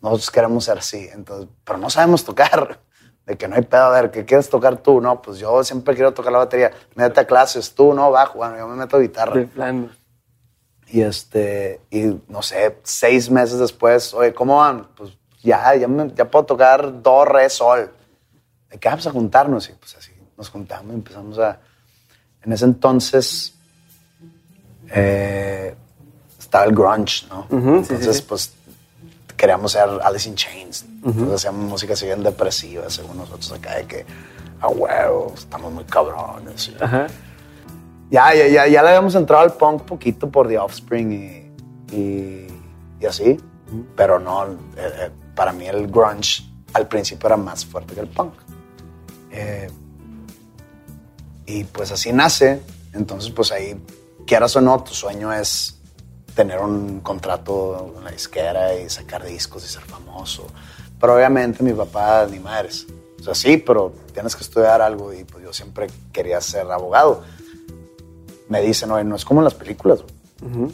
nosotros 0.00 0.30
queremos 0.30 0.64
ser 0.64 0.78
así, 0.78 1.08
entonces, 1.14 1.48
pero 1.64 1.78
no 1.78 1.88
sabemos 1.88 2.24
tocar. 2.24 2.80
De 3.24 3.38
que 3.38 3.48
no 3.48 3.56
hay 3.56 3.62
pedo, 3.62 3.84
a 3.84 3.88
ver, 3.88 4.10
¿qué 4.10 4.26
quieres 4.26 4.50
tocar 4.50 4.76
tú? 4.76 5.00
No, 5.00 5.22
pues 5.22 5.38
yo 5.38 5.64
siempre 5.64 5.94
quiero 5.94 6.12
tocar 6.12 6.30
la 6.30 6.40
batería. 6.40 6.72
Métete 6.94 7.20
a 7.20 7.26
clases, 7.26 7.74
tú, 7.74 7.94
no, 7.94 8.10
bajo, 8.10 8.36
bueno, 8.36 8.58
yo 8.58 8.68
me 8.68 8.76
meto 8.76 8.98
a 8.98 9.00
guitarra. 9.00 9.34
de 9.34 9.46
plano. 9.46 9.88
Y 10.88 11.00
este, 11.00 11.80
y 11.90 12.20
no 12.28 12.42
sé, 12.42 12.78
seis 12.82 13.30
meses 13.30 13.58
después, 13.58 14.12
oye, 14.12 14.34
¿cómo 14.34 14.58
van? 14.58 14.88
Pues 14.94 15.16
ya, 15.44 15.74
ya, 15.76 15.86
me- 15.86 16.12
ya 16.14 16.24
puedo 16.28 16.44
tocar 16.46 17.02
do, 17.02 17.24
re, 17.24 17.48
sol. 17.50 17.92
¿De 18.70 18.78
qué 18.78 18.88
vamos 18.88 19.06
a 19.06 19.10
juntarnos? 19.12 19.68
Y 19.68 19.72
pues 19.74 19.94
así 19.96 20.10
nos 20.36 20.48
juntamos 20.50 20.90
y 20.92 20.94
empezamos 20.96 21.38
a. 21.38 21.60
En 22.42 22.52
ese 22.52 22.64
entonces 22.64 23.54
eh, 24.90 25.74
estaba 26.38 26.64
el 26.64 26.72
grunge, 26.74 27.26
¿no? 27.28 27.42
Sí, 27.42 27.48
sí, 27.50 27.56
entonces, 27.94 28.16
sí. 28.18 28.24
pues 28.28 28.52
queríamos 29.36 29.72
ser 29.72 29.88
Alice 30.02 30.28
in 30.28 30.34
Chains. 30.34 30.84
Entonces 31.04 31.34
hacíamos 31.36 31.68
música 31.70 31.92
así 31.94 32.06
bien 32.06 32.22
depresiva, 32.22 32.88
según 32.90 33.16
nosotros 33.18 33.52
acá, 33.52 33.76
de 33.76 33.86
que, 33.86 34.06
a 34.60 34.68
huevo, 34.68 35.32
estamos 35.36 35.72
muy 35.72 35.84
cabrones. 35.84 36.68
y- 36.68 36.76
Ajá. 36.82 37.06
ya, 38.10 38.34
ya, 38.34 38.46
ya, 38.48 38.66
ya 38.66 38.82
le 38.82 38.88
habíamos 38.88 39.14
entrado 39.14 39.42
al 39.42 39.52
punk 39.54 39.82
poquito 39.82 40.30
por 40.30 40.48
The 40.48 40.58
Offspring 40.58 41.12
y, 41.12 41.94
y, 41.94 42.46
y 43.00 43.06
así, 43.06 43.38
pero 43.96 44.18
no, 44.18 44.46
eh, 44.46 44.56
eh, 44.76 45.10
para 45.34 45.52
mí 45.52 45.66
el 45.66 45.88
grunge 45.88 46.44
al 46.72 46.88
principio 46.88 47.26
era 47.26 47.36
más 47.36 47.64
fuerte 47.64 47.94
que 47.94 48.00
el 48.00 48.08
punk. 48.08 48.34
Eh, 49.30 49.70
y 51.46 51.64
pues 51.64 51.92
así 51.92 52.12
nace, 52.12 52.62
entonces 52.92 53.30
pues 53.30 53.52
ahí, 53.52 53.80
quieras 54.26 54.56
o 54.56 54.60
no, 54.60 54.82
tu 54.82 54.94
sueño 54.94 55.32
es 55.32 55.78
tener 56.34 56.58
un 56.60 57.00
contrato 57.00 57.94
en 57.96 58.04
la 58.04 58.10
disquera 58.10 58.74
y 58.74 58.88
sacar 58.88 59.24
discos 59.24 59.64
y 59.64 59.68
ser 59.68 59.82
famoso. 59.82 60.46
Pero 60.98 61.16
obviamente 61.16 61.62
mi 61.62 61.72
papá 61.72 62.26
ni 62.30 62.38
madres. 62.38 62.86
O 63.20 63.22
sea, 63.22 63.34
sí, 63.34 63.56
pero 63.56 63.92
tienes 64.12 64.34
que 64.34 64.42
estudiar 64.42 64.82
algo 64.82 65.12
y 65.12 65.24
pues 65.24 65.44
yo 65.44 65.52
siempre 65.52 65.86
quería 66.12 66.40
ser 66.40 66.70
abogado 66.70 67.22
me 68.48 68.60
dicen, 68.60 68.90
oye, 68.90 69.04
no 69.04 69.16
es 69.16 69.24
como 69.24 69.40
en 69.40 69.44
las 69.44 69.54
películas. 69.54 70.00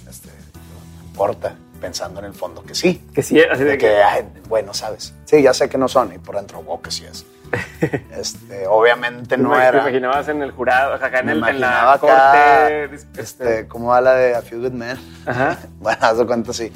Este, 0.09 0.29
no 0.29 1.07
importa, 1.07 1.57
pensando 1.81 2.21
en 2.21 2.27
el 2.27 2.35
fondo 2.35 2.63
que 2.63 2.75
sí. 2.75 3.07
Que 3.15 3.23
sí, 3.23 3.41
así 3.41 3.65
de 3.65 3.71
De 3.73 3.79
que, 3.79 3.87
que. 3.87 4.03
ay, 4.03 4.29
bueno, 4.49 4.75
sabes. 4.75 5.15
Sí, 5.25 5.43
ya 5.43 5.55
sé 5.55 5.69
que 5.69 5.79
no 5.79 5.89
son, 5.89 6.13
y 6.13 6.19
por 6.19 6.37
dentro, 6.37 6.63
wow, 6.63 6.81
que 6.81 6.91
sí 6.91 7.05
es. 7.05 7.25
este, 8.17 8.67
obviamente 8.69 9.37
no 9.37 9.51
te 9.53 9.59
era. 9.67 9.81
imaginabas 9.83 10.29
en 10.29 10.43
el 10.43 10.53
jurado, 10.53 10.95
acá 10.95 11.19
en, 11.21 11.31
el, 11.31 11.49
en 11.49 11.61
la 11.61 11.93
acá, 11.95 11.99
corte. 12.01 13.21
Este, 13.21 13.67
¿cómo 13.67 13.89
va 13.89 14.01
la 14.01 14.15
de 14.15 14.35
A 14.37 14.43
Few 14.43 14.61
Good 14.61 14.73
Men? 14.73 14.99
Ajá. 15.27 15.59
bueno, 15.81 15.99
haz 16.01 16.19
de 16.19 16.27
cuenta, 16.27 16.53
sí. 16.53 16.73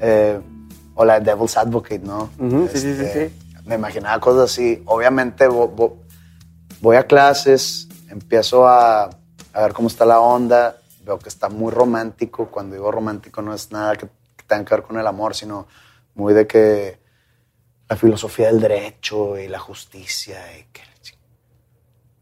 Eh, 0.00 0.40
o 0.94 1.04
la 1.04 1.20
de 1.20 1.30
Devil's 1.30 1.56
Advocate, 1.56 2.00
¿no? 2.00 2.30
Sí, 2.38 2.68
sí, 2.72 2.78
sí, 2.80 2.88
Este, 3.04 3.28
sí. 3.28 3.42
Me 3.66 3.74
imaginaba 3.76 4.18
cosas 4.20 4.50
así. 4.50 4.82
Obviamente 4.86 5.48
vo- 5.48 5.72
vo- 5.74 5.96
voy 6.80 6.96
a 6.96 7.04
clases, 7.04 7.88
empiezo 8.08 8.66
a, 8.66 9.04
a 9.52 9.60
ver 9.62 9.72
cómo 9.72 9.88
está 9.88 10.04
la 10.06 10.20
onda, 10.20 10.76
veo 11.04 11.18
que 11.18 11.28
está 11.28 11.48
muy 11.48 11.70
romántico. 11.72 12.46
Cuando 12.46 12.74
digo 12.76 12.90
romántico 12.90 13.42
no 13.42 13.52
es 13.54 13.70
nada 13.72 13.94
que, 13.96 14.08
que 14.46 14.54
tenga 14.54 14.64
que 14.64 14.74
ver 14.74 14.84
con 14.84 14.98
el 14.98 15.06
amor, 15.06 15.34
sino 15.34 15.66
muy 16.14 16.34
de 16.34 16.46
que 16.46 16.98
la 17.88 17.96
filosofía 17.96 18.46
del 18.46 18.60
derecho 18.60 19.38
y 19.38 19.48
la 19.48 19.58
justicia 19.58 20.38
y 20.58 20.64
que 20.72 20.82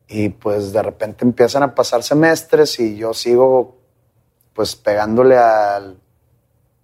y 0.06 0.28
pues 0.28 0.72
de 0.72 0.82
repente 0.82 1.24
empiezan 1.24 1.62
a 1.62 1.74
pasar 1.74 2.02
semestres 2.02 2.78
y 2.78 2.96
yo 2.96 3.14
sigo 3.14 3.78
pues 4.52 4.76
pegándole 4.76 5.36
al, 5.36 5.98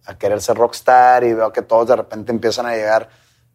a 0.04 0.18
querer 0.18 0.40
ser 0.40 0.56
rockstar 0.56 1.22
y 1.24 1.34
veo 1.34 1.52
que 1.52 1.62
todos 1.62 1.86
de 1.88 1.96
repente 1.96 2.32
empiezan 2.32 2.66
a 2.66 2.74
llegar 2.74 3.08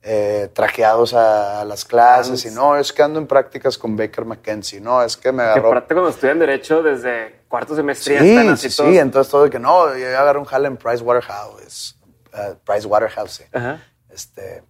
eh, 0.07 0.49
trajeados 0.53 1.15
a, 1.15 1.61
a 1.61 1.65
las 1.65 1.83
clases 1.83 2.45
y 2.45 2.51
no, 2.51 2.77
es 2.77 2.93
que 2.93 3.01
ando 3.01 3.19
en 3.19 3.25
prácticas 3.25 3.75
con 3.75 3.97
Baker 3.97 4.23
McKenzie, 4.25 4.79
no, 4.79 5.01
es 5.01 5.17
que 5.17 5.31
me 5.31 5.41
Que 5.41 5.49
agarró... 5.49 5.69
aparte 5.69 5.95
cuando 5.95 6.11
estudian 6.11 6.37
Derecho 6.37 6.83
desde 6.83 7.41
cuarto 7.47 7.75
semestre 7.75 8.19
Sí, 8.19 8.29
están 8.29 8.49
así 8.49 8.69
sí, 8.69 8.77
todos. 8.77 8.91
sí, 8.91 8.97
entonces 8.99 9.31
todo 9.31 9.43
de 9.45 9.49
que 9.49 9.57
no, 9.57 9.97
yo 9.97 10.07
agarré 10.19 10.37
un 10.37 10.45
jale 10.45 10.67
en 10.67 10.77
Price 10.77 11.03
Waterhouse, 11.03 11.97
uh, 12.33 12.53
Price 12.63 12.85
Waterhouse, 12.85 13.43
Ajá. 13.51 13.81
este, 14.09 14.63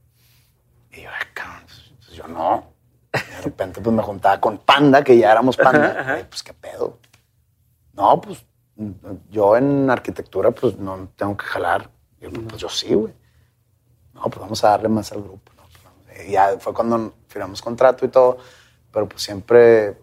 y 0.91 1.02
yo, 1.02 1.10
"Ay, 1.10 1.28
cabrón, 1.34 1.63
pues, 1.98 2.12
yo 2.13 2.28
no. 2.30 2.71
Y 3.13 3.17
de 3.36 3.41
repente 3.41 3.82
pues 3.82 3.93
me 3.93 4.04
juntaba 4.04 4.39
con 4.39 4.58
Panda, 4.60 5.04
que 5.04 5.17
ya 5.17 5.32
éramos 5.34 5.58
Panda, 5.58 5.88
Ajá, 5.91 6.00
ajá. 6.00 6.19
y, 6.21 6.24
pues 6.24 6.43
qué 6.43 6.54
pedo. 6.54 6.98
No, 7.91 8.21
pues 8.21 8.45
yo 9.30 9.58
en 9.58 9.89
arquitectura 9.89 10.52
pues 10.52 10.78
no 10.78 11.10
tengo 11.17 11.36
que 11.36 11.45
jalar. 11.45 11.89
Yo, 12.19 12.30
pues 12.32 12.58
yo 12.62 12.69
sí, 12.69 12.93
güey. 12.93 13.13
No, 14.15 14.23
pues 14.23 14.39
vamos 14.39 14.63
a 14.63 14.69
darle 14.69 14.89
más 14.89 15.12
al 15.12 15.21
grupo. 15.21 15.51
¿no? 15.56 16.23
Y 16.23 16.32
ya 16.32 16.58
fue 16.60 16.73
cuando 16.73 17.13
firmamos 17.28 17.62
contrato 17.62 18.06
y 18.06 18.10
todo, 18.10 18.38
pero 18.91 19.08
pues 19.08 19.21
siempre 19.21 19.97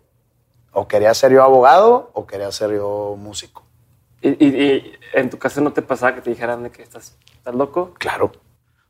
o 0.73 0.87
quería 0.87 1.13
ser 1.15 1.33
yo 1.33 1.43
abogado 1.43 2.11
o 2.15 2.27
quería 2.27 2.51
ser 2.53 2.73
yo 2.77 3.17
músico. 3.19 3.63
Y, 4.21 4.29
y- 4.45 4.63
y 4.65 4.93
en 5.15 5.29
tu 5.31 5.39
casa 5.39 5.61
no 5.61 5.73
te 5.73 5.83
pasaba 5.83 6.15
que 6.15 6.21
te 6.21 6.31
dijeran 6.31 6.63
de 6.63 6.71
que 6.71 6.83
estás, 6.83 7.17
estás 7.35 7.55
loco. 7.55 7.95
Claro. 7.99 8.31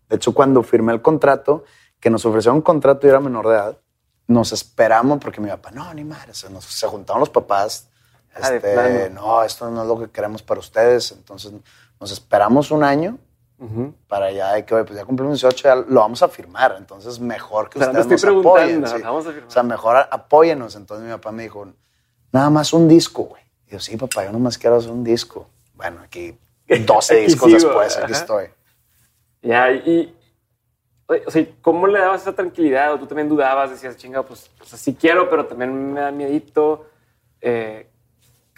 De 0.09 0.17
hecho, 0.17 0.35
cuando 0.35 0.63
firmé 0.63 0.93
el 0.93 1.01
contrato, 1.01 1.65
que 1.99 2.11
nos 2.11 2.25
ofrecieron 2.27 2.57
un 2.57 2.63
contrato 2.63 3.07
y 3.07 3.11
era 3.11 3.21
menor 3.21 3.49
de 3.49 3.55
edad, 3.55 3.79
nos 4.27 4.53
esperamos 4.53 5.19
porque 5.21 5.41
mi 5.41 5.49
papá, 5.49 5.71
no, 5.71 5.93
ni 5.95 6.05
madre, 6.05 6.35
se, 6.35 6.51
nos- 6.51 6.65
se 6.67 6.87
juntaron 6.87 7.21
los 7.21 7.31
papás. 7.31 7.89
Ah, 8.35 8.55
Este, 8.55 9.11
no, 9.11 9.43
esto 9.43 9.71
no 9.71 9.83
es 9.83 9.89
lo 9.89 9.99
que 9.99 10.11
queremos 10.11 10.43
para 10.43 10.61
ustedes. 10.61 11.13
Entonces, 11.13 11.53
nos 12.01 12.11
esperamos 12.13 12.71
un 12.71 12.83
año 12.85 13.19
Ujú. 13.63 13.95
para 14.09 14.31
ya 14.33 14.55
de 14.55 14.65
que, 14.65 14.75
oye, 14.75 14.85
pues 14.85 14.99
ya 14.99 15.05
cumplimos 15.05 15.41
18, 15.41 15.63
ya 15.63 15.75
lo 15.77 16.01
vamos 16.01 16.23
a 16.23 16.29
firmar. 16.29 16.75
Entonces, 16.79 17.21
mejor 17.21 17.71
que 17.71 17.79
O 17.79 17.83
sea, 17.83 17.93
no 17.93 18.01
ustedes 18.01 18.23
estoy 18.25 18.35
nos 18.37 18.45
apoyen. 18.47 18.87
sí. 18.87 18.95
vamos 19.03 19.25
a 19.27 19.31
firmar. 19.31 19.49
O 19.49 19.51
sea, 19.51 19.63
mejor 19.63 19.97
apóyenos. 20.11 20.75
Entonces, 20.77 21.07
mi 21.07 21.13
papá 21.13 21.31
me 21.33 21.45
dijo, 21.45 21.69
nada 22.33 22.51
más 22.51 22.73
un 22.73 22.89
disco, 22.89 23.23
güey. 23.25 23.43
Y 23.69 23.73
yo, 23.73 23.79
sí, 23.81 23.97
papá, 23.97 24.25
yo 24.25 24.33
nomás 24.33 24.59
quiero 24.59 24.77
hacer 24.77 24.91
un 24.91 25.05
disco. 25.05 25.49
Bueno, 25.75 26.01
aquí 26.03 26.37
12 26.69 27.15
Aquí 27.15 27.25
discos 27.27 27.51
sigo, 27.53 27.69
después, 27.69 27.97
aquí 27.97 28.13
ajá. 28.13 28.21
estoy. 28.21 28.47
Ya, 29.43 29.71
y. 29.71 30.17
O 31.27 31.31
sea, 31.31 31.45
¿cómo 31.61 31.87
le 31.87 31.99
dabas 31.99 32.23
esa 32.23 32.33
tranquilidad? 32.35 32.95
¿O 32.95 32.99
tú 32.99 33.07
también 33.07 33.29
dudabas? 33.29 33.71
Decías, 33.71 33.97
chinga, 33.99 34.23
pues, 34.23 34.51
o 34.61 34.65
sea, 34.65 34.79
sí 34.79 34.95
quiero, 34.99 35.29
pero 35.29 35.45
también 35.47 35.93
me 35.93 36.01
da 36.01 36.11
miedito. 36.11 36.87
Eh, 37.41 37.87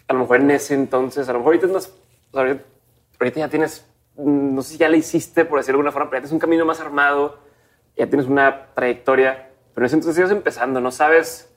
a 0.06 0.12
lo 0.12 0.20
mejor 0.20 0.36
en 0.40 0.50
ese 0.52 0.74
entonces, 0.74 1.28
a 1.28 1.32
lo 1.32 1.38
mejor 1.40 1.54
ahorita, 1.54 1.66
es 1.66 1.72
más- 1.72 1.88
o 2.30 2.32
sea, 2.32 2.42
ahorita, 3.18 3.40
ya 3.40 3.48
tienes, 3.48 3.84
no 4.16 4.62
sé 4.62 4.72
si 4.72 4.78
ya 4.78 4.88
le 4.88 4.98
hiciste, 4.98 5.44
por 5.44 5.58
decirlo 5.58 5.78
de 5.78 5.80
alguna 5.80 5.92
forma, 5.92 6.10
pero 6.10 6.18
ya 6.18 6.22
tienes 6.22 6.32
un 6.32 6.38
camino 6.38 6.64
más 6.64 6.80
armado, 6.80 7.38
ya 7.96 8.06
tienes 8.06 8.26
una 8.26 8.66
trayectoria, 8.74 9.50
pero 9.74 9.84
en 9.84 9.86
ese 9.86 9.96
entonces 9.96 10.18
ibas 10.18 10.30
empezando, 10.30 10.80
no 10.80 10.90
sabes, 10.90 11.50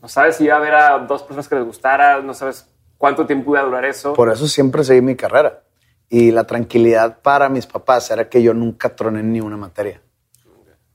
no 0.00 0.08
sabes 0.08 0.36
si 0.36 0.44
iba 0.44 0.54
a 0.54 0.58
haber 0.58 0.74
a 0.74 0.98
dos 1.00 1.22
personas 1.22 1.48
que 1.48 1.54
les 1.54 1.64
gustara, 1.64 2.20
no 2.22 2.34
sabes 2.34 2.66
cuánto 2.98 3.26
tiempo 3.26 3.52
iba 3.52 3.60
a 3.60 3.64
durar 3.64 3.84
eso. 3.84 4.14
Por 4.14 4.30
eso 4.30 4.46
siempre 4.48 4.84
seguí 4.84 5.00
mi 5.00 5.16
carrera. 5.16 5.62
Y 6.08 6.30
la 6.30 6.44
tranquilidad 6.44 7.18
para 7.20 7.48
mis 7.48 7.66
papás 7.66 8.10
era 8.10 8.28
que 8.28 8.42
yo 8.42 8.54
nunca 8.54 8.94
troné 8.94 9.22
ni 9.22 9.40
una 9.40 9.56
materia. 9.56 10.00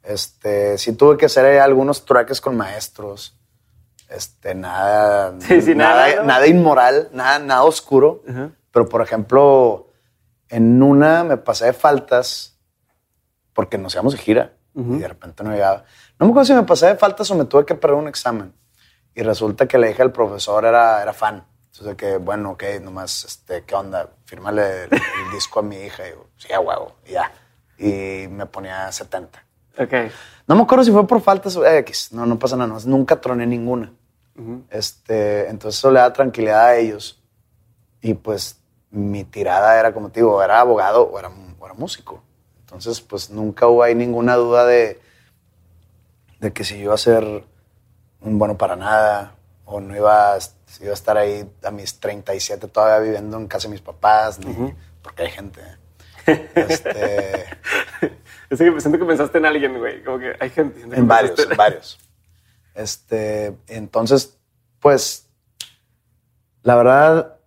Este, 0.04 0.78
sí 0.78 0.94
tuve 0.94 1.18
que 1.18 1.26
hacer 1.26 1.60
algunos 1.60 2.06
trueques 2.06 2.42
con 2.42 2.56
maestros. 2.56 3.38
Este, 4.10 4.56
nada, 4.56 5.36
Sí, 5.40 5.62
sí, 5.62 5.76
nada, 5.76 6.24
nada, 6.24 6.48
inmoral, 6.48 7.10
nada, 7.14 7.40
nada 7.40 7.64
oscuro. 7.64 8.24
Pero, 8.72 8.88
por 8.88 9.02
ejemplo, 9.02 9.91
en 10.52 10.84
una 10.84 11.24
me 11.24 11.38
pasé 11.38 11.66
de 11.66 11.74
faltas 11.74 12.58
porque 13.54 13.78
nos 13.78 13.94
íbamos 13.94 14.14
de 14.14 14.20
gira 14.20 14.54
y 14.76 15.00
de 15.00 15.08
repente 15.08 15.44
no 15.44 15.52
llegaba. 15.52 15.84
No 16.20 16.26
me 16.28 16.32
acuerdo 16.32 16.46
si 16.46 16.54
me 16.54 16.64
pasé 16.64 16.88
de 16.88 16.96
faltas 16.96 17.30
o 17.32 17.36
me 17.36 17.46
tuve 17.46 17.66
que 17.66 17.76
perder 17.76 17.98
un 17.98 18.08
examen. 18.08 18.54
Y 19.14 19.24
resulta 19.24 19.68
que 19.68 19.78
la 19.78 19.90
hija 19.90 20.04
del 20.04 20.12
profesor 20.12 20.64
era, 20.64 21.02
era 21.02 21.12
fan. 21.14 21.44
Entonces, 21.72 21.96
que 21.96 22.18
bueno, 22.18 22.52
ok, 22.52 22.64
nomás, 22.82 23.26
este, 23.26 23.64
¿qué 23.64 23.76
onda? 23.76 24.10
Fírmale 24.26 24.84
el, 24.86 24.94
el 24.94 25.32
disco 25.34 25.60
a 25.60 25.64
mi 25.64 25.78
hija. 25.78 26.08
Y 26.08 26.12
yo, 26.12 26.28
sí, 26.38 26.54
a 26.54 26.60
huevo, 26.60 26.96
y 27.06 27.12
ya. 27.12 27.32
Y 27.78 28.28
me 28.30 28.46
ponía 28.46 28.92
70. 28.92 29.44
Ok. 29.78 29.94
No 30.48 30.56
me 30.56 30.62
acuerdo 30.64 30.84
si 30.84 30.92
fue 30.92 31.08
por 31.08 31.22
faltas 31.22 31.56
o 31.58 31.66
X. 31.66 32.10
No, 32.14 32.26
no 32.26 32.38
pasa 32.38 32.56
nada. 32.56 32.72
más. 32.72 32.86
Nunca 32.86 33.20
troné 33.20 33.46
ninguna. 33.46 33.92
este, 34.70 35.50
entonces 35.50 35.80
eso 35.80 35.92
le 35.92 36.00
da 36.00 36.14
tranquilidad 36.14 36.66
a 36.68 36.76
ellos. 36.78 37.22
Y 38.02 38.14
pues 38.14 38.61
mi 38.92 39.24
tirada 39.24 39.80
era, 39.80 39.94
como 39.94 40.10
te 40.10 40.20
digo, 40.20 40.42
era 40.44 40.60
abogado 40.60 41.04
o 41.04 41.18
era, 41.20 41.30
o 41.60 41.66
era 41.66 41.74
músico. 41.74 42.22
Entonces, 42.62 43.02
pues 43.02 43.30
nunca 43.30 43.68
hubo 43.68 43.84
ahí 43.84 43.96
ninguna 43.96 44.36
duda 44.36 44.66
de, 44.66 45.00
de 46.40 46.52
que 46.54 46.64
si 46.64 46.76
yo 46.78 46.84
iba 46.86 46.94
a 46.94 46.98
ser 46.98 47.24
un 48.22 48.38
bueno 48.40 48.58
para 48.58 48.76
nada 48.76 49.36
o 49.66 49.80
no 49.80 49.96
iba, 49.96 50.34
a- 50.36 50.40
si 50.42 50.84
iba 50.84 50.92
a 50.92 50.94
estar 50.94 51.18
ahí 51.18 51.50
a 51.64 51.72
mis 51.72 52.00
37 52.00 52.68
todavía 52.68 53.00
viviendo 53.00 53.38
en 53.38 53.48
casa 53.48 53.68
de 53.68 53.72
mis 53.74 53.82
papás, 53.82 54.40
ni- 54.40 54.74
porque 55.02 55.24
hay 55.24 55.32
gente. 55.32 55.62
Este, 56.56 57.46
Es 58.50 58.60
que 58.60 58.80
siento 58.82 59.00
que 59.00 59.06
pensaste 59.06 59.38
en 59.40 59.46
alguien, 59.46 59.78
güey. 59.80 60.04
Como 60.04 60.20
que 60.20 60.36
hay 60.40 60.50
gente. 60.50 60.80
que 60.88 60.96
En 60.96 61.08
varios, 61.08 61.40
en 61.40 61.58
varios. 61.58 61.98
Este, 62.76 63.56
entonces, 63.68 64.38
pues, 64.80 65.28
la 66.64 66.76
verdad, 66.76 67.38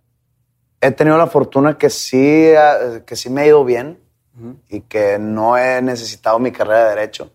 he 0.87 0.91
tenido 0.91 1.17
la 1.17 1.27
fortuna 1.27 1.77
que 1.77 1.89
sí, 1.89 2.19
eh, 2.21 3.03
que 3.05 3.15
sí 3.15 3.29
me 3.29 3.41
ha 3.41 3.47
ido 3.47 3.63
bien 3.65 3.99
y 4.69 4.81
que 4.81 5.17
no 5.17 5.57
he 5.57 5.81
necesitado 5.81 6.39
mi 6.39 6.51
carrera 6.51 6.83
de 6.85 6.89
derecho. 6.95 7.31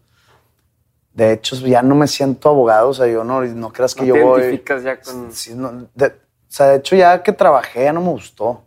De 1.14 1.32
hecho, 1.32 1.56
ya 1.56 1.82
no 1.82 1.94
me 1.94 2.06
siento 2.06 2.48
abogado, 2.50 2.90
o 2.90 2.94
sea, 2.94 3.06
yo 3.06 3.24
no, 3.24 3.42
no 3.42 3.72
creas 3.72 3.94
que 3.94 4.02
No 4.02 4.06
yo 4.08 4.14
te 4.14 4.22
voy. 4.22 4.40
identificas 4.42 4.82
ya 4.82 5.00
con- 5.00 5.32
Sí, 5.32 5.54
no, 5.54 5.88
de- 5.94 6.06
o 6.06 6.12
sea, 6.52 6.66
de 6.68 6.76
hecho, 6.76 6.96
ya 6.96 7.22
que 7.22 7.32
trabajé 7.32 7.84
ya 7.84 7.92
no 7.92 8.00
me 8.00 8.10
gustó. 8.10 8.62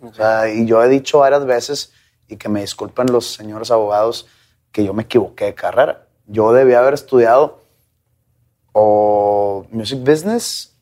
O 0.00 0.12
sea, 0.12 0.48
y 0.48 0.64
yo 0.66 0.82
he 0.82 0.88
dicho 0.88 1.20
varias 1.20 1.44
veces, 1.44 1.92
y 2.28 2.36
que 2.36 2.48
me 2.48 2.60
disculpen 2.60 3.06
los 3.10 3.32
señores 3.32 3.70
abogados, 3.70 4.26
que 4.70 4.84
yo 4.84 4.92
me 4.92 5.04
equivoqué 5.04 5.46
de 5.46 5.54
carrera. 5.54 6.06
Yo 6.26 6.52
debía 6.52 6.78
haber 6.80 6.94
estudiado 6.94 7.62
o 8.72 9.66
music 9.70 10.00
business 10.00 10.74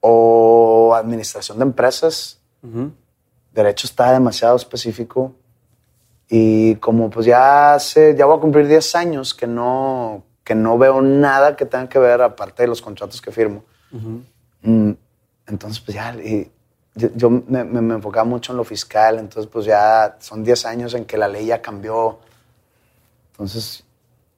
o 0.00 0.94
administración 0.94 1.58
de 1.58 1.64
empresas. 1.64 2.39
Derecho 3.52 3.86
está 3.86 4.12
demasiado 4.12 4.56
específico. 4.56 5.34
Y 6.28 6.76
como 6.76 7.10
pues 7.10 7.26
ya 7.26 7.74
hace, 7.74 8.14
ya 8.16 8.24
voy 8.26 8.38
a 8.38 8.40
cumplir 8.40 8.68
10 8.68 8.94
años 8.94 9.34
que 9.34 9.46
no, 9.48 10.22
que 10.44 10.54
no 10.54 10.78
veo 10.78 11.00
nada 11.02 11.56
que 11.56 11.66
tenga 11.66 11.88
que 11.88 11.98
ver, 11.98 12.22
aparte 12.22 12.62
de 12.62 12.68
los 12.68 12.80
contratos 12.80 13.20
que 13.20 13.32
firmo. 13.32 13.64
Mm, 14.62 14.92
entonces, 15.48 15.80
pues 15.80 15.94
ya, 15.96 16.14
y 16.14 16.48
yo, 16.94 17.08
yo 17.16 17.30
me, 17.30 17.64
me- 17.64 17.80
me 17.80 17.94
enfocaba 17.94 18.24
mucho 18.24 18.52
en 18.52 18.58
lo 18.58 18.64
fiscal, 18.64 19.18
entonces 19.18 19.50
pues 19.50 19.64
ya 19.66 20.16
son 20.20 20.44
10 20.44 20.64
años 20.66 20.94
en 20.94 21.04
que 21.04 21.16
la 21.16 21.26
ley 21.26 21.46
ya 21.46 21.60
cambió. 21.60 22.20
Entonces, 23.32 23.84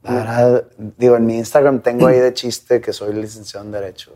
la 0.02 0.14
verdad, 0.14 0.64
digo, 0.96 1.16
en 1.16 1.26
mi 1.26 1.36
Instagram 1.38 1.80
tengo 1.80 2.06
ahí 2.06 2.18
de 2.20 2.32
chiste 2.34 2.80
que 2.80 2.92
soy 2.92 3.12
licenciado 3.14 3.66
en 3.66 3.72
Derecho. 3.72 4.12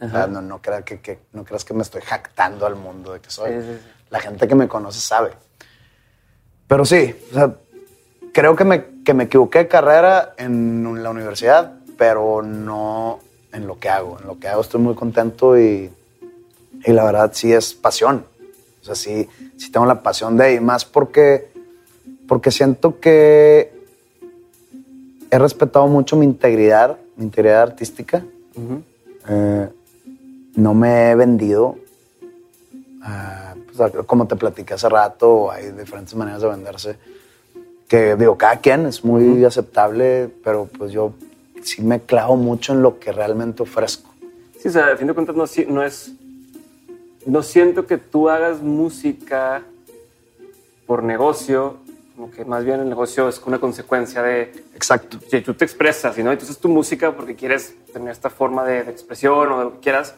O 0.00 0.08
sea, 0.10 0.26
no, 0.26 0.42
no, 0.42 0.60
creas 0.60 0.84
que, 0.84 1.00
que- 1.00 1.18
no 1.32 1.44
creas 1.44 1.64
que 1.64 1.72
me 1.74 1.82
estoy 1.82 2.02
jactando 2.02 2.66
al 2.66 2.76
mundo 2.76 3.12
de 3.14 3.20
que 3.20 3.30
soy. 3.30 3.50
Sí, 3.52 3.60
sí, 3.62 3.78
sí. 3.82 3.90
La 4.10 4.20
gente 4.20 4.46
que 4.46 4.54
me 4.54 4.68
conoce 4.68 5.00
sabe. 5.00 5.32
Pero 6.66 6.84
sí, 6.84 7.14
o 7.30 7.34
sea, 7.34 7.54
creo 8.32 8.54
que 8.56 8.64
me, 8.64 8.84
que 9.04 9.14
me 9.14 9.24
equivoqué 9.24 9.60
de 9.60 9.68
carrera 9.68 10.34
en 10.36 11.02
la 11.02 11.10
universidad, 11.10 11.72
pero 11.96 12.42
no 12.42 13.20
en 13.52 13.66
lo 13.66 13.78
que 13.78 13.88
hago. 13.88 14.18
En 14.20 14.26
lo 14.26 14.38
que 14.38 14.48
hago 14.48 14.60
estoy 14.60 14.80
muy 14.80 14.94
contento 14.94 15.58
y, 15.58 15.90
y 16.84 16.92
la 16.92 17.04
verdad 17.04 17.30
sí 17.32 17.52
es 17.52 17.72
pasión. 17.72 18.26
O 18.82 18.84
sea, 18.84 18.94
sí, 18.94 19.28
sí 19.56 19.70
tengo 19.72 19.86
la 19.86 20.02
pasión 20.02 20.36
de 20.36 20.54
y 20.54 20.60
más 20.60 20.84
porque, 20.84 21.50
porque 22.28 22.50
siento 22.50 23.00
que 23.00 23.72
he 25.30 25.38
respetado 25.38 25.86
mucho 25.88 26.16
mi 26.16 26.24
integridad, 26.26 26.98
mi 27.16 27.24
integridad 27.24 27.62
artística. 27.62 28.22
Eh, 29.28 29.68
no 30.56 30.74
me 30.74 31.10
he 31.10 31.14
vendido. 31.14 31.76
Ah, 33.02 33.54
pues, 33.76 33.92
como 34.06 34.26
te 34.26 34.36
platiqué 34.36 34.74
hace 34.74 34.88
rato, 34.88 35.50
hay 35.50 35.70
diferentes 35.70 36.14
maneras 36.14 36.42
de 36.42 36.48
venderse. 36.48 36.96
Que 37.88 38.16
digo, 38.16 38.36
cada 38.36 38.56
quien 38.56 38.86
es 38.86 39.04
muy 39.04 39.44
aceptable, 39.44 40.28
pero 40.42 40.66
pues 40.66 40.90
yo 40.90 41.12
sí 41.62 41.82
me 41.82 42.00
clavo 42.00 42.36
mucho 42.36 42.72
en 42.72 42.82
lo 42.82 42.98
que 42.98 43.12
realmente 43.12 43.62
ofrezco. 43.62 44.10
Sí, 44.58 44.68
o 44.68 44.70
sea, 44.72 44.92
a 44.92 44.96
fin 44.96 45.06
de 45.06 45.14
cuentas 45.14 45.36
no, 45.36 45.44
no 45.72 45.82
es... 45.82 46.12
No 47.26 47.42
siento 47.42 47.86
que 47.86 47.98
tú 47.98 48.28
hagas 48.28 48.60
música 48.60 49.62
por 50.86 51.02
negocio, 51.02 51.76
como 52.14 52.30
que 52.30 52.44
más 52.44 52.64
bien 52.64 52.80
el 52.80 52.88
negocio 52.88 53.28
es 53.28 53.40
una 53.44 53.58
consecuencia 53.58 54.22
de... 54.22 54.52
Exacto. 54.74 55.18
Si 55.28 55.40
tú 55.40 55.54
te 55.54 55.64
expresas, 55.64 56.16
¿no? 56.18 56.30
Entonces 56.30 56.58
tu 56.58 56.68
música 56.68 57.12
porque 57.16 57.34
quieres 57.34 57.74
tener 57.92 58.10
esta 58.10 58.30
forma 58.30 58.64
de, 58.64 58.84
de 58.84 58.90
expresión 58.92 59.50
o 59.52 59.58
de 59.58 59.64
lo 59.64 59.72
que 59.74 59.80
quieras, 59.80 60.14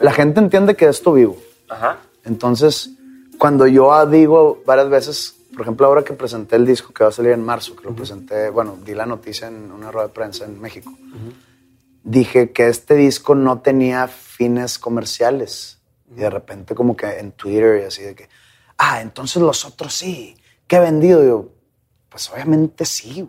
La 0.00 0.12
gente 0.12 0.40
entiende 0.40 0.74
que 0.74 0.84
de 0.86 0.90
esto 0.90 1.12
vivo. 1.12 1.36
Ajá. 1.68 1.98
Entonces, 2.24 2.90
cuando 3.38 3.66
yo 3.66 4.06
digo 4.06 4.62
varias 4.66 4.88
veces, 4.88 5.36
por 5.52 5.62
ejemplo, 5.62 5.86
ahora 5.86 6.02
que 6.02 6.12
presenté 6.12 6.56
el 6.56 6.66
disco 6.66 6.92
que 6.92 7.04
va 7.04 7.10
a 7.10 7.12
salir 7.12 7.32
en 7.32 7.44
marzo, 7.44 7.74
que 7.74 7.84
lo 7.84 7.94
presenté, 7.94 8.50
bueno, 8.50 8.78
di 8.84 8.94
la 8.94 9.06
noticia 9.06 9.48
en 9.48 9.72
una 9.72 9.90
rueda 9.90 10.08
de 10.08 10.14
prensa 10.14 10.44
en 10.44 10.60
México, 10.60 10.92
dije 12.02 12.52
que 12.52 12.68
este 12.68 12.94
disco 12.94 13.34
no 13.34 13.60
tenía 13.60 14.08
fines 14.08 14.78
comerciales. 14.78 15.80
Y 16.10 16.20
de 16.20 16.30
repente 16.30 16.74
como 16.74 16.96
que 16.96 17.06
en 17.18 17.32
Twitter 17.32 17.82
y 17.82 17.84
así 17.86 18.02
de 18.02 18.14
que, 18.14 18.28
ah, 18.78 19.00
entonces 19.00 19.42
los 19.42 19.64
otros 19.64 19.92
sí, 19.94 20.36
¿qué 20.66 20.76
he 20.76 20.80
vendido? 20.80 21.22
Y 21.22 21.26
yo, 21.26 21.48
pues 22.08 22.30
obviamente 22.30 22.84
sí. 22.84 23.28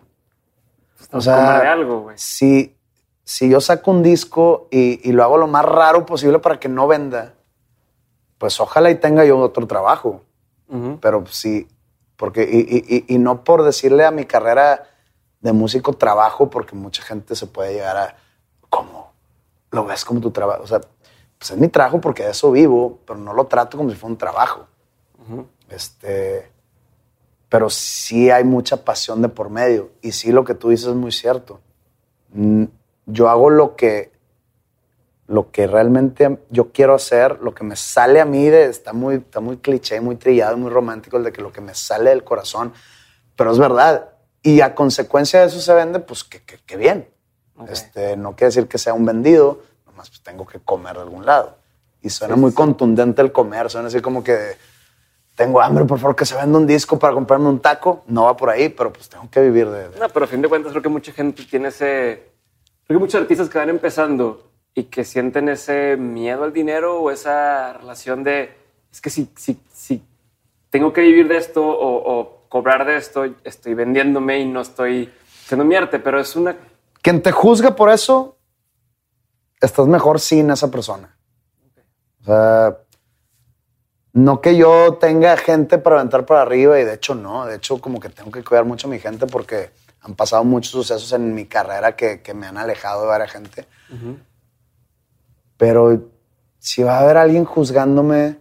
O 1.12 1.20
sea, 1.20 1.60
de 1.60 1.68
algo, 1.68 2.02
güey. 2.02 2.16
si, 2.18 2.76
si 3.30 3.48
yo 3.48 3.60
saco 3.60 3.92
un 3.92 4.02
disco 4.02 4.66
y, 4.72 5.08
y 5.08 5.12
lo 5.12 5.22
hago 5.22 5.36
lo 5.36 5.46
más 5.46 5.64
raro 5.64 6.04
posible 6.04 6.40
para 6.40 6.58
que 6.58 6.68
no 6.68 6.88
venda, 6.88 7.34
pues 8.38 8.58
ojalá 8.58 8.90
y 8.90 8.96
tenga 8.96 9.24
yo 9.24 9.38
otro 9.38 9.68
trabajo. 9.68 10.22
Pero 11.00 11.24
sí, 11.28 11.68
porque, 12.16 12.42
y, 12.42 12.58
y- 12.58 12.96
y- 13.08 13.14
y 13.14 13.18
no 13.18 13.44
por 13.44 13.62
decirle 13.62 14.04
a 14.04 14.10
mi 14.10 14.24
carrera 14.24 14.88
de 15.40 15.52
músico 15.52 15.92
trabajo, 15.92 16.50
porque 16.50 16.74
mucha 16.74 17.04
gente 17.04 17.36
se 17.36 17.46
puede 17.46 17.74
llegar 17.74 17.96
a, 17.96 18.16
¿cómo? 18.68 19.12
¿Lo 19.70 19.84
ves 19.84 20.04
como 20.04 20.20
tu 20.20 20.32
trabajo? 20.32 20.64
O 20.64 20.66
sea, 20.66 20.80
pues 21.38 21.52
es 21.52 21.56
mi 21.56 21.68
trabajo 21.68 22.00
porque 22.00 22.24
de 22.24 22.30
eso 22.32 22.50
vivo, 22.50 22.98
pero 23.06 23.16
no 23.20 23.32
lo 23.32 23.46
trato 23.46 23.76
como 23.78 23.90
si 23.90 23.96
fuera 23.96 24.10
un 24.12 24.18
trabajo. 24.18 24.66
Este, 25.68 26.50
pero 27.48 27.70
sí 27.70 28.28
hay 28.28 28.42
mucha 28.42 28.84
pasión 28.84 29.22
de 29.22 29.28
por 29.28 29.50
medio. 29.50 29.90
Y 30.02 30.10
sí, 30.10 30.32
lo 30.32 30.44
que 30.44 30.54
tú 30.54 30.70
dices 30.70 30.88
es 30.88 30.96
muy 30.96 31.12
cierto. 31.12 31.60
Yo 33.12 33.28
hago 33.28 33.50
lo 33.50 33.76
que, 33.76 34.10
lo 35.26 35.50
que 35.50 35.66
realmente 35.66 36.38
yo 36.50 36.72
quiero 36.72 36.94
hacer, 36.94 37.38
lo 37.40 37.54
que 37.54 37.64
me 37.64 37.76
sale 37.76 38.20
a 38.20 38.24
mí, 38.24 38.48
de, 38.48 38.66
está, 38.66 38.92
muy, 38.92 39.16
está 39.16 39.40
muy 39.40 39.58
cliché, 39.58 40.00
muy 40.00 40.16
trillado, 40.16 40.56
muy 40.56 40.70
romántico, 40.70 41.16
el 41.16 41.24
de 41.24 41.32
que 41.32 41.40
lo 41.42 41.52
que 41.52 41.60
me 41.60 41.74
sale 41.74 42.10
del 42.10 42.24
corazón, 42.24 42.72
pero 43.36 43.52
es 43.52 43.58
verdad. 43.58 44.08
Y 44.42 44.60
a 44.62 44.74
consecuencia 44.74 45.40
de 45.40 45.46
eso 45.46 45.60
se 45.60 45.72
vende, 45.74 46.00
pues 46.00 46.24
que, 46.24 46.42
que- 46.42 46.58
que 46.58 46.76
bien. 46.76 47.08
Este, 47.68 48.16
no 48.16 48.30
quiere 48.36 48.46
decir 48.46 48.66
que 48.68 48.78
sea 48.78 48.94
un 48.94 49.04
vendido, 49.04 49.60
nomás 49.86 50.08
pues 50.08 50.22
tengo 50.22 50.46
que 50.46 50.58
comer 50.60 50.94
de 50.96 51.02
algún 51.02 51.26
lado. 51.26 51.56
Y 52.02 52.08
suena 52.08 52.34
muy 52.36 52.52
contundente 52.52 53.20
el 53.20 53.32
comer, 53.32 53.68
suena 53.68 53.88
así 53.88 54.00
como 54.00 54.24
que 54.24 54.56
tengo 55.36 55.60
hambre, 55.60 55.84
por 55.84 55.98
favor, 55.98 56.16
que 56.16 56.24
se 56.24 56.34
venda 56.34 56.58
un 56.58 56.66
disco 56.66 56.98
para 56.98 57.12
comprarme 57.12 57.48
un 57.48 57.60
taco. 57.60 58.02
No 58.06 58.24
va 58.24 58.36
por 58.36 58.48
ahí, 58.48 58.70
pero 58.70 58.90
pues 58.92 59.08
tengo 59.10 59.28
que 59.30 59.40
vivir 59.42 59.68
de... 59.68 59.90
de- 59.90 59.98
No, 59.98 60.08
pero 60.08 60.24
a 60.24 60.28
fin 60.28 60.40
de 60.40 60.48
cuentas 60.48 60.72
creo 60.72 60.82
que 60.82 60.88
mucha 60.88 61.12
gente 61.12 61.44
tiene 61.44 61.68
ese... 61.68 62.29
Creo 62.90 62.98
que 62.98 63.04
muchos 63.04 63.20
artistas 63.20 63.48
que 63.48 63.56
van 63.56 63.68
empezando 63.68 64.50
y 64.74 64.82
que 64.82 65.04
sienten 65.04 65.48
ese 65.48 65.96
miedo 65.96 66.42
al 66.42 66.52
dinero 66.52 67.00
o 67.00 67.12
esa 67.12 67.72
relación 67.74 68.24
de... 68.24 68.52
Es 68.90 69.00
que 69.00 69.10
si, 69.10 69.30
si, 69.36 69.60
si 69.72 70.02
tengo 70.70 70.92
que 70.92 71.02
vivir 71.02 71.28
de 71.28 71.36
esto 71.36 71.64
o, 71.64 72.46
cobrar 72.48 72.84
de 72.84 72.96
esto, 72.96 73.26
estoy 73.44 73.74
vendiéndome 73.74 74.40
y 74.40 74.44
no 74.44 74.62
estoy 74.62 75.08
siendo 75.46 75.64
mi 75.64 75.76
arte, 75.76 76.00
pero 76.00 76.18
es 76.18 76.34
una... 76.34 76.56
Quien 77.00 77.22
te 77.22 77.30
juzga 77.30 77.76
por 77.76 77.90
eso, 77.90 78.38
estás 79.60 79.86
mejor 79.86 80.18
sin 80.18 80.50
esa 80.50 80.68
persona. 80.68 81.16
O 82.22 82.24
sea, 82.24 82.76
no 84.14 84.40
que 84.40 84.56
yo 84.56 84.94
tenga 84.94 85.36
gente 85.36 85.78
para 85.78 86.00
aventar 86.00 86.26
para 86.26 86.42
arriba 86.42 86.80
y 86.80 86.84
de 86.84 86.94
hecho 86.94 87.14
no, 87.14 87.46
de 87.46 87.54
hecho 87.54 87.80
como 87.80 88.00
que 88.00 88.08
tengo 88.08 88.32
que 88.32 88.42
cuidar 88.42 88.64
mucho 88.64 88.88
a 88.88 88.90
mi 88.90 88.98
gente 88.98 89.28
porque 89.28 89.70
han 90.02 90.14
pasado 90.14 90.44
muchos 90.44 90.72
sucesos 90.72 91.12
en 91.12 91.34
mi 91.34 91.46
carrera 91.46 91.94
que, 91.94 92.22
que 92.22 92.34
me 92.34 92.46
han 92.46 92.56
alejado 92.56 93.02
de 93.02 93.08
varias 93.08 93.32
gente. 93.32 93.66
Pero 95.56 96.10
si 96.58 96.82
va 96.82 96.98
a 96.98 97.00
haber 97.00 97.16
alguien 97.16 97.44
juzgándome 97.44 98.38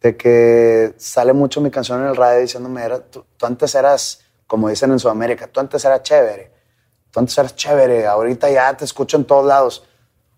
de 0.00 0.16
que 0.16 0.94
sale 0.96 1.32
mucho 1.32 1.60
mi 1.60 1.70
canción 1.70 2.00
en 2.00 2.08
el 2.08 2.16
radio 2.16 2.40
diciéndome, 2.40 2.82
era, 2.84 3.00
tú, 3.00 3.24
tú 3.36 3.46
antes 3.46 3.74
eras, 3.74 4.20
como 4.46 4.68
dicen 4.68 4.92
en 4.92 4.98
Sudamérica, 4.98 5.48
tú 5.48 5.60
antes 5.60 5.84
eras 5.84 6.02
chévere, 6.02 6.52
tú 7.10 7.20
antes 7.20 7.36
eras 7.36 7.54
chévere, 7.56 8.06
ahorita 8.06 8.50
ya 8.50 8.76
te 8.76 8.84
escucho 8.84 9.16
en 9.16 9.24
todos 9.24 9.44
lados. 9.44 9.84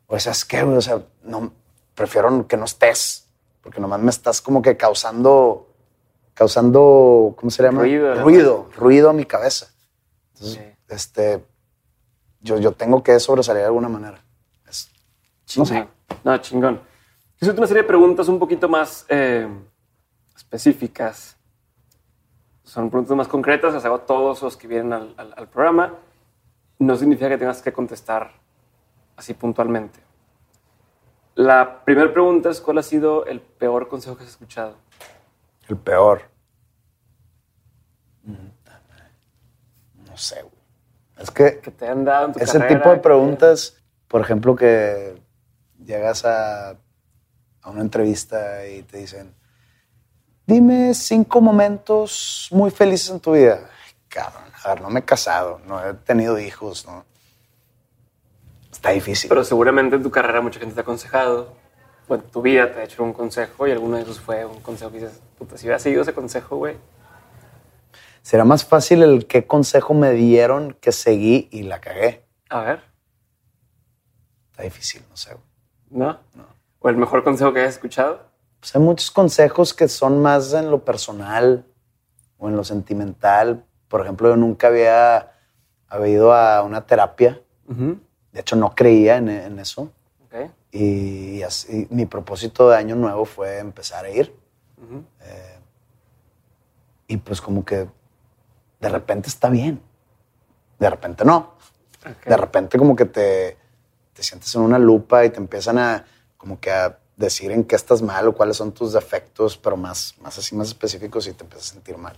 o 0.06 0.18
¿sabes 0.18 0.44
qué, 0.44 0.62
güey? 0.62 0.78
O 0.78 0.82
sea, 0.82 1.02
no, 1.22 1.52
prefiero 1.94 2.46
que 2.48 2.56
no 2.56 2.64
estés, 2.64 3.26
porque 3.62 3.80
nomás 3.80 4.00
me 4.00 4.10
estás 4.10 4.40
como 4.40 4.62
que 4.62 4.76
causando, 4.76 5.68
causando, 6.34 7.34
¿cómo 7.36 7.50
se 7.50 7.62
llama? 7.62 7.82
Ruido. 7.82 8.14
Ruido, 8.22 8.68
ruido 8.76 9.10
a 9.10 9.12
mi 9.12 9.26
cabeza. 9.26 9.68
Entonces, 10.40 10.54
Sí. 10.64 10.76
este, 10.88 11.44
yo, 12.40 12.58
yo 12.58 12.72
tengo 12.72 13.02
que 13.02 13.20
sobresalir 13.20 13.60
de 13.60 13.66
alguna 13.66 13.88
manera. 13.88 14.24
Es- 14.66 14.90
no 15.56 15.66
sé. 15.66 15.74
Chingón. 15.74 15.90
No, 16.24 16.38
chingón. 16.38 16.80
Hice 17.40 17.50
una 17.52 17.66
serie 17.66 17.82
de 17.82 17.88
preguntas 17.88 18.28
un 18.28 18.38
poquito 18.38 18.68
más 18.68 19.04
eh, 19.08 19.46
específicas. 20.36 21.36
Son 22.64 22.88
preguntas 22.88 23.16
más 23.16 23.28
concretas, 23.28 23.74
las 23.74 23.84
hago 23.84 23.96
a 23.96 24.06
todos 24.06 24.42
los 24.42 24.56
que 24.56 24.66
vienen 24.66 24.92
al, 24.92 25.14
al- 25.16 25.34
al 25.36 25.48
programa. 25.48 25.94
No 26.78 26.96
significa 26.96 27.28
que 27.28 27.36
tengas 27.38 27.60
que 27.60 27.72
contestar 27.72 28.32
así 29.16 29.34
puntualmente. 29.34 30.00
La 31.34 31.84
primera 31.84 32.10
pregunta 32.12 32.48
es, 32.50 32.60
¿cuál 32.60 32.78
ha 32.78 32.82
sido 32.82 33.26
el 33.26 33.40
peor 33.40 33.88
consejo 33.88 34.16
que 34.16 34.24
has 34.24 34.30
escuchado? 34.30 34.76
El 35.68 35.76
peor. 35.76 36.22
No 40.10 40.16
sé, 40.16 40.42
güey. 40.42 40.54
Es 41.18 41.30
que 41.30 41.60
Que 41.60 41.70
te 41.70 41.86
han 41.88 42.04
dado 42.04 42.26
en 42.26 42.32
tu 42.32 42.38
ese 42.40 42.58
carrera, 42.58 42.78
tipo 42.78 42.90
de 42.90 42.96
que- 42.96 43.02
preguntas, 43.02 43.76
por 44.08 44.20
ejemplo, 44.20 44.56
que 44.56 45.20
llegas 45.84 46.24
a, 46.24 46.70
a 46.70 47.70
una 47.70 47.80
entrevista 47.82 48.66
y 48.66 48.82
te 48.82 48.98
dicen, 48.98 49.34
dime 50.46 50.94
cinco 50.94 51.40
momentos 51.40 52.48
muy 52.50 52.70
felices 52.70 53.10
en 53.10 53.20
tu 53.20 53.32
vida. 53.32 53.60
Ay, 53.84 53.92
cabrón, 54.08 54.44
a 54.64 54.68
ver, 54.74 54.80
no 54.82 54.90
me 54.90 55.00
he 55.00 55.04
casado, 55.04 55.60
no 55.66 55.84
he 55.86 55.94
tenido 55.94 56.38
hijos, 56.38 56.86
¿no? 56.86 57.04
Está 58.72 58.90
difícil. 58.90 59.28
Pero 59.28 59.44
seguramente 59.44 59.96
en 59.96 60.02
tu 60.02 60.10
carrera 60.10 60.40
mucha 60.40 60.58
gente 60.58 60.74
te 60.74 60.80
ha 60.80 60.82
aconsejado, 60.82 61.52
o 62.08 62.14
en 62.14 62.22
tu 62.22 62.40
vida 62.42 62.72
te 62.72 62.80
ha 62.80 62.84
hecho 62.84 63.02
un 63.04 63.12
consejo 63.12 63.66
y 63.66 63.72
alguno 63.72 63.96
de 63.96 64.02
esos 64.02 64.18
fue 64.20 64.44
un 64.44 64.60
consejo 64.60 64.90
que 64.90 65.00
dices, 65.00 65.20
puta, 65.38 65.56
si 65.56 65.66
hubiera 65.66 65.78
seguido 65.78 66.02
ese 66.02 66.12
consejo, 66.14 66.56
güey. 66.56 66.76
Será 68.22 68.44
más 68.44 68.64
fácil 68.64 69.02
el 69.02 69.26
qué 69.26 69.46
consejo 69.46 69.94
me 69.94 70.12
dieron 70.12 70.76
que 70.80 70.92
seguí 70.92 71.48
y 71.50 71.62
la 71.62 71.80
cagué. 71.80 72.24
A 72.48 72.60
ver, 72.62 72.82
Está 74.50 74.62
difícil, 74.64 75.02
no 75.08 75.16
sé. 75.16 75.30
güey. 75.34 75.42
¿no? 75.90 76.18
¿O 76.80 76.88
el 76.88 76.96
mejor 76.96 77.24
consejo 77.24 77.52
que 77.52 77.60
hayas 77.60 77.74
escuchado? 77.74 78.22
Pues 78.60 78.74
hay 78.76 78.82
muchos 78.82 79.10
consejos 79.10 79.72
que 79.72 79.88
son 79.88 80.20
más 80.20 80.52
en 80.52 80.70
lo 80.70 80.84
personal 80.84 81.64
o 82.38 82.48
en 82.48 82.56
lo 82.56 82.64
sentimental. 82.64 83.64
Por 83.88 84.02
ejemplo, 84.02 84.28
yo 84.28 84.36
nunca 84.36 84.66
había, 84.66 85.32
había 85.88 86.08
ido 86.12 86.32
a 86.34 86.62
una 86.62 86.86
terapia. 86.86 87.40
De 87.66 88.40
hecho, 88.40 88.56
no 88.56 88.74
creía 88.74 89.16
en, 89.16 89.28
en 89.28 89.58
eso. 89.58 89.92
Ok. 90.26 90.50
Y 90.72 91.42
así, 91.42 91.86
mi 91.90 92.04
propósito 92.06 92.68
de 92.68 92.76
año 92.76 92.96
nuevo 92.96 93.24
fue 93.24 93.58
empezar 93.58 94.04
a 94.04 94.10
ir. 94.10 94.34
Ujú. 94.76 95.04
Y 97.08 97.16
pues 97.16 97.40
como 97.40 97.64
que 97.64 97.88
de 98.80 98.88
repente 98.88 99.28
está 99.28 99.48
bien. 99.50 99.80
De 100.78 100.88
repente 100.90 101.24
no. 101.24 101.54
De 102.24 102.36
repente 102.36 102.78
como 102.78 102.96
que 102.96 103.04
te, 103.04 103.56
te 104.14 104.22
sientes 104.22 104.54
en 104.54 104.62
una 104.62 104.78
lupa 104.78 105.24
y 105.24 105.30
te 105.30 105.36
empiezan 105.38 105.78
a 105.78 106.04
como 106.38 106.58
que 106.58 106.70
a 106.70 106.98
decir 107.16 107.50
en 107.52 107.64
qué 107.64 107.76
estás 107.76 108.00
mal 108.00 108.26
o 108.28 108.32
cuáles 108.34 108.56
son 108.56 108.72
tus 108.72 108.94
defectos, 108.94 109.58
pero 109.58 109.76
más, 109.76 110.14
más 110.22 110.38
así, 110.38 110.54
más 110.56 110.68
específicos 110.68 111.26
y 111.26 111.34
te 111.34 111.44
empiezas 111.44 111.70
a 111.70 111.74
sentir 111.74 111.98
mal. 111.98 112.16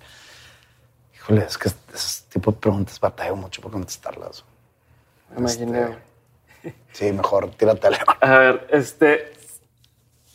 Híjole, 1.17 1.45
es 1.45 1.59
que 1.59 1.69
ese 1.69 2.23
tipo 2.29 2.53
de 2.53 2.59
preguntas 2.59 3.01
batallo 3.01 3.35
mucho 3.37 3.61
por 3.61 3.73
contestarlas. 3.73 4.45
Imaginé. 5.37 5.83
Este- 5.83 6.13
Sí, 6.93 7.11
mejor 7.13 7.51
tírate 7.57 7.89
al. 7.89 7.99
A 8.21 8.39
ver, 8.39 8.69
este. 8.71 9.33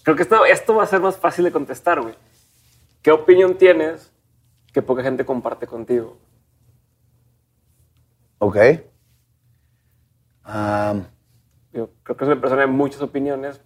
Creo 0.04 0.16
que 0.18 0.24
esto, 0.24 0.44
esto 0.46 0.76
va 0.76 0.84
a 0.84 0.88
ser 0.88 1.00
más 1.00 1.16
fácil 1.16 1.46
de 1.46 1.54
contestar, 1.54 2.02
güey. 2.02 2.16
¿Qué 3.02 3.12
opinión 3.12 3.58
tienes 3.58 4.12
que 4.74 4.82
poca 4.82 5.04
gente 5.04 5.26
comparte 5.26 5.68
contigo? 5.68 6.18
Ok. 8.40 8.58
Am, 10.44 11.06
Yo 11.74 11.90
creo 12.04 12.18
que 12.18 12.24
es 12.24 12.32
una 12.32 12.40
persona 12.42 12.62
de 12.62 12.68
muchas 12.68 13.02
opiniones. 13.02 13.62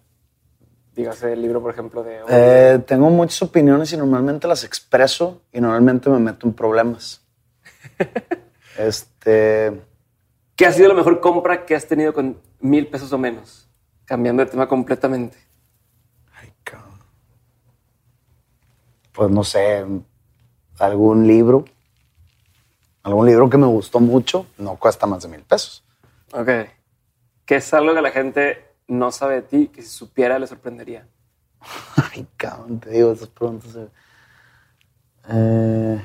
Dígase 0.94 1.32
el 1.32 1.40
libro, 1.40 1.62
por 1.62 1.72
ejemplo, 1.72 2.02
de. 2.02 2.20
eh, 2.28 2.78
tengo 2.86 3.08
muchas 3.08 3.40
opiniones 3.42 3.92
y 3.92 3.96
normalmente 3.96 4.46
las 4.46 4.62
expreso 4.64 5.42
y 5.52 5.60
normalmente 5.60 6.10
me 6.10 6.18
meto 6.18 6.46
en 6.46 6.52
problemas. 6.52 7.24
este. 8.78 9.80
¿Qué 10.54 10.66
ha 10.66 10.72
sido 10.72 10.88
la 10.88 10.94
mejor 10.94 11.20
compra 11.20 11.64
que 11.64 11.74
has 11.74 11.86
tenido 11.86 12.12
con 12.12 12.38
mil 12.60 12.86
pesos 12.88 13.10
o 13.12 13.18
menos? 13.18 13.68
Cambiando 14.04 14.44
de 14.44 14.50
tema 14.50 14.68
completamente. 14.68 15.38
Ay, 16.34 16.52
cabrón. 16.62 16.98
Pues 19.12 19.30
no 19.30 19.44
sé, 19.44 19.86
algún 20.78 21.26
libro. 21.26 21.64
Algún 23.02 23.26
libro 23.26 23.50
que 23.50 23.58
me 23.58 23.66
gustó 23.66 23.98
mucho, 24.00 24.46
no 24.58 24.76
cuesta 24.76 25.06
más 25.06 25.22
de 25.24 25.28
mil 25.28 25.42
pesos. 25.42 25.82
Ok. 26.32 26.48
¿Qué 27.44 27.56
es 27.56 27.74
algo 27.74 27.94
que 27.94 28.00
la 28.02 28.10
gente 28.12 28.64
no 28.86 29.10
sabe 29.10 29.36
de 29.36 29.42
ti 29.42 29.66
que 29.68 29.82
si 29.82 29.88
supiera 29.88 30.38
le 30.38 30.46
sorprendería? 30.46 31.06
Ay, 32.14 32.26
cabrón, 32.36 32.78
te 32.78 32.90
digo, 32.90 33.12
esas 33.12 33.28
preguntas. 33.28 33.76
eh. 35.28 36.00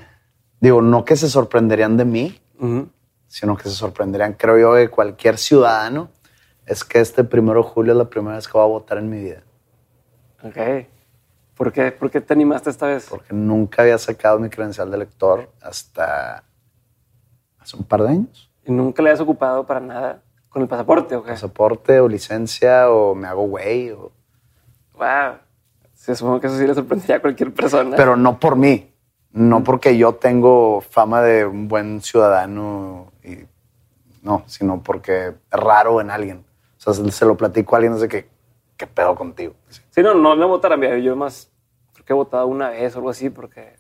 Digo, 0.60 0.82
no 0.82 1.06
que 1.06 1.16
se 1.16 1.30
sorprenderían 1.30 1.98
de 1.98 2.06
mí, 2.06 2.42
Ujú. 2.60 2.90
sino 3.28 3.56
que 3.56 3.64
se 3.70 3.76
sorprenderían, 3.76 4.34
creo 4.34 4.58
yo, 4.58 4.74
de 4.74 4.90
cualquier 4.90 5.38
ciudadano. 5.38 6.10
Es 6.66 6.84
que 6.84 7.00
este 7.00 7.24
primero 7.24 7.62
de 7.64 7.70
julio 7.70 7.92
es 7.94 7.98
la 7.98 8.10
primera 8.10 8.36
vez 8.38 8.48
que 8.48 8.54
voy 8.54 8.64
a 8.64 8.68
votar 8.68 8.98
en 8.98 9.10
mi 9.10 9.22
vida. 9.24 9.44
Ok. 10.44 10.58
¿Por 11.58 11.72
qué? 11.74 11.92
¿Por 11.92 12.12
qué 12.12 12.22
te 12.22 12.34
animaste 12.34 12.70
esta 12.70 12.86
vez? 12.88 13.08
Porque 13.10 13.34
nunca 13.34 13.82
había 13.82 13.98
sacado 13.98 14.40
mi 14.40 14.50
credencial 14.50 14.90
de 14.92 14.98
elector 14.98 15.50
hasta 15.62 16.44
hace 17.60 17.76
un 17.76 17.84
par 17.84 18.04
de 18.04 18.10
años. 18.10 18.50
¿Y 18.66 18.72
nunca 18.72 19.02
le 19.02 19.10
has 19.12 19.20
ocupado 19.20 19.66
para 19.66 19.80
nada 19.80 20.22
con 20.50 20.62
el 20.62 20.68
pasaporte 20.68 21.16
o 21.16 21.24
qué? 21.24 21.32
Pasaporte 21.32 22.00
o 22.00 22.08
licencia 22.08 22.90
o 22.92 23.16
me 23.16 23.28
hago 23.28 23.48
güey. 23.48 23.92
o- 23.92 24.12
Wow. 24.98 25.38
Sí, 25.94 26.16
supongo 26.16 26.40
que 26.40 26.48
eso 26.48 26.58
sí 26.58 26.68
le 26.68 26.74
sorprendería 26.76 27.18
a 27.18 27.22
cualquier 27.22 27.54
persona. 27.54 27.96
Pero 27.96 28.16
no 28.16 28.40
por 28.40 28.56
mí. 28.56 28.94
No 29.32 29.64
porque 29.64 29.98
yo 29.98 30.14
tengo 30.16 30.82
fama 30.82 31.22
de 31.22 31.46
un 31.46 31.68
buen 31.68 32.02
ciudadano. 32.02 33.12
Y, 33.24 33.40
no, 34.22 34.44
sino 34.48 34.82
porque 34.82 35.28
es 35.30 35.34
raro 35.52 36.02
en 36.02 36.12
alguien. 36.12 36.46
O 36.78 36.82
sea, 36.82 36.94
se, 36.94 37.12
se 37.12 37.26
lo 37.26 37.36
platico 37.36 37.76
a 37.76 37.78
alguien 37.78 37.94
desde 37.94 38.08
que, 38.08 38.28
¿qué 38.78 38.88
pedo 38.88 39.16
contigo? 39.16 39.54
Sí, 39.90 40.02
no, 40.02 40.14
no, 40.14 40.36
no 40.36 40.48
votar 40.48 40.72
a 40.74 40.78
mí. 40.78 40.88
Yo 41.02 41.16
más 41.16 41.52
creo 41.94 42.06
que 42.06 42.14
he 42.14 42.16
votado 42.16 42.48
una 42.48 42.70
vez 42.70 42.96
o 42.96 43.00
algo 43.00 43.10
así 43.10 43.30
porque 43.30 43.76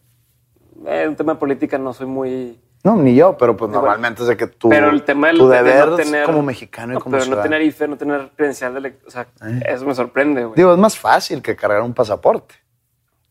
eh, 0.86 1.06
un 1.08 1.16
tema 1.16 1.34
de 1.34 1.39
política 1.39 1.78
no 1.78 1.93
soy 1.93 2.08
muy... 2.08 2.60
No, 2.84 2.95
ni 2.95 3.16
yo, 3.16 3.36
pero 3.38 3.58
pues 3.58 3.72
normalmente 3.72 4.22
es 4.22 4.28
de 4.28 4.38
que 4.38 4.48
tú, 4.48 4.70
pero 4.70 4.89
el 4.91 5.04
tema 5.04 5.28
del- 5.28 5.38
tu 5.39 5.48
de, 5.50 5.58
de 5.58 5.64
deber 5.64 5.89
no 5.89 5.95
tener... 5.95 6.26
como 6.26 6.41
mexicano 6.43 6.93
y 6.93 6.95
no, 6.95 7.02
como 7.02 7.18
Pero 7.18 7.36
no 7.36 7.41
tener 7.41 7.62
IFE, 7.62 7.88
no 7.88 7.98
tener 7.98 8.30
credencial 8.36 8.82
de... 8.82 8.98
O 9.06 9.10
sea, 9.12 9.28
Eh. 9.41 9.60
eso 9.66 9.86
me 9.86 9.93
sorprende, 9.95 10.45
güey. 10.45 10.56
Digo, 10.56 10.72
es 10.74 10.78
más 10.80 10.98
fácil 10.98 11.41
que 11.41 11.56
cargar 11.56 11.82
un 11.82 11.93
pasaporte. 11.93 12.56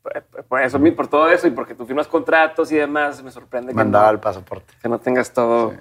Por- 0.03 0.45
Por 0.45 0.61
eso, 0.63 0.79
por 0.95 1.09
todo 1.09 1.29
eso 1.31 1.47
y 1.47 1.51
porque 1.51 1.75
tú 1.75 1.87
firmas 1.87 2.07
contratos 2.07 2.71
y 2.73 2.77
demás, 2.77 3.23
me 3.23 3.31
sorprende 3.31 3.73
que 3.73 3.77
Mandaba 3.77 4.07
no, 4.07 4.13
el 4.13 4.21
pasaporte. 4.21 4.75
que 4.83 4.89
no 4.89 4.99
tengas 4.99 5.33
todo, 5.33 5.71
Sí. 5.73 5.77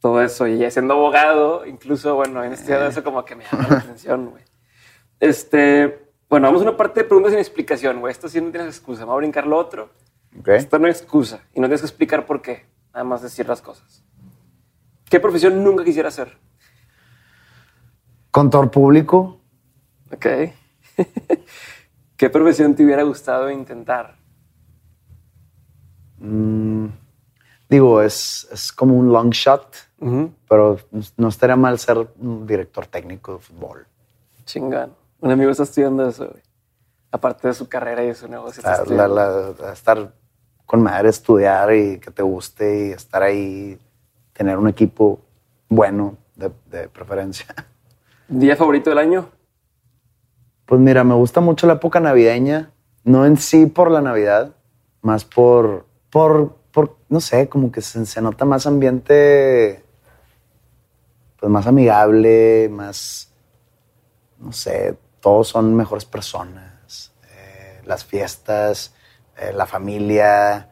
todo 0.00 0.22
eso. 0.22 0.46
Y 0.46 0.68
siendo 0.70 0.94
abogado, 0.94 1.66
incluso, 1.66 2.14
bueno, 2.14 2.42
en 2.44 2.52
este 2.54 2.86
eso 2.88 3.04
como 3.04 3.24
que 3.24 3.34
me 3.36 3.44
llama 3.44 3.66
la 3.68 3.76
atención, 3.78 4.30
güey. 4.30 4.42
Este, 5.20 6.10
bueno, 6.28 6.46
vamos 6.46 6.62
a 6.62 6.68
una 6.68 6.76
parte 6.76 7.00
de 7.00 7.04
preguntas 7.04 7.32
sin 7.32 7.40
explicación, 7.40 8.00
güey. 8.00 8.12
Esto 8.12 8.28
sí 8.28 8.40
no 8.40 8.50
tienes 8.50 8.76
excusa. 8.76 9.02
Vamos 9.02 9.14
a 9.14 9.18
brincar 9.18 9.46
lo 9.46 9.56
otro. 9.56 9.90
¿Ok? 10.38 10.48
Esto 10.48 10.78
no 10.78 10.88
es 10.88 11.00
excusa 11.00 11.42
y 11.54 11.60
no 11.60 11.66
tienes 11.66 11.80
que 11.80 11.86
explicar 11.86 12.26
por 12.26 12.42
qué, 12.42 12.66
nada 12.92 13.04
más 13.04 13.22
decir 13.22 13.48
las 13.48 13.62
cosas. 13.62 14.04
¿Qué 15.08 15.18
profesión 15.20 15.64
nunca 15.64 15.84
quisiera 15.84 16.08
hacer? 16.08 16.36
Contador 18.30 18.70
público. 18.70 19.40
Ok. 20.12 20.26
¿Qué 22.16 22.30
profesión 22.30 22.74
te 22.74 22.84
hubiera 22.84 23.02
gustado 23.04 23.50
intentar? 23.50 24.18
mm, 26.18 26.86
digo, 27.68 28.02
es, 28.02 28.48
es 28.52 28.72
como 28.72 28.96
un 28.96 29.12
long 29.12 29.30
shot, 29.30 29.76
pero 30.48 30.78
no 31.16 31.28
estaría 31.28 31.56
mal 31.56 31.78
ser 31.78 31.96
un 32.18 32.46
director 32.46 32.86
técnico 32.86 33.34
de 33.34 33.38
fútbol. 33.38 33.86
Chingón. 34.44 34.97
Un 35.20 35.30
amigo 35.30 35.50
está 35.50 35.64
estudiando 35.64 36.08
eso, 36.08 36.28
güey. 36.28 36.42
Aparte 37.10 37.48
de 37.48 37.54
su 37.54 37.68
carrera 37.68 38.02
y 38.04 38.08
de 38.08 38.14
su 38.14 38.28
negocio. 38.28 38.60
está 38.60 38.84
La- 38.84 39.08
la- 39.08 39.54
la- 39.58 39.72
estar 39.72 40.12
con 40.66 40.82
madre, 40.82 41.08
estudiar 41.08 41.72
y 41.74 41.98
que 41.98 42.10
te 42.10 42.22
guste 42.22 42.88
y 42.88 42.90
estar 42.92 43.22
ahí, 43.22 43.78
tener 44.34 44.58
un 44.58 44.68
equipo 44.68 45.20
bueno 45.68 46.16
de, 46.36 46.50
de 46.70 46.88
preferencia. 46.88 47.46
¿Día 48.28 48.56
favorito 48.56 48.90
del 48.90 48.98
año? 48.98 49.30
Pues 50.66 50.80
mira, 50.80 51.02
me 51.02 51.14
gusta 51.14 51.40
mucho 51.40 51.66
la 51.66 51.74
época 51.74 51.98
navideña, 51.98 52.70
no 53.04 53.24
en 53.24 53.38
sí 53.38 53.64
por 53.66 53.90
la 53.90 54.02
Navidad, 54.02 54.54
más 55.00 55.24
por, 55.24 55.86
por, 56.10 56.56
por 56.72 56.96
no 57.08 57.20
sé, 57.22 57.48
como 57.48 57.72
que 57.72 57.80
se, 57.80 58.04
se 58.04 58.20
nota 58.20 58.44
más 58.44 58.66
ambiente, 58.66 59.82
pues 61.40 61.50
más 61.50 61.66
amigable, 61.66 62.68
más, 62.70 63.32
no 64.38 64.52
sé, 64.52 64.98
todos 65.20 65.48
son 65.48 65.74
mejores 65.74 66.04
personas. 66.04 67.12
Eh, 67.30 67.82
las 67.84 68.04
fiestas, 68.04 68.94
eh, 69.36 69.52
la 69.54 69.66
familia, 69.66 70.70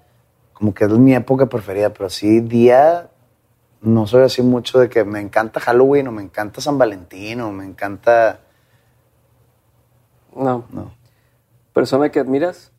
como 0.53 0.73
que 0.75 0.85
es 0.85 0.91
mi 0.91 1.15
época 1.15 1.47
preferida, 1.47 1.91
pero 1.91 2.11
sí, 2.11 2.41
día, 2.41 3.11
no 3.81 4.07
soy 4.07 4.23
así 4.25 4.43
mucho 4.43 4.79
de 4.79 4.89
que 4.89 5.05
me 5.05 5.21
encanta 5.21 5.61
Halloween 5.61 6.09
o 6.09 6.13
me 6.13 6.23
encanta 6.23 6.61
San 6.61 6.79
Valentín 6.79 7.41
o 7.41 7.53
me 7.53 7.65
encanta... 7.65 8.41
No. 10.35 10.67
No, 10.71 10.95
¿Persona 11.73 12.11
que 12.11 12.21
admiras? 12.21 12.73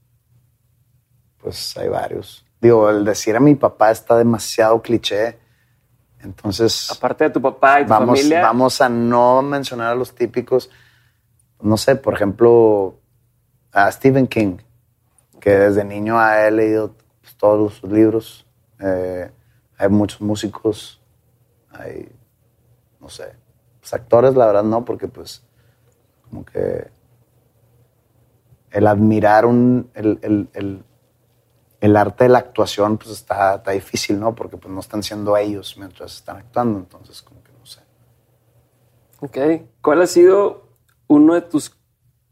pues 1.47 1.78
hay 1.78 1.88
varios. 1.88 2.45
Digo, 2.59 2.89
el 2.89 3.05
decir 3.05 3.36
a 3.38 3.39
mi 3.39 3.55
papá 3.55 3.91
está 3.91 4.18
demasiado 4.18 4.82
cliché, 4.82 5.39
entonces... 6.20 6.91
Aparte 6.91 7.26
de 7.26 7.30
tu 7.30 7.41
papá 7.41 7.80
y 7.80 7.84
tu 7.86 7.89
vamos, 7.89 8.20
familia. 8.20 8.41
vamos 8.41 8.82
a 8.82 8.89
no 8.89 9.41
mencionar 9.41 9.93
a 9.93 9.95
los 9.95 10.13
típicos. 10.13 10.70
No 11.61 11.77
sé, 11.77 11.95
por 11.95 12.13
ejemplo, 12.13 12.95
a 13.71 13.91
Stephen 13.91 14.27
King, 14.27 14.57
que 15.39 15.51
desde 15.51 15.83
niño 15.83 16.17
he 16.33 16.51
leído 16.51 16.93
pues, 17.21 17.35
todos 17.37 17.75
sus 17.75 17.91
libros. 17.91 18.45
Eh, 18.79 19.31
hay 19.77 19.89
muchos 19.89 20.21
músicos, 20.21 21.01
hay, 21.71 22.09
no 22.99 23.09
sé, 23.09 23.33
pues, 23.79 23.93
actores, 23.93 24.35
la 24.35 24.47
verdad 24.47 24.63
no, 24.63 24.85
porque 24.85 25.07
pues 25.07 25.43
como 26.29 26.45
que 26.45 26.89
el 28.71 28.87
admirar 28.87 29.45
un, 29.45 29.89
el, 29.93 30.19
el- 30.21 30.49
el- 30.53 31.95
arte 31.95 32.25
de 32.25 32.29
la 32.29 32.39
actuación 32.39 32.97
pues 32.97 33.11
está, 33.11 33.55
está 33.55 33.71
difícil, 33.71 34.19
¿no? 34.19 34.35
Porque 34.35 34.57
pues 34.57 34.73
no 34.73 34.79
están 34.81 35.01
siendo 35.03 35.37
ellos 35.37 35.75
mientras 35.77 36.15
están 36.15 36.37
actuando, 36.37 36.79
entonces 36.79 37.21
como 37.21 37.41
que 37.43 37.51
no 37.53 37.65
sé. 37.65 37.79
Ok. 39.21 39.37
¿Cuál 39.81 40.01
ha 40.01 40.07
sido 40.07 40.66
uno 41.07 41.33
de 41.33 41.41
tus 41.41 41.75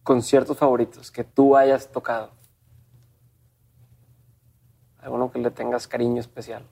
conciertos 0.04 0.58
favoritos 0.58 1.12
que 1.12 1.24
tú 1.24 1.56
hayas 1.56 1.92
tocado? 1.92 2.32
Alguno 5.00 5.32
que 5.32 5.40
le 5.40 5.52
tengas 5.52 5.88
cariño 5.88 6.20
especial. 6.20 6.64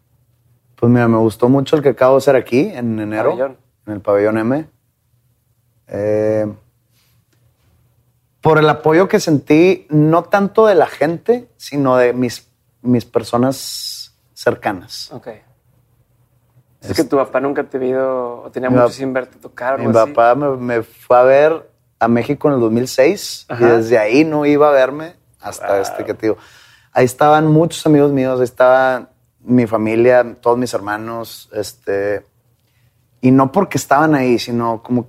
Pues 0.76 0.92
mira, 0.92 1.08
me 1.08 1.18
gustó 1.18 1.50
mucho 1.50 1.76
el 1.76 1.84
que 1.84 1.90
acabo 1.90 2.14
de 2.16 2.18
hacer 2.18 2.36
aquí 2.36 2.70
en 2.74 3.00
enero, 3.00 3.30
Pabellón. 3.32 3.58
en 3.86 3.94
el 3.94 4.02
pabellón 4.02 4.38
M. 4.40 4.68
Eh, 5.88 6.52
por 8.42 8.58
el 8.58 8.68
apoyo 8.68 9.08
que 9.08 9.20
sentí, 9.20 9.86
no 9.90 10.24
tanto 10.24 10.66
de 10.66 10.76
la 10.76 10.88
gente, 10.88 11.48
sino 11.58 11.96
de 11.96 12.12
mis, 12.14 12.50
mis 12.82 13.06
personas 13.06 14.18
cercanas. 14.34 15.12
Ok. 15.14 15.28
Es 16.82 16.98
que 16.98 17.06
tu 17.06 17.16
papá 17.16 17.40
nunca 17.40 17.64
te 17.64 17.78
vio 17.78 18.42
o 18.42 18.52
tenía 18.52 18.70
mucho 18.70 18.90
sin 18.90 19.14
verte 19.14 19.38
tocar. 19.38 19.76
o 19.76 19.78
Mi 19.78 19.86
así. 19.86 19.94
papá 20.12 20.36
me, 20.36 20.50
me 20.58 20.84
fue 20.84 21.18
a 21.18 21.24
ver 21.24 21.72
a 22.04 22.08
México 22.08 22.48
en 22.50 22.56
el 22.56 22.60
2006 22.60 23.46
y 23.50 23.54
Ajá. 23.54 23.78
desde 23.78 23.98
ahí 23.98 24.24
no 24.26 24.46
iba 24.46 24.70
a 24.70 24.72
verme 24.72 25.16
hasta 25.42 25.68
Wow. 25.74 25.82
este 25.82 26.06
que 26.06 26.14
te 26.14 26.28
digo. 26.28 26.38
Ahí 26.92 27.06
estaban 27.06 27.48
muchos 27.48 27.86
amigos 27.86 28.12
míos, 28.12 28.40
ahí 28.40 28.44
estaba 28.46 29.10
mi 29.42 29.68
familia, 29.68 30.36
todos 30.42 30.58
mis 30.58 30.74
hermanos, 30.74 31.50
este, 31.54 32.26
y 33.20 33.32
no 33.32 33.52
porque 33.52 33.78
estaban 33.78 34.16
ahí, 34.16 34.38
sino 34.40 34.82
como 34.84 35.08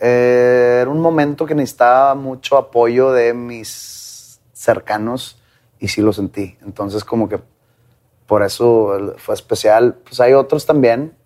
eh, 0.00 0.78
era 0.82 0.90
un 0.90 1.00
momento 1.00 1.44
que 1.46 1.54
necesitaba 1.54 2.14
mucho 2.14 2.56
apoyo 2.56 3.10
de 3.10 3.34
mis 3.34 4.40
cercanos 4.52 5.40
y 5.80 5.88
sí 5.88 6.02
lo 6.02 6.12
sentí. 6.12 6.56
Entonces 6.62 7.04
como 7.04 7.28
que 7.28 7.40
por 8.26 8.42
eso 8.42 9.14
fue 9.16 9.34
especial. 9.34 9.94
Pues 10.04 10.20
hay 10.20 10.34
otros 10.34 10.66
también, 10.66 11.16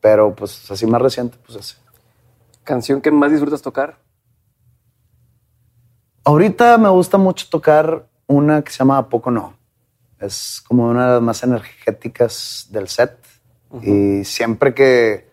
pero 0.00 0.34
pues 0.34 0.70
así 0.70 0.86
más 0.86 1.00
reciente, 1.02 1.38
pues 1.44 1.58
ese. 1.58 1.76
¿Canción 2.64 3.00
que 3.00 3.10
más 3.10 3.30
disfrutas 3.32 3.62
tocar? 3.62 3.96
Ahorita 6.24 6.78
me 6.78 6.88
gusta 6.88 7.18
mucho 7.18 7.46
tocar 7.50 8.06
una 8.26 8.62
que 8.62 8.70
se 8.70 8.78
llama 8.78 8.98
¿A 8.98 9.08
Poco 9.08 9.30
No. 9.30 9.54
Es 10.20 10.62
como 10.66 10.88
una 10.88 11.06
de 11.06 11.12
las 11.14 11.22
más 11.22 11.42
energéticas 11.42 12.68
del 12.70 12.88
set. 12.88 13.18
Y 13.80 14.24
siempre 14.24 14.74
que, 14.74 15.28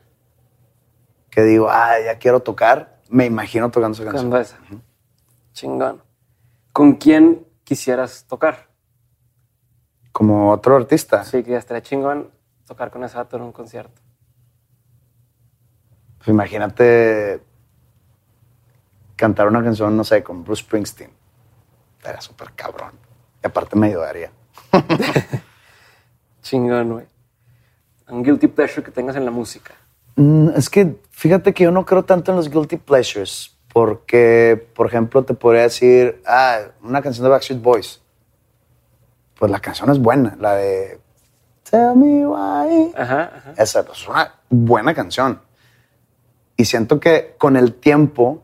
que 1.30 1.44
digo, 1.44 1.70
ah, 1.70 1.94
ya 2.04 2.18
quiero 2.18 2.40
tocar, 2.40 3.00
me 3.10 3.26
imagino 3.26 3.70
tocando 3.70 4.02
esa 4.02 4.12
canción. 4.12 4.82
Chingón. 5.54 6.02
¿Con 6.72 6.94
quién 6.94 7.46
quisieras 7.64 8.26
tocar? 8.28 8.70
Como 10.12 10.52
otro 10.52 10.76
artista. 10.76 11.24
Sí, 11.24 11.44
que 11.44 11.52
ya 11.52 11.58
estaría 11.58 11.84
chingón 11.84 12.32
tocar 12.66 12.90
con 12.90 13.04
ese 13.04 13.18
vato 13.18 13.36
en 13.36 13.44
un 13.44 13.52
concierto. 13.52 14.02
Pues 16.18 16.30
imagínate 16.30 17.42
cantar 19.20 19.48
una 19.48 19.62
canción, 19.62 19.96
no 19.98 20.04
sé, 20.06 20.24
con 20.24 20.44
Bruce 20.46 20.64
Springsteen. 20.64 21.12
Era 22.04 22.22
súper 22.22 22.54
cabrón. 22.56 22.94
Y 23.44 23.48
aparte 23.48 23.76
me 23.76 23.88
ayudaría. 23.88 24.32
Chingón, 26.42 26.94
güey. 26.94 27.06
Un 28.08 28.24
guilty 28.24 28.48
pleasure 28.48 28.82
que 28.84 28.92
tengas 28.92 29.16
en 29.18 29.26
la 29.26 29.32
música. 29.32 29.74
Mm, 30.16 30.50
Es 30.56 30.70
que 30.70 31.02
fíjate 31.12 31.54
que 31.54 31.66
yo 31.66 31.72
no 31.72 31.86
creo 31.86 32.04
tanto 32.04 32.32
en 32.32 32.38
los 32.38 32.50
guilty 32.50 32.78
pleasures, 32.78 33.56
porque, 33.74 34.70
por 34.74 34.88
ejemplo, 34.88 35.24
te 35.24 35.34
podría 35.34 35.64
decir, 35.64 36.22
ah, 36.26 36.60
una 36.82 37.02
canción 37.02 37.24
de 37.26 37.30
Backstreet 37.30 37.62
Boys. 37.62 38.02
Pues 39.38 39.52
la 39.52 39.60
canción 39.60 39.90
es 39.92 40.00
buena, 40.00 40.36
la 40.40 40.56
de 40.56 41.00
Tell 41.70 41.96
Me 41.96 42.26
Why. 42.26 42.94
Ajá, 42.98 43.32
ajá. 43.36 43.54
Esa 43.58 43.82
es 43.82 44.08
una 44.08 44.34
buena 44.50 44.94
canción. 44.94 45.42
Y 46.58 46.66
siento 46.66 47.00
que 47.00 47.36
con 47.38 47.56
el 47.56 47.76
tiempo 47.76 48.44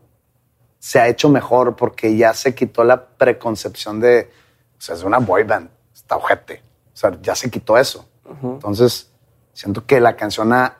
se 0.86 1.00
ha 1.00 1.08
hecho 1.08 1.28
mejor 1.28 1.74
porque 1.74 2.16
ya 2.16 2.32
se 2.32 2.54
quitó 2.54 2.84
la 2.84 3.08
preconcepción 3.08 3.98
de, 3.98 4.30
o 4.78 4.80
sea, 4.80 4.94
es 4.94 5.02
una 5.02 5.18
boy 5.18 5.42
band, 5.42 5.68
está 5.92 6.16
ojete. 6.16 6.62
O 6.94 6.96
sea, 6.96 7.18
ya 7.20 7.34
se 7.34 7.50
quitó 7.50 7.76
eso. 7.76 8.06
Entonces, 8.40 9.10
siento 9.52 9.84
que 9.84 9.98
la 10.00 10.14
canción 10.14 10.52
ha, 10.52 10.76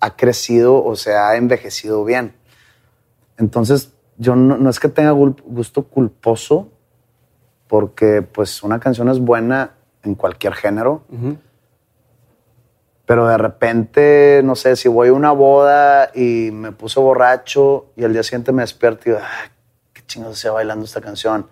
ha 0.00 0.16
crecido 0.16 0.84
o 0.84 0.96
se 0.96 1.14
ha 1.14 1.34
envejecido 1.36 2.04
bien. 2.04 2.34
Entonces, 3.38 3.94
yo 4.18 4.36
no, 4.36 4.58
no 4.58 4.68
es 4.68 4.78
que 4.78 4.88
tenga 4.88 5.12
gusto 5.12 5.84
culposo, 5.84 6.68
porque 7.68 8.20
pues 8.20 8.62
una 8.62 8.80
canción 8.80 9.08
es 9.08 9.18
buena 9.18 9.70
en 10.02 10.14
cualquier 10.14 10.52
género. 10.52 11.04
Pero 13.06 13.26
de 13.26 13.36
repente, 13.36 14.40
no 14.44 14.54
sé, 14.54 14.76
si 14.76 14.88
voy 14.88 15.08
a 15.08 15.12
una 15.12 15.32
boda 15.32 16.10
y 16.14 16.50
me 16.52 16.72
puse 16.72 17.00
borracho 17.00 17.86
y 17.96 18.04
al 18.04 18.12
día 18.12 18.22
siguiente 18.22 18.52
me 18.52 18.62
despierto 18.62 19.02
y 19.06 19.12
digo, 19.12 19.20
ah, 19.22 19.50
qué 19.92 20.02
chingados 20.06 20.36
estoy 20.36 20.52
bailando 20.52 20.84
esta 20.84 21.00
canción. 21.00 21.48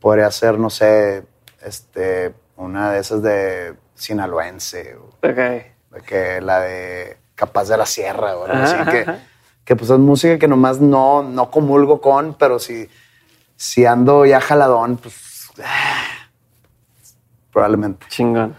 Podría 0.00 0.30
ser, 0.30 0.58
no 0.58 0.68
sé, 0.70 1.24
este, 1.64 2.34
una 2.56 2.92
de 2.92 3.00
esas 3.00 3.22
de 3.22 3.74
sinaloense, 3.94 4.96
o 4.96 5.06
Ok. 5.26 5.36
de 5.36 6.02
que 6.06 6.40
la 6.40 6.60
de 6.60 7.16
Capaz 7.34 7.68
de 7.68 7.76
la 7.76 7.86
Sierra 7.86 8.36
o 8.36 8.44
algo 8.44 8.56
Ajá, 8.56 8.82
así, 8.82 9.20
que, 9.64 9.76
pues 9.76 9.90
es 9.90 9.98
música 9.98 10.38
que 10.38 10.48
nomás 10.48 10.80
no, 10.80 11.22
no 11.22 11.50
comulgo 11.50 12.00
con, 12.00 12.34
pero 12.34 12.58
si, 12.58 12.88
si 13.56 13.84
ando 13.84 14.24
ya 14.24 14.40
jaladón, 14.40 14.96
pues 14.98 15.48
ah, 15.64 16.28
probablemente. 17.52 18.06
Chingón. 18.08 18.56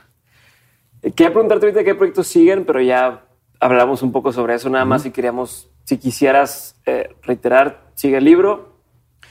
Quería 1.01 1.31
preguntarte 1.31 1.65
ahorita 1.65 1.83
qué 1.83 1.95
proyectos 1.95 2.27
siguen, 2.27 2.65
pero 2.65 2.81
ya 2.81 3.23
hablamos 3.59 4.01
un 4.01 4.11
poco 4.11 4.31
sobre 4.31 4.55
eso. 4.55 4.69
Nada 4.69 4.85
más 4.85 5.03
si 5.03 5.11
queríamos, 5.11 5.69
si 5.83 5.97
quisieras 5.97 6.75
eh, 6.85 7.15
reiterar, 7.23 7.91
sigue 7.93 8.17
el 8.17 8.25
libro, 8.25 8.77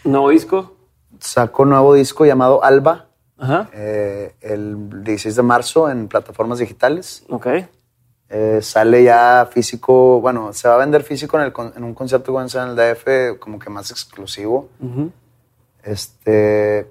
nuevo 0.05 0.31
disco. 0.31 0.77
Saco 1.19 1.63
un 1.65 1.71
nuevo 1.71 1.95
disco 1.95 2.25
llamado 2.27 2.63
Alba, 2.63 3.09
Ajá. 3.39 3.69
eh, 3.73 4.35
el 4.41 5.03
16 5.05 5.37
de 5.37 5.43
marzo 5.43 5.91
en 5.91 6.09
plataformas 6.09 6.59
digitales. 6.59 7.25
Ok. 7.29 7.47
Eh, 8.29 8.59
sale 8.61 9.05
ya 9.05 9.49
físico, 9.51 10.21
bueno, 10.21 10.53
se 10.53 10.69
va 10.69 10.75
a 10.75 10.79
vender 10.79 11.05
físico 11.05 11.39
en, 11.39 11.45
el 11.45 11.53
en 11.77 11.85
un 11.85 11.95
concierto 11.95 12.33
que 12.33 12.37
van 12.37 12.49
a 12.53 12.63
en 12.65 12.71
el 12.71 12.77
DF, 12.77 13.39
como 13.39 13.59
que 13.59 13.71
más 13.71 13.91
exclusivo. 13.91 14.69
Este, 15.83 16.91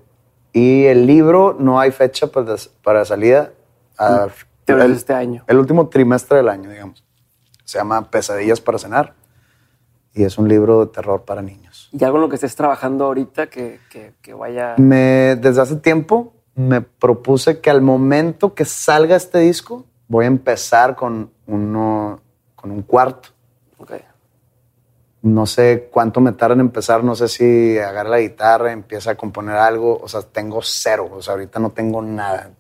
y 0.54 0.86
el 0.86 1.06
libro 1.06 1.56
no 1.60 1.80
hay 1.80 1.92
fecha 1.92 2.28
para, 2.28 2.56
para 2.84 3.04
salida. 3.04 3.52
Te 3.98 4.04
el, 4.68 4.92
este 4.94 5.14
año. 5.14 5.44
el 5.48 5.58
último 5.58 5.88
trimestre 5.90 6.38
del 6.38 6.50
año, 6.50 6.70
digamos. 6.70 7.04
Se 7.64 7.78
llama 7.78 8.10
Pesadillas 8.10 8.62
para 8.62 8.78
cenar 8.78 9.14
y 10.14 10.24
es 10.24 10.38
un 10.38 10.48
libro 10.48 10.86
de 10.86 10.92
terror 10.92 11.24
para 11.24 11.42
niños. 11.42 11.90
¿Y 11.92 12.04
algo 12.04 12.18
en 12.18 12.22
lo 12.24 12.30
que 12.30 12.36
estés 12.36 12.56
trabajando 12.56 13.06
ahorita 13.06 13.48
que, 13.48 13.80
que, 13.90 14.14
que 14.22 14.34
vaya... 14.34 14.76
Me, 14.78 15.36
desde 15.36 15.62
hace 15.62 15.76
tiempo 15.78 16.34
me 16.56 16.82
propuse 16.82 17.60
que 17.60 17.70
al 17.70 17.82
momento 17.82 18.54
que 18.54 18.64
salga 18.66 19.16
este 19.16 19.40
disco 19.40 19.86
voy 20.08 20.26
a 20.26 20.28
empezar 20.28 20.96
con 20.96 21.32
uno, 21.48 22.22
con 22.56 22.72
un 22.72 22.82
cuarto. 22.82 23.30
Ok. 23.78 23.92
No 25.22 25.46
sé 25.46 25.90
cuánto 25.92 26.22
me 26.22 26.32
tarda 26.32 26.54
en 26.54 26.62
empezar, 26.62 27.04
no 27.04 27.16
sé 27.16 27.28
si 27.28 27.78
agarra 27.78 28.12
la 28.12 28.20
guitarra, 28.20 28.72
empieza 28.72 29.12
a 29.12 29.16
componer 29.16 29.56
algo, 29.56 29.98
o 29.98 30.08
sea, 30.08 30.22
tengo 30.22 30.62
cero, 30.62 31.10
o 31.12 31.22
sea, 31.22 31.34
ahorita 31.34 31.60
no 31.60 31.72
tengo 31.72 32.02
nada. 32.02 32.52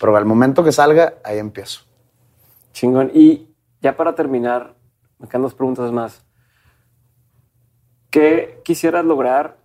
Pero 0.00 0.16
al 0.16 0.24
momento 0.24 0.64
que 0.64 0.72
salga, 0.72 1.14
ahí 1.24 1.38
empiezo. 1.38 1.82
Chingón. 2.72 3.10
Y 3.14 3.48
ya 3.80 3.96
para 3.96 4.14
terminar, 4.14 4.74
me 5.18 5.28
quedan 5.28 5.42
dos 5.42 5.54
preguntas 5.54 5.90
más. 5.92 6.24
¿Qué 8.10 8.60
quisieras 8.64 9.04
lograr 9.04 9.56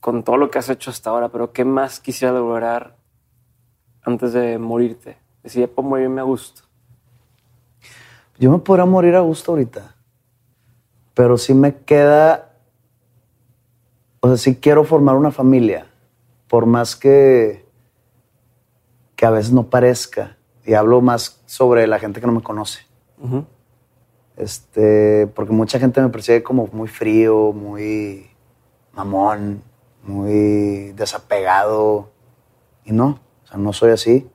con 0.00 0.22
todo 0.22 0.36
lo 0.36 0.50
que 0.50 0.58
has 0.58 0.68
hecho 0.68 0.90
hasta 0.90 1.10
ahora? 1.10 1.30
Pero 1.30 1.52
¿qué 1.52 1.64
más 1.64 2.00
quisieras 2.00 2.36
lograr 2.36 2.96
antes 4.02 4.32
de 4.32 4.58
morirte? 4.58 5.16
Decía, 5.42 5.66
puedo 5.66 5.88
morirme 5.88 6.20
a 6.20 6.24
gusto. 6.24 6.62
Yo 8.38 8.50
me 8.50 8.58
podría 8.58 8.86
morir 8.86 9.14
a 9.14 9.20
gusto 9.20 9.52
ahorita, 9.52 9.94
pero 11.14 11.36
sí 11.36 11.54
me 11.54 11.76
queda, 11.76 12.56
o 14.20 14.28
sea, 14.28 14.36
sí 14.36 14.56
quiero 14.56 14.84
formar 14.84 15.16
una 15.16 15.30
familia, 15.30 15.86
por 16.48 16.66
más 16.66 16.96
que, 16.96 17.61
que 19.22 19.26
a 19.26 19.30
veces 19.30 19.52
no 19.52 19.70
parezca, 19.70 20.36
y 20.64 20.74
hablo 20.74 21.00
más 21.00 21.40
sobre 21.46 21.86
la 21.86 22.00
gente 22.00 22.20
que 22.20 22.26
no 22.26 22.32
me 22.32 22.42
conoce. 22.42 22.80
Este, 24.36 25.28
porque 25.28 25.52
mucha 25.52 25.78
gente 25.78 26.00
me 26.00 26.08
percibe 26.08 26.42
como 26.42 26.66
muy 26.72 26.88
frío, 26.88 27.52
muy 27.52 28.28
mamón, 28.92 29.62
muy 30.02 30.90
desapegado, 30.96 32.10
y 32.84 32.90
no, 32.90 33.20
o 33.44 33.46
sea, 33.46 33.58
no 33.58 33.72
soy 33.72 33.92
así. 33.92 34.28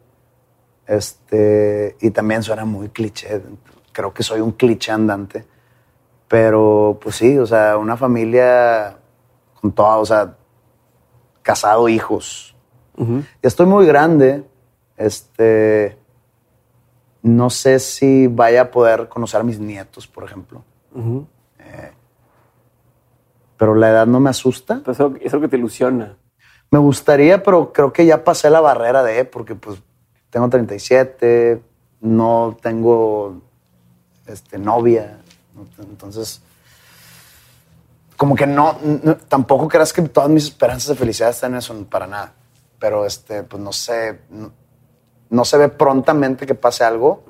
Este, 0.86 1.98
y 2.00 2.12
también 2.12 2.42
suena 2.42 2.64
muy 2.64 2.88
cliché, 2.88 3.42
creo 3.92 4.14
que 4.14 4.24
soy 4.24 4.40
un 4.40 4.54
cliché 4.54 4.94
andante. 4.94 5.46
Pero 6.30 6.98
pues 7.02 7.18
sí, 7.18 7.38
o 7.38 7.46
sea, 7.46 7.76
una 7.76 7.98
familia 7.98 8.98
con 9.60 9.74
toda, 9.74 9.98
o 9.98 10.06
sea, 10.06 10.38
casado, 11.42 11.90
hijos. 11.90 12.56
Ya 12.98 13.50
estoy 13.50 13.66
muy 13.66 13.86
grande. 13.86 14.46
Este. 14.98 15.98
No 17.22 17.50
sé 17.50 17.80
si 17.80 18.28
vaya 18.28 18.62
a 18.62 18.72
poder 18.72 19.10
conocer 19.10 19.42
a 19.42 19.44
mis 19.44 19.60
nietos, 19.60 20.08
por 20.08 20.24
ejemplo. 20.24 20.64
Eh, 21.60 21.92
pero 23.58 23.76
la 23.76 23.90
edad 23.90 24.08
no 24.08 24.20
me 24.20 24.30
asusta. 24.30 24.82
Pues 24.84 24.98
eso 24.98 25.14
es 25.22 25.34
lo 25.34 25.42
que 25.42 25.48
te 25.48 25.58
ilusiona. 25.58 26.18
Me 26.70 26.80
gustaría, 26.80 27.44
pero 27.44 27.72
creo 27.72 27.94
que 27.94 28.06
ya 28.06 28.24
pasé 28.24 28.50
la 28.50 28.60
barrera 28.60 29.04
de, 29.04 29.24
porque 29.26 29.56
pues 29.56 29.82
tengo 30.30 30.50
37, 30.50 31.62
no 32.02 32.58
tengo 32.62 33.42
este, 34.26 34.58
novia. 34.58 35.20
Entonces, 35.80 36.42
como 38.18 38.36
que 38.36 38.46
no, 38.46 38.78
tampoco 39.28 39.68
creas 39.68 39.94
que 39.94 40.02
todas 40.04 40.30
mis 40.30 40.46
esperanzas 40.46 40.90
de 40.90 40.96
felicidad 40.96 41.30
están 41.30 41.54
en 41.54 41.60
eso, 41.60 41.86
para 41.86 42.08
nada. 42.08 42.34
Pero, 42.80 43.06
este, 43.06 43.44
pues 43.44 43.62
no 43.62 43.72
sé, 43.72 44.20
no, 44.30 44.52
se 45.46 45.58
ve 45.58 45.70
prontamente 45.70 46.46
que 46.46 46.56
pase 46.56 46.84
algo. 46.84 47.24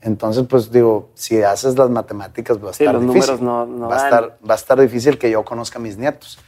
Entonces, 0.00 0.46
pues 0.48 0.70
digo, 0.70 1.10
si 1.14 1.42
haces 1.42 1.76
las 1.76 1.90
matemáticas 1.90 2.62
va 2.62 2.68
a 2.68 2.70
estar 2.72 2.98
difícil. 2.98 3.46
va, 3.46 3.94
a 3.94 4.04
estar, 4.04 4.38
va 4.48 4.54
a 4.54 4.56
estar 4.56 4.80
difícil 4.80 5.18
que 5.18 5.30
yo 5.30 5.44
conozca 5.44 5.78
a 5.78 5.82
mis 5.82 5.98
nietos. 5.98 6.38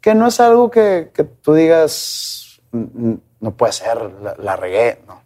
Que 0.00 0.14
no 0.14 0.26
es 0.26 0.40
algo 0.40 0.70
que, 0.70 1.10
que 1.14 1.24
tú 1.24 1.54
digas, 1.54 2.60
no 2.72 3.50
puede 3.52 3.72
ser, 3.72 4.10
la, 4.22 4.36
la 4.38 4.56
regué, 4.56 5.02
no. 5.06 5.22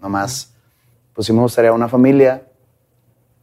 Nomás, 0.00 0.54
pues 1.12 1.26
sí 1.26 1.32
me 1.32 1.40
gustaría 1.40 1.72
una 1.72 1.88
familia 1.88 2.42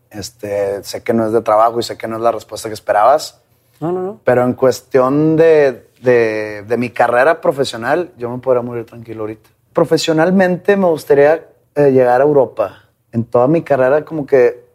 este, 0.10 0.84
sé 0.84 1.04
que 1.04 1.14
no 1.14 1.26
es 1.26 1.32
de 1.32 1.42
trabajo 1.42 1.80
y 1.80 1.84
sé 1.84 1.98
que 1.98 2.08
no 2.08 2.18
es 2.18 2.22
la 2.22 2.32
respuesta 2.32 2.70
que 2.70 2.74
esperabas. 2.74 3.42
No, 3.80 3.92
no, 3.92 4.02
no. 4.02 4.20
Pero 4.24 4.44
en 4.44 4.54
cuestión 4.54 5.36
de, 5.36 5.90
de, 6.02 6.78
mi 6.78 6.90
carrera 6.90 7.42
profesional, 7.42 8.12
yo 8.18 8.30
me 8.30 8.40
podría 8.40 8.62
morir 8.62 8.86
tranquilo 8.86 9.22
ahorita. 9.22 9.50
Profesionalmente 9.78 10.76
me 10.76 10.88
gustaría 10.88 11.50
eh, 11.76 11.92
llegar 11.92 12.20
a 12.20 12.24
Europa. 12.24 12.90
En 13.12 13.24
toda 13.24 13.48
mi 13.48 13.62
carrera 13.62 14.04
como 14.04 14.26
que 14.26 14.66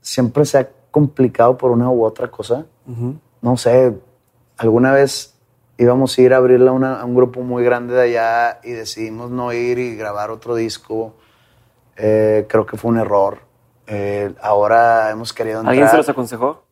siempre 0.00 0.44
se 0.44 0.58
ha 0.58 0.68
complicado 0.90 1.56
por 1.56 1.70
una 1.70 1.88
u 1.88 2.04
otra 2.04 2.28
cosa. 2.28 2.66
No 3.40 3.56
sé, 3.56 3.96
alguna 4.56 4.90
vez 4.92 5.38
íbamos 5.78 6.18
a 6.18 6.22
ir 6.22 6.34
a 6.34 6.38
abrirle 6.38 6.68
a, 6.68 7.00
a, 7.00 7.04
un 7.04 7.14
grupo 7.14 7.42
muy 7.42 7.62
grande 7.62 7.94
de 7.94 8.02
allá 8.02 8.58
y 8.64 8.72
decidimos 8.72 9.30
no 9.30 9.52
ir 9.52 9.78
y 9.78 9.94
grabar 9.94 10.32
otro 10.32 10.56
disco. 10.56 11.14
Eh, 11.96 12.46
creo 12.48 12.66
que 12.66 12.76
fue 12.76 12.90
un 12.90 12.98
error 12.98 13.52
eh, 13.86 14.34
ahora 14.40 15.10
hemos 15.10 15.32
querido 15.32 15.60
entrar. 15.60 15.72
¿Alguien 15.72 15.88
se 15.88 15.96
los 15.96 16.08
aconsejó? 16.08 16.64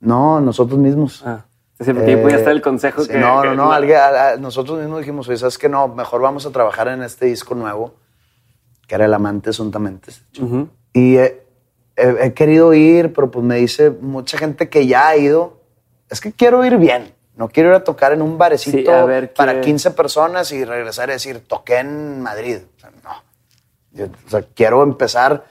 No, 0.00 0.40
nosotros 0.40 0.78
mismos. 0.78 1.22
Ah, 1.24 1.44
es 1.78 1.86
porque 1.86 2.12
eh, 2.12 2.34
estar 2.34 2.52
el 2.52 2.62
consejo 2.62 3.06
que, 3.06 3.18
No, 3.18 3.44
no, 3.44 3.54
no. 3.54 3.72
Alguien, 3.72 3.98
nosotros 4.38 4.78
mismos 4.78 5.00
dijimos, 5.00 5.28
oye, 5.28 5.38
¿sabes 5.38 5.58
qué? 5.58 5.68
No, 5.68 5.88
mejor 5.88 6.20
vamos 6.20 6.46
a 6.46 6.50
trabajar 6.50 6.88
en 6.88 7.02
este 7.02 7.26
disco 7.26 7.54
nuevo, 7.54 7.94
que 8.86 8.94
era 8.94 9.06
El 9.06 9.14
Amante 9.14 9.52
Suntamente. 9.52 10.12
Y 10.92 11.16
he, 11.16 12.32
querido 12.34 12.74
ir, 12.74 13.12
pero 13.12 13.30
pues 13.30 13.44
me 13.44 13.56
dice 13.56 13.90
mucha 13.90 14.38
gente 14.38 14.68
que 14.68 14.86
ya 14.86 15.08
ha 15.08 15.16
ido, 15.16 15.60
es 16.08 16.20
que 16.20 16.32
quiero 16.32 16.64
ir 16.64 16.76
bien. 16.76 17.12
No 17.36 17.48
quiero 17.48 17.70
ir 17.70 17.74
a 17.74 17.82
tocar 17.82 18.12
en 18.12 18.22
un 18.22 18.38
barecito 18.38 18.92
para 19.34 19.60
15 19.60 19.90
personas 19.90 20.52
y 20.52 20.64
regresar 20.64 21.08
y 21.08 21.12
decir, 21.12 21.40
toqué 21.40 21.78
en 21.78 22.20
Madrid. 22.20 22.58
O 22.76 22.80
sea, 22.80 22.90
no. 23.02 24.04
o 24.04 24.30
sea, 24.30 24.44
quiero 24.54 24.84
empezar 24.84 25.44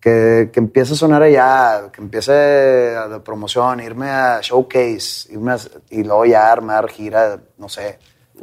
que, 0.00 0.50
que, 0.52 0.60
empiece 0.60 0.94
a 0.94 0.96
sonar 0.96 1.22
allá, 1.22 1.90
que 1.92 2.00
empiece 2.00 2.32
a 2.32 3.08
de 3.08 3.20
promoción, 3.20 3.80
irme 3.80 4.08
a 4.08 4.40
showcase, 4.40 5.32
irme 5.32 5.54
y 5.90 6.02
luego 6.02 6.24
ya 6.24 6.50
armar 6.50 6.88
gira, 6.88 7.38
no 7.58 7.68
sé, 7.68 7.98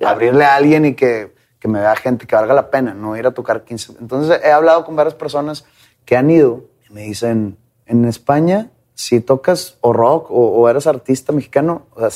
abrirle 0.05 0.45
a 0.45 0.55
alguien 0.55 0.86
y 0.86 0.93
que, 0.93 1.34
que, 1.60 1.68
me 1.68 1.80
vea 1.80 1.95
gente 1.95 2.28
que 2.28 2.36
valga 2.36 2.53
la 2.53 2.70
pena, 2.70 2.93
no 2.93 3.18
ir 3.18 3.26
a 3.26 3.32
tocar 3.32 3.64
15. 3.64 3.93
Entonces 3.99 4.39
he 4.43 4.51
hablado 4.51 4.86
con 4.86 4.95
varias 4.95 5.16
personas 5.16 5.66
que 6.05 6.16
han 6.16 6.30
ido 6.30 6.66
y 6.88 6.93
me 6.93 7.01
dicen, 7.01 7.58
en 7.86 8.05
España, 8.05 8.70
si 8.93 9.20
tocas 9.20 9.78
o 9.82 9.93
rock 9.93 10.28
o, 10.30 10.70
eres 10.70 10.88
artista 10.88 11.32
mexicano, 11.32 11.88
o 11.93 11.99
sea, 11.99 12.08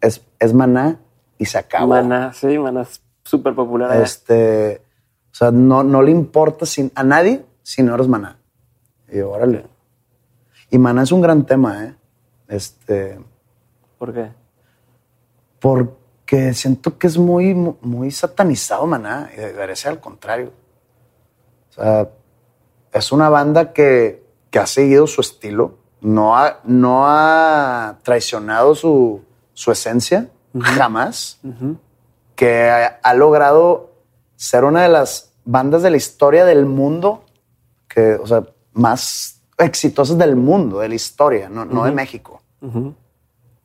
es, 0.00 0.22
es, 0.38 0.54
maná 0.54 1.00
y 1.38 1.46
se 1.46 1.58
acabó. 1.58 1.88
Maná, 1.88 2.32
sí, 2.32 2.58
maná 2.58 2.82
es 2.82 3.02
súper 3.24 3.54
popular. 3.54 4.00
Este, 4.00 4.82
o 5.32 5.34
sea, 5.34 5.50
no, 5.50 5.82
no 5.82 6.02
le 6.02 6.10
importa 6.10 6.64
sin, 6.66 6.92
a 6.94 7.02
nadie 7.02 7.44
si 7.62 7.82
no 7.82 7.94
eres 7.94 8.08
maná. 8.08 8.38
Y 9.10 9.20
órale. 9.20 9.66
Y 10.70 10.78
Maná 10.78 11.02
es 11.02 11.12
un 11.12 11.20
gran 11.20 11.44
tema, 11.46 11.84
¿eh? 11.84 11.94
Este. 12.48 13.18
¿Por 13.98 14.12
qué? 14.12 14.30
Porque 15.60 16.52
siento 16.54 16.98
que 16.98 17.06
es 17.06 17.18
muy, 17.18 17.54
muy 17.54 18.10
satanizado 18.10 18.86
Maná, 18.86 19.30
y 19.32 19.36
debería 19.36 19.76
ser 19.76 19.92
al 19.92 20.00
contrario. 20.00 20.52
O 21.70 21.72
sea, 21.72 22.08
es 22.92 23.12
una 23.12 23.28
banda 23.28 23.72
que, 23.72 24.24
que 24.50 24.58
ha 24.58 24.66
seguido 24.66 25.06
su 25.06 25.20
estilo, 25.20 25.78
no 26.00 26.36
ha, 26.36 26.60
no 26.64 27.06
ha 27.06 27.98
traicionado 28.02 28.74
su, 28.74 29.22
su 29.52 29.72
esencia, 29.72 30.28
jamás, 30.60 31.40
que 32.34 32.68
ha, 32.70 32.98
ha 33.02 33.14
logrado 33.14 33.92
ser 34.36 34.64
una 34.64 34.82
de 34.82 34.88
las 34.88 35.32
bandas 35.44 35.82
de 35.82 35.90
la 35.90 35.96
historia 35.96 36.44
del 36.44 36.66
mundo 36.66 37.24
que, 37.88 38.14
o 38.14 38.26
sea, 38.26 38.44
más 38.76 39.40
exitosas 39.58 40.18
del 40.18 40.36
mundo, 40.36 40.80
de 40.80 40.88
la 40.88 40.94
historia, 40.94 41.48
no, 41.48 41.64
no 41.64 41.84
de 41.84 41.92
México. 41.92 42.42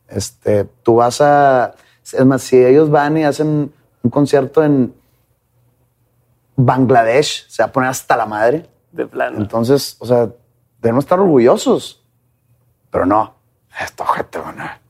este, 0.07 0.65
tú 0.83 0.95
vas 0.95 1.21
a... 1.21 1.75
Es 2.03 2.25
más, 2.25 2.41
si 2.41 2.57
ellos 2.57 2.89
van 2.89 3.17
y 3.17 3.23
hacen 3.23 3.71
un 4.03 4.09
concierto 4.09 4.63
en 4.63 4.93
Bangladesh, 6.55 7.47
se 7.47 7.61
va 7.61 7.67
a 7.69 7.71
poner 7.71 7.89
hasta 7.89 8.17
la 8.17 8.25
madre. 8.25 8.67
De 8.91 9.05
plano. 9.05 9.37
Entonces, 9.37 9.95
o 9.99 10.05
sea, 10.05 10.29
debemos 10.81 11.05
estar 11.05 11.19
orgullosos. 11.19 12.03
Pero 12.89 13.05
no, 13.05 13.35
esto 13.81 14.03
ojete, 14.03 14.39
maná. 14.39 14.81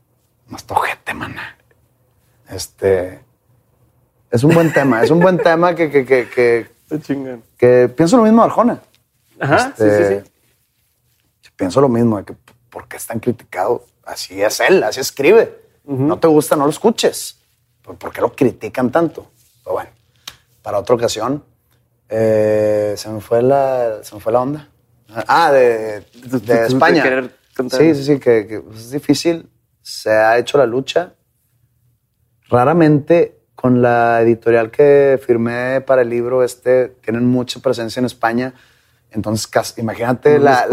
No 0.48 0.56
esto 0.56 0.74
ojete, 0.74 1.14
maná. 1.14 1.56
Este... 2.48 3.20
Es 4.30 4.44
un 4.44 4.54
buen 4.54 4.72
tema, 4.72 5.02
es 5.02 5.10
un 5.10 5.20
buen 5.20 5.38
tema 5.42 5.74
que... 5.74 5.90
que, 5.90 6.06
que, 6.06 6.28
que, 6.28 7.40
que 7.56 7.88
pienso 7.88 8.16
lo 8.16 8.22
mismo 8.22 8.42
de 8.42 8.48
Arjona. 8.48 8.80
Ajá, 9.42 9.72
sí, 9.76 9.82
sí, 9.82 9.88
este, 9.88 10.24
sí. 10.24 10.30
Pienso 11.56 11.80
lo 11.80 11.88
mismo, 11.88 12.16
de 12.18 12.24
que 12.24 12.34
por 12.70 12.86
qué 12.86 12.96
es 12.96 13.06
tan 13.06 13.18
criticado. 13.18 13.84
Así 14.04 14.40
es 14.40 14.60
él, 14.60 14.82
así 14.84 15.00
escribe. 15.00 15.60
No 15.84 16.18
te 16.18 16.28
gusta, 16.28 16.54
no 16.54 16.64
lo 16.64 16.70
escuches. 16.70 17.38
¿Por 17.82 18.12
qué 18.12 18.20
lo 18.20 18.32
critican 18.32 18.90
tanto? 18.92 19.30
Pero 19.64 19.74
bueno, 19.74 19.90
para 20.62 20.78
otra 20.78 20.94
ocasión, 20.94 21.44
eh, 22.08 22.94
se, 22.96 23.08
me 23.08 23.20
fue 23.20 23.42
la, 23.42 23.98
se 24.02 24.14
me 24.14 24.20
fue 24.20 24.32
la 24.32 24.40
onda. 24.40 24.68
Ah, 25.26 25.50
de, 25.50 26.00
de, 26.00 26.66
España. 26.66 27.28
Sí, 27.70 27.94
sí, 27.94 28.04
sí, 28.04 28.18
que, 28.20 28.62
es 28.72 28.90
difícil. 28.92 29.50
Se 29.82 30.10
ha 30.10 30.38
hecho 30.38 30.56
la 30.56 30.66
lucha. 30.66 31.14
Raramente 32.48 33.40
con 33.56 33.82
la 33.82 34.20
editorial 34.22 34.70
que 34.70 35.20
firmé 35.24 35.80
para 35.80 36.02
el 36.02 36.08
libro 36.08 36.44
este, 36.44 36.88
tienen 36.88 37.26
mucha 37.26 37.60
presencia 37.60 38.00
en 38.00 38.06
España 38.06 38.54
entonces, 39.12 39.74
imagínate 39.76 40.38
la, 40.38 40.66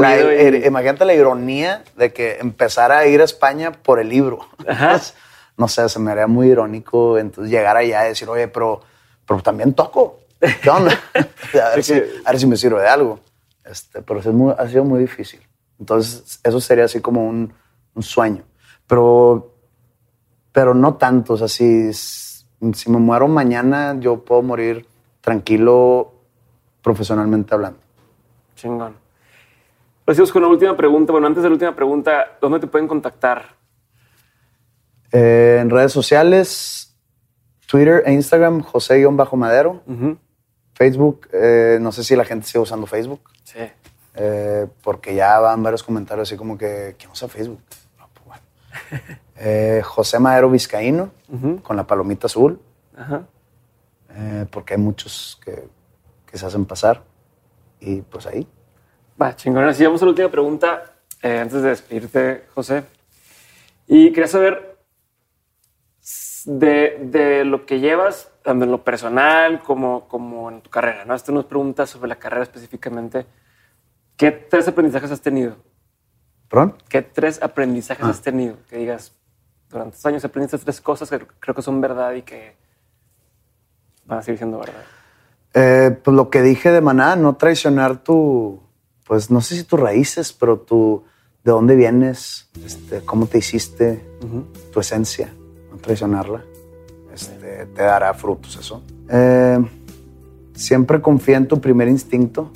imagínate 0.65 1.05
la 1.05 1.13
ironía 1.13 1.83
de 1.97 2.13
que 2.13 2.37
empezara 2.39 2.99
a 2.99 3.05
ir 3.05 3.21
a 3.21 3.25
España 3.25 3.71
por 3.71 3.99
el 3.99 4.09
libro. 4.09 4.47
no 5.57 5.67
sé, 5.67 5.89
se 5.89 5.99
me 5.99 6.11
haría 6.11 6.27
muy 6.27 6.47
irónico 6.47 7.17
entonces 7.17 7.51
llegar 7.51 7.75
allá 7.75 8.05
y 8.05 8.09
decir, 8.09 8.29
oye, 8.29 8.47
pero, 8.47 8.81
pero 9.25 9.41
también 9.41 9.73
toco. 9.73 10.19
¿Qué 10.39 10.69
onda? 10.69 10.91
a, 11.13 11.75
ver 11.75 11.83
si, 11.83 12.47
me 12.47 12.55
sirve 12.55 12.81
de 12.81 12.87
algo. 12.87 13.19
Este, 13.65 14.01
pero 14.01 14.19
es 14.19 14.27
ha 14.57 14.67
sido 14.69 14.85
muy 14.85 15.01
difícil. 15.01 15.41
Entonces, 15.77 16.39
eso 16.43 16.61
sería 16.61 16.85
así 16.85 17.01
como 17.01 17.27
un, 17.27 17.53
sueño. 17.99 18.43
pero, 18.87 19.53
pero 20.53 20.73
no 20.73 20.95
tanto. 20.95 21.33
O 21.33 21.37
sea, 21.37 21.49
si, 21.49 21.93
si 21.93 22.89
me 22.89 22.97
muero 22.97 23.27
mañana, 23.27 23.97
yo 23.99 24.23
puedo 24.23 24.41
morir 24.41 24.87
tranquilo 25.19 26.13
profesionalmente 26.81 27.53
hablando. 27.53 27.88
Chingón. 28.59 28.95
Pues 30.03 30.31
con 30.31 30.41
la 30.41 30.47
última 30.47 30.75
pregunta. 30.75 31.11
Bueno, 31.11 31.27
antes 31.27 31.43
de 31.43 31.49
la 31.49 31.53
última 31.53 31.75
pregunta, 31.75 32.37
¿dónde 32.41 32.59
te 32.59 32.67
pueden 32.67 32.87
contactar? 32.87 33.55
Eh, 35.11 35.59
en 35.61 35.69
redes 35.69 35.91
sociales, 35.91 36.95
Twitter 37.67 38.03
e 38.05 38.13
Instagram, 38.13 38.61
José-Madero. 38.61 39.83
Facebook, 40.73 41.27
eh, 41.31 41.77
no 41.79 41.91
sé 41.91 42.03
si 42.03 42.15
la 42.15 42.25
gente 42.25 42.47
sigue 42.47 42.59
usando 42.59 42.87
Facebook. 42.87 43.21
Sí. 43.43 43.59
Eh, 44.15 44.67
porque 44.83 45.15
ya 45.15 45.39
van 45.39 45.61
varios 45.63 45.83
comentarios 45.83 46.27
así 46.27 46.35
como 46.35 46.57
que, 46.57 46.95
¿quién 46.97 47.11
usa 47.11 47.27
Facebook? 47.27 47.61
pues 47.69 48.25
bueno. 48.25 49.83
José 49.85 50.19
Madero 50.19 50.49
Vizcaíno, 50.49 51.11
con 51.63 51.77
la 51.77 51.85
palomita 51.85 52.27
azul. 52.27 52.59
Ajá. 52.97 53.23
porque 54.51 54.73
hay 54.73 54.79
muchos 54.79 55.39
que, 55.45 55.69
que 56.25 56.37
se 56.37 56.45
hacen 56.45 56.65
pasar. 56.65 57.03
Y 57.79 58.01
pues 58.01 58.25
ahí. 58.25 58.47
Va, 59.21 59.35
chingón. 59.35 59.65
Así 59.65 59.83
vamos 59.83 60.01
a 60.01 60.05
la 60.05 60.11
última 60.11 60.29
pregunta 60.29 60.95
eh, 61.21 61.39
antes 61.39 61.61
de 61.61 61.69
despedirte, 61.69 62.45
José. 62.53 62.83
Y 63.87 64.11
quería 64.11 64.27
saber 64.27 64.77
de, 66.45 67.43
lo 67.45 67.65
que 67.65 67.79
llevas, 67.79 68.31
tanto 68.43 68.65
en 68.65 68.71
lo 68.71 68.83
personal 68.83 69.61
como, 69.61 70.07
como 70.07 70.49
en 70.49 70.61
tu 70.61 70.69
carrera. 70.69 71.05
¿no? 71.05 71.15
Esto 71.15 71.31
nos 71.31 71.45
pregunta 71.45 71.85
sobre 71.85 72.09
la 72.09 72.15
carrera 72.15 72.43
específicamente. 72.43 73.25
¿Qué 74.15 74.31
tres 74.31 74.67
aprendizajes 74.67 75.11
has 75.11 75.21
tenido? 75.21 75.57
¿Perdón? 76.49 76.75
¿Qué 76.89 77.01
tres 77.01 77.41
aprendizajes 77.41 78.05
ah. 78.05 78.09
has 78.09 78.21
tenido? 78.21 78.57
Que 78.69 78.77
digas, 78.77 79.13
durante 79.69 79.95
estos 79.95 80.05
años 80.07 80.25
aprendiste 80.25 80.57
tres 80.57 80.81
cosas 80.81 81.09
que 81.09 81.19
creo 81.39 81.55
que 81.55 81.61
son 81.61 81.79
verdad 81.79 82.13
y 82.13 82.23
que 82.23 82.55
van 84.05 84.19
a 84.19 84.21
seguir 84.21 84.39
siendo 84.39 84.59
verdad. 84.59 84.83
Eh, 85.53 85.97
pues 86.03 86.15
lo 86.15 86.29
que 86.29 86.41
dije 86.41 86.71
de 86.71 86.81
Maná, 86.81 87.15
no 87.15 87.35
traicionar 87.35 88.03
tu, 88.03 88.59
pues 89.05 89.31
no 89.31 89.41
sé 89.41 89.55
si 89.55 89.63
tus 89.63 89.79
raíces, 89.79 90.31
pero 90.33 90.59
tu, 90.59 91.03
de 91.43 91.51
dónde 91.51 91.75
vienes, 91.75 92.49
este, 92.63 93.01
cómo 93.03 93.25
te 93.25 93.39
hiciste, 93.39 94.05
tu 94.71 94.79
esencia, 94.79 95.33
no 95.71 95.77
traicionarla, 95.77 96.43
este, 97.13 97.65
te 97.65 97.81
dará 97.81 98.13
frutos 98.13 98.55
eso. 98.57 98.83
Eh, 99.09 99.59
siempre 100.53 101.01
confía 101.01 101.37
en 101.37 101.47
tu 101.47 101.59
primer 101.59 101.87
instinto. 101.87 102.51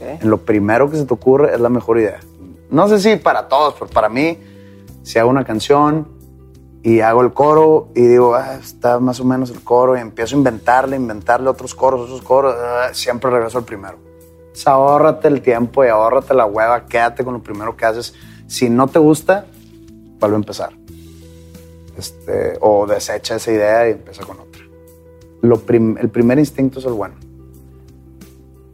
En 0.00 0.30
lo 0.30 0.38
primero 0.38 0.90
que 0.90 0.96
se 0.96 1.04
te 1.04 1.14
ocurre 1.14 1.54
es 1.54 1.60
la 1.60 1.68
mejor 1.68 1.98
idea. 1.98 2.18
No 2.70 2.88
sé 2.88 2.98
si 2.98 3.16
para 3.16 3.46
todos, 3.46 3.74
pero 3.78 3.88
para 3.88 4.08
mí, 4.08 4.36
si 5.04 5.18
hago 5.18 5.30
una 5.30 5.44
canción 5.44 6.08
y 6.82 7.00
hago 7.00 7.22
el 7.22 7.32
coro 7.32 7.88
y 7.94 8.02
digo, 8.02 8.34
ah, 8.34 8.54
está 8.54 8.98
más 8.98 9.20
o 9.20 9.24
menos 9.24 9.50
el 9.50 9.62
coro 9.62 9.96
y 9.96 10.00
empiezo 10.00 10.34
a 10.34 10.38
inventarle, 10.38 10.96
inventarle 10.96 11.48
otros 11.48 11.74
coros, 11.74 12.02
otros 12.02 12.22
coros, 12.22 12.54
ah, 12.58 12.90
siempre 12.92 13.30
regreso 13.30 13.58
al 13.58 13.64
primero 13.64 14.12
ahórrate 14.66 15.28
el 15.28 15.42
tiempo 15.42 15.84
y 15.84 15.88
ahórrate 15.88 16.34
la 16.34 16.46
hueva, 16.46 16.86
quédate 16.86 17.24
con 17.24 17.34
lo 17.34 17.42
primero 17.42 17.76
que 17.76 17.84
haces. 17.84 18.14
Si 18.46 18.68
no 18.68 18.88
te 18.88 18.98
gusta, 18.98 19.46
vuelve 20.18 20.36
a 20.36 20.38
empezar. 20.38 20.72
Este, 21.96 22.58
o 22.60 22.86
desecha 22.86 23.36
esa 23.36 23.52
idea 23.52 23.88
y 23.88 23.92
empieza 23.92 24.24
con 24.24 24.40
otra. 24.40 24.62
Lo 25.40 25.62
el 25.66 26.10
primer 26.10 26.38
instinto 26.38 26.78
es 26.78 26.84
el 26.84 26.92
bueno. 26.92 27.14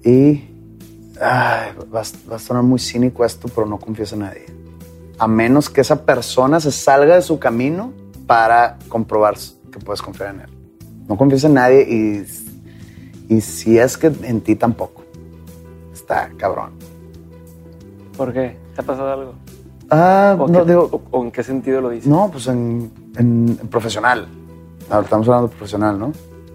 Y 0.05 0.45
va, 1.21 1.75
va, 1.95 2.37
a 2.37 2.39
sonar 2.39 2.63
muy 2.63 2.79
cínico 2.79 3.25
esto, 3.25 3.49
pero 3.49 3.67
no 3.67 3.79
confíes 3.79 4.13
en 4.13 4.21
nadie. 4.21 4.47
A 5.19 5.27
menos 5.27 5.69
que 5.69 5.81
esa 5.81 6.05
persona 6.05 6.61
se 6.61 6.71
salga 6.71 7.17
de 7.17 7.23
su 7.23 7.39
camino 7.39 7.93
para 8.27 8.79
comprobar 8.89 9.37
que 9.73 9.79
puedes 9.79 10.03
confiar 10.03 10.35
en 10.35 10.41
él. 10.43 10.51
No 11.09 11.17
confíes 11.17 11.45
en 11.45 11.55
nadie 11.55 11.83
y, 11.83 13.35
y 13.35 13.41
si 13.41 13.79
es 13.79 13.97
que 13.97 14.13
en 14.23 14.41
ti 14.41 14.55
tampoco 14.55 15.03
está 15.93 16.31
cabrón. 16.37 16.73
¿Por 18.17 18.33
qué? 18.33 18.57
¿Te 18.75 18.81
ha 18.81 18.85
pasado 18.85 19.13
algo? 19.13 19.35
Ah, 19.91 20.37
no, 20.37 20.65
digo. 20.65 21.03
O, 21.11 21.25
en 21.25 21.31
qué 21.31 21.43
sentido 21.43 21.81
lo 21.81 21.91
dices? 21.91 22.09
No, 22.09 22.31
pues 22.31 22.47
en, 22.47 22.91
en, 23.17 23.57
profesional. 23.71 24.29
Ahora 24.91 25.05
estamos 25.05 25.27
hablando 25.29 25.49
de 25.49 25.57
profesional, 25.57 25.99
¿no? 25.99 26.13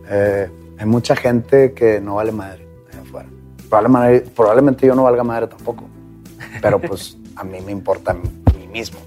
Eh, 0.10 0.50
hay 0.78 0.86
mucha 0.86 1.16
gente 1.16 1.74
que 1.74 2.00
no 2.00 2.16
vale 2.16 2.32
madre 2.32 2.68
afuera. 3.02 3.30
Probablemente, 3.70 4.30
probablemente 4.36 4.88
yo 4.88 4.96
no 4.96 5.04
valga 5.04 5.24
madre 5.24 5.48
tampoco. 5.48 5.86
Pero 6.62 6.80
pues 6.80 7.18
a 7.36 7.44
mí 7.44 7.60
me 7.62 7.72
importa 7.72 8.16
mismo. 8.74 9.00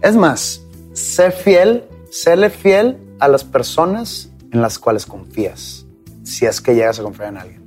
Es 0.00 0.16
más, 0.16 0.62
sé 0.92 1.30
fiel, 1.30 1.84
séle 2.10 2.48
fiel 2.48 2.96
a 3.18 3.28
las 3.28 3.44
personas 3.44 4.30
en 4.52 4.62
las 4.62 4.78
cuales 4.78 5.04
confías. 5.04 5.84
Si 6.22 6.46
es 6.46 6.60
que 6.60 6.74
llegas 6.74 6.98
a 7.00 7.02
confiar 7.02 7.28
en 7.28 7.36
alguien. 7.36 7.64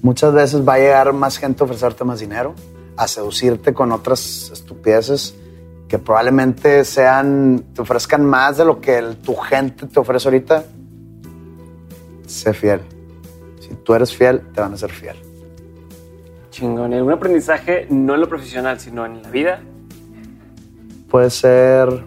Muchas 0.00 0.32
veces 0.32 0.66
va 0.66 0.74
a 0.74 0.78
llegar 0.78 1.12
más 1.12 1.36
gente 1.36 1.62
a 1.62 1.66
ofrecerte 1.66 2.04
más 2.04 2.20
dinero, 2.20 2.54
a 2.96 3.08
seducirte 3.08 3.74
con 3.74 3.92
otras 3.92 4.50
estupideces 4.52 5.34
que 5.88 5.98
probablemente 5.98 6.84
sean, 6.84 7.64
te 7.74 7.80
ofrezcan 7.80 8.24
más 8.24 8.58
de 8.58 8.64
lo 8.64 8.80
que 8.80 9.00
tu 9.24 9.34
gente 9.34 9.86
te 9.86 9.98
ofrece 9.98 10.28
ahorita. 10.28 10.64
Sé 12.26 12.52
fiel. 12.52 12.82
Si 13.60 13.74
tú 13.74 13.94
eres 13.94 14.14
fiel, 14.14 14.42
te 14.52 14.60
van 14.60 14.74
a 14.74 14.76
ser 14.76 14.90
fiel. 14.90 15.16
Chingón. 16.50 16.92
¿Y 16.92 16.96
algún 16.96 17.14
aprendizaje 17.14 17.86
no 17.88 18.14
en 18.14 18.20
lo 18.20 18.28
profesional, 18.28 18.78
sino 18.78 19.06
en 19.06 19.22
la 19.22 19.30
vida? 19.30 19.62
Puede 21.10 21.30
ser 21.30 22.04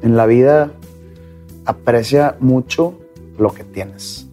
en 0.00 0.16
la 0.16 0.26
vida, 0.26 0.72
aprecia 1.64 2.36
mucho 2.40 2.98
lo 3.38 3.52
que 3.52 3.64
tienes 3.64 4.30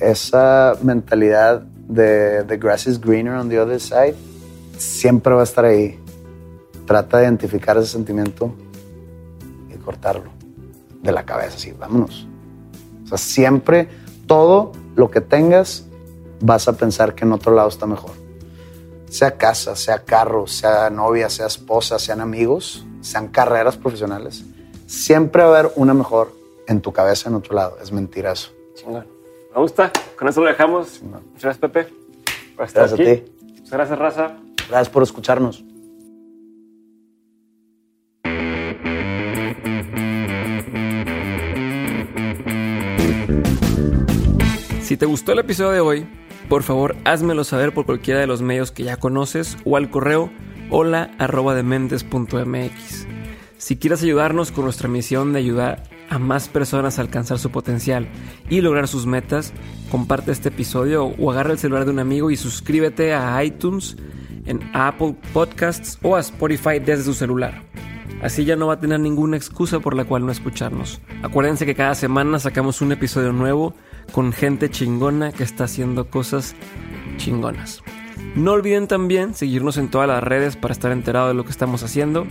esa 0.00 0.76
mentalidad 0.82 1.62
de 1.62 2.44
the 2.44 2.56
grass 2.56 2.86
is 2.86 3.00
greener 3.00 3.34
on 3.34 3.48
the 3.48 3.58
other 3.58 3.80
side 3.80 4.14
siempre 4.76 5.34
va 5.34 5.40
a 5.40 5.44
estar 5.44 5.64
ahí. 5.64 5.98
Trata 6.86 7.18
de 7.18 7.24
identificar 7.24 7.76
ese 7.76 7.88
sentimiento 7.88 8.54
y 9.68 9.76
cortarlo 9.78 10.30
de 11.02 11.12
la 11.12 11.24
cabeza, 11.24 11.56
así, 11.56 11.72
vámonos. 11.72 12.28
O 13.04 13.08
sea, 13.08 13.18
siempre 13.18 13.88
todo 14.26 14.72
lo 14.94 15.10
que 15.10 15.20
tengas 15.20 15.86
vas 16.40 16.68
a 16.68 16.74
pensar 16.74 17.14
que 17.14 17.24
en 17.24 17.32
otro 17.32 17.54
lado 17.54 17.68
está 17.68 17.86
mejor. 17.86 18.12
Sea 19.10 19.36
casa, 19.36 19.74
sea 19.74 20.04
carro, 20.04 20.46
sea 20.46 20.90
novia, 20.90 21.30
sea 21.30 21.46
esposa, 21.46 21.98
sean 21.98 22.20
amigos, 22.20 22.86
sean 23.00 23.28
carreras 23.28 23.76
profesionales. 23.76 24.44
Siempre 24.86 25.42
va 25.42 25.56
a 25.56 25.58
haber 25.60 25.72
una 25.76 25.94
mejor 25.94 26.32
en 26.66 26.80
tu 26.80 26.92
cabeza 26.92 27.28
en 27.28 27.34
otro 27.34 27.54
lado. 27.54 27.78
Es 27.82 27.90
mentira 27.92 28.32
eso. 28.32 28.50
Me 28.86 29.60
gusta. 29.60 29.90
Con 30.18 30.28
eso 30.28 30.40
lo 30.40 30.48
dejamos. 30.48 31.02
Muchas 31.02 31.42
gracias, 31.42 31.58
Pepe. 31.58 31.88
gracias 32.56 32.92
a 32.92 32.96
ti. 32.96 33.24
Muchas 33.42 33.70
gracias, 33.70 33.98
Raza. 33.98 34.36
Gracias 34.68 34.88
por 34.90 35.02
escucharnos. 35.02 35.64
Si 44.82 44.96
te 44.96 45.04
gustó 45.04 45.32
el 45.32 45.40
episodio 45.40 45.72
de 45.72 45.80
hoy, 45.80 46.08
por 46.48 46.62
favor 46.62 46.96
házmelo 47.04 47.44
saber 47.44 47.72
por 47.72 47.86
cualquiera 47.86 48.20
de 48.20 48.26
los 48.26 48.42
medios 48.42 48.70
que 48.70 48.84
ya 48.84 48.96
conoces 48.96 49.56
o 49.64 49.76
al 49.76 49.90
correo 49.90 50.30
hola 50.70 51.10
Si 53.58 53.76
quieres 53.76 54.02
ayudarnos 54.02 54.52
con 54.52 54.64
nuestra 54.64 54.88
misión 54.88 55.32
de 55.32 55.40
ayudar 55.40 55.82
a 56.10 56.18
más 56.18 56.48
personas 56.48 56.98
a 56.98 57.02
alcanzar 57.02 57.38
su 57.38 57.50
potencial 57.50 58.08
y 58.48 58.60
lograr 58.60 58.88
sus 58.88 59.06
metas, 59.06 59.52
comparte 59.90 60.32
este 60.32 60.48
episodio 60.48 61.04
o 61.04 61.30
agarra 61.30 61.52
el 61.52 61.58
celular 61.58 61.84
de 61.84 61.90
un 61.90 61.98
amigo 61.98 62.30
y 62.30 62.36
suscríbete 62.36 63.12
a 63.12 63.42
iTunes, 63.44 63.96
en 64.48 64.60
Apple 64.72 65.14
Podcasts 65.32 65.98
o 66.02 66.16
a 66.16 66.20
Spotify 66.20 66.78
desde 66.78 67.04
su 67.04 67.14
celular. 67.14 67.62
Así 68.22 68.44
ya 68.44 68.56
no 68.56 68.66
va 68.66 68.74
a 68.74 68.80
tener 68.80 68.98
ninguna 68.98 69.36
excusa 69.36 69.78
por 69.78 69.94
la 69.94 70.04
cual 70.04 70.26
no 70.26 70.32
escucharnos. 70.32 71.00
Acuérdense 71.22 71.66
que 71.66 71.74
cada 71.74 71.94
semana 71.94 72.38
sacamos 72.38 72.80
un 72.80 72.92
episodio 72.92 73.32
nuevo 73.32 73.74
con 74.12 74.32
gente 74.32 74.70
chingona 74.70 75.32
que 75.32 75.44
está 75.44 75.64
haciendo 75.64 76.10
cosas 76.10 76.56
chingonas. 77.16 77.82
No 78.34 78.52
olviden 78.52 78.88
también 78.88 79.34
seguirnos 79.34 79.76
en 79.78 79.88
todas 79.88 80.08
las 80.08 80.22
redes 80.22 80.56
para 80.56 80.72
estar 80.72 80.90
enterado 80.90 81.28
de 81.28 81.34
lo 81.34 81.44
que 81.44 81.50
estamos 81.50 81.82
haciendo. 81.82 82.26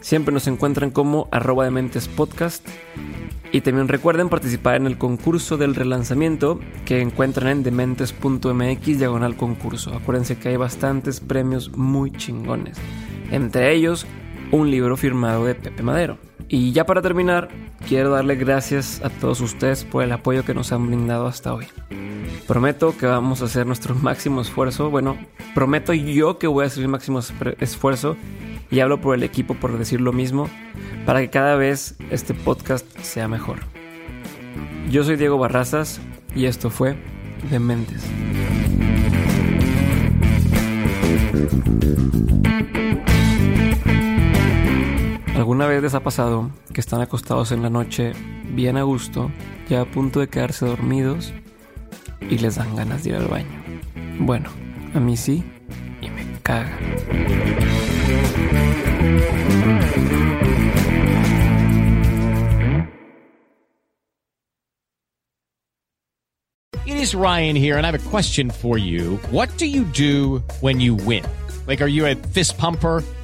Siempre 0.00 0.32
nos 0.32 0.46
encuentran 0.46 0.90
como 0.90 1.28
arroba 1.30 1.64
de 1.64 1.70
mentes 1.70 2.08
podcast. 2.08 2.66
Y 3.52 3.62
también 3.62 3.88
recuerden 3.88 4.28
participar 4.28 4.76
en 4.76 4.86
el 4.86 4.96
concurso 4.96 5.56
del 5.56 5.74
relanzamiento 5.74 6.60
que 6.84 7.00
encuentran 7.00 7.48
en 7.48 7.62
dementes.mx 7.64 8.98
diagonal 8.98 9.36
concurso. 9.36 9.92
Acuérdense 9.94 10.38
que 10.38 10.50
hay 10.50 10.56
bastantes 10.56 11.18
premios 11.20 11.76
muy 11.76 12.12
chingones. 12.12 12.78
Entre 13.32 13.72
ellos, 13.74 14.06
un 14.50 14.70
libro 14.70 14.96
firmado 14.96 15.44
de 15.44 15.54
Pepe 15.54 15.82
Madero. 15.82 16.18
Y 16.48 16.72
ya 16.72 16.84
para 16.84 17.02
terminar, 17.02 17.48
quiero 17.86 18.10
darle 18.10 18.34
gracias 18.34 19.00
a 19.04 19.10
todos 19.10 19.40
ustedes 19.40 19.84
por 19.84 20.02
el 20.02 20.12
apoyo 20.12 20.44
que 20.44 20.54
nos 20.54 20.72
han 20.72 20.86
brindado 20.86 21.26
hasta 21.26 21.54
hoy. 21.54 21.66
Prometo 22.46 22.96
que 22.96 23.06
vamos 23.06 23.42
a 23.42 23.44
hacer 23.44 23.66
nuestro 23.66 23.94
máximo 24.02 24.40
esfuerzo. 24.40 24.90
Bueno, 24.90 25.16
prometo 25.54 25.92
yo 25.92 26.38
que 26.38 26.46
voy 26.46 26.64
a 26.64 26.66
hacer 26.66 26.82
mi 26.82 26.88
máximo 26.88 27.20
esfuerzo 27.60 28.16
y 28.70 28.80
hablo 28.80 29.00
por 29.00 29.14
el 29.14 29.22
equipo 29.22 29.54
por 29.54 29.76
decir 29.78 30.00
lo 30.00 30.12
mismo, 30.12 30.48
para 31.06 31.20
que 31.20 31.30
cada 31.30 31.56
vez 31.56 31.96
este 32.10 32.34
podcast 32.34 32.86
sea 33.00 33.28
mejor. 33.28 33.58
Yo 34.90 35.04
soy 35.04 35.16
Diego 35.16 35.38
Barrazas 35.38 36.00
y 36.34 36.46
esto 36.46 36.70
fue 36.70 36.96
Dementes. 37.50 38.04
¿Alguna 45.50 45.66
vez 45.66 45.82
les 45.82 45.94
ha 45.94 46.00
pasado 46.00 46.48
que 46.72 46.80
están 46.80 47.00
acostados 47.00 47.50
en 47.50 47.60
la 47.60 47.70
noche 47.70 48.12
bien 48.54 48.76
a 48.76 48.84
gusto, 48.84 49.32
ya 49.68 49.80
a 49.80 49.84
punto 49.84 50.20
de 50.20 50.28
quedarse 50.28 50.64
dormidos 50.64 51.32
y 52.20 52.38
les 52.38 52.54
dan 52.54 52.76
ganas 52.76 53.02
de 53.02 53.10
ir 53.10 53.16
al 53.16 53.26
baño? 53.26 53.60
Bueno, 54.20 54.48
a 54.94 55.00
mí 55.00 55.16
sí 55.16 55.42
y 56.00 56.08
me 56.08 56.24
caga. 56.44 56.70
It 66.86 66.96
is 66.96 67.12
Ryan 67.12 67.56
here, 67.56 67.76
and 67.76 67.84
I 67.84 67.90
have 67.90 67.96
a 67.96 68.08
question 68.08 68.50
for 68.50 68.78
you. 68.78 69.18
What 69.32 69.48
do 69.58 69.66
you 69.66 69.82
do 69.82 70.44
when 70.60 70.78
you 70.78 70.94
win? 70.94 71.24
Like, 71.66 71.82
are 71.82 71.90
you 71.90 72.06
a 72.06 72.14
fist 72.14 72.56
pumper? 72.56 73.02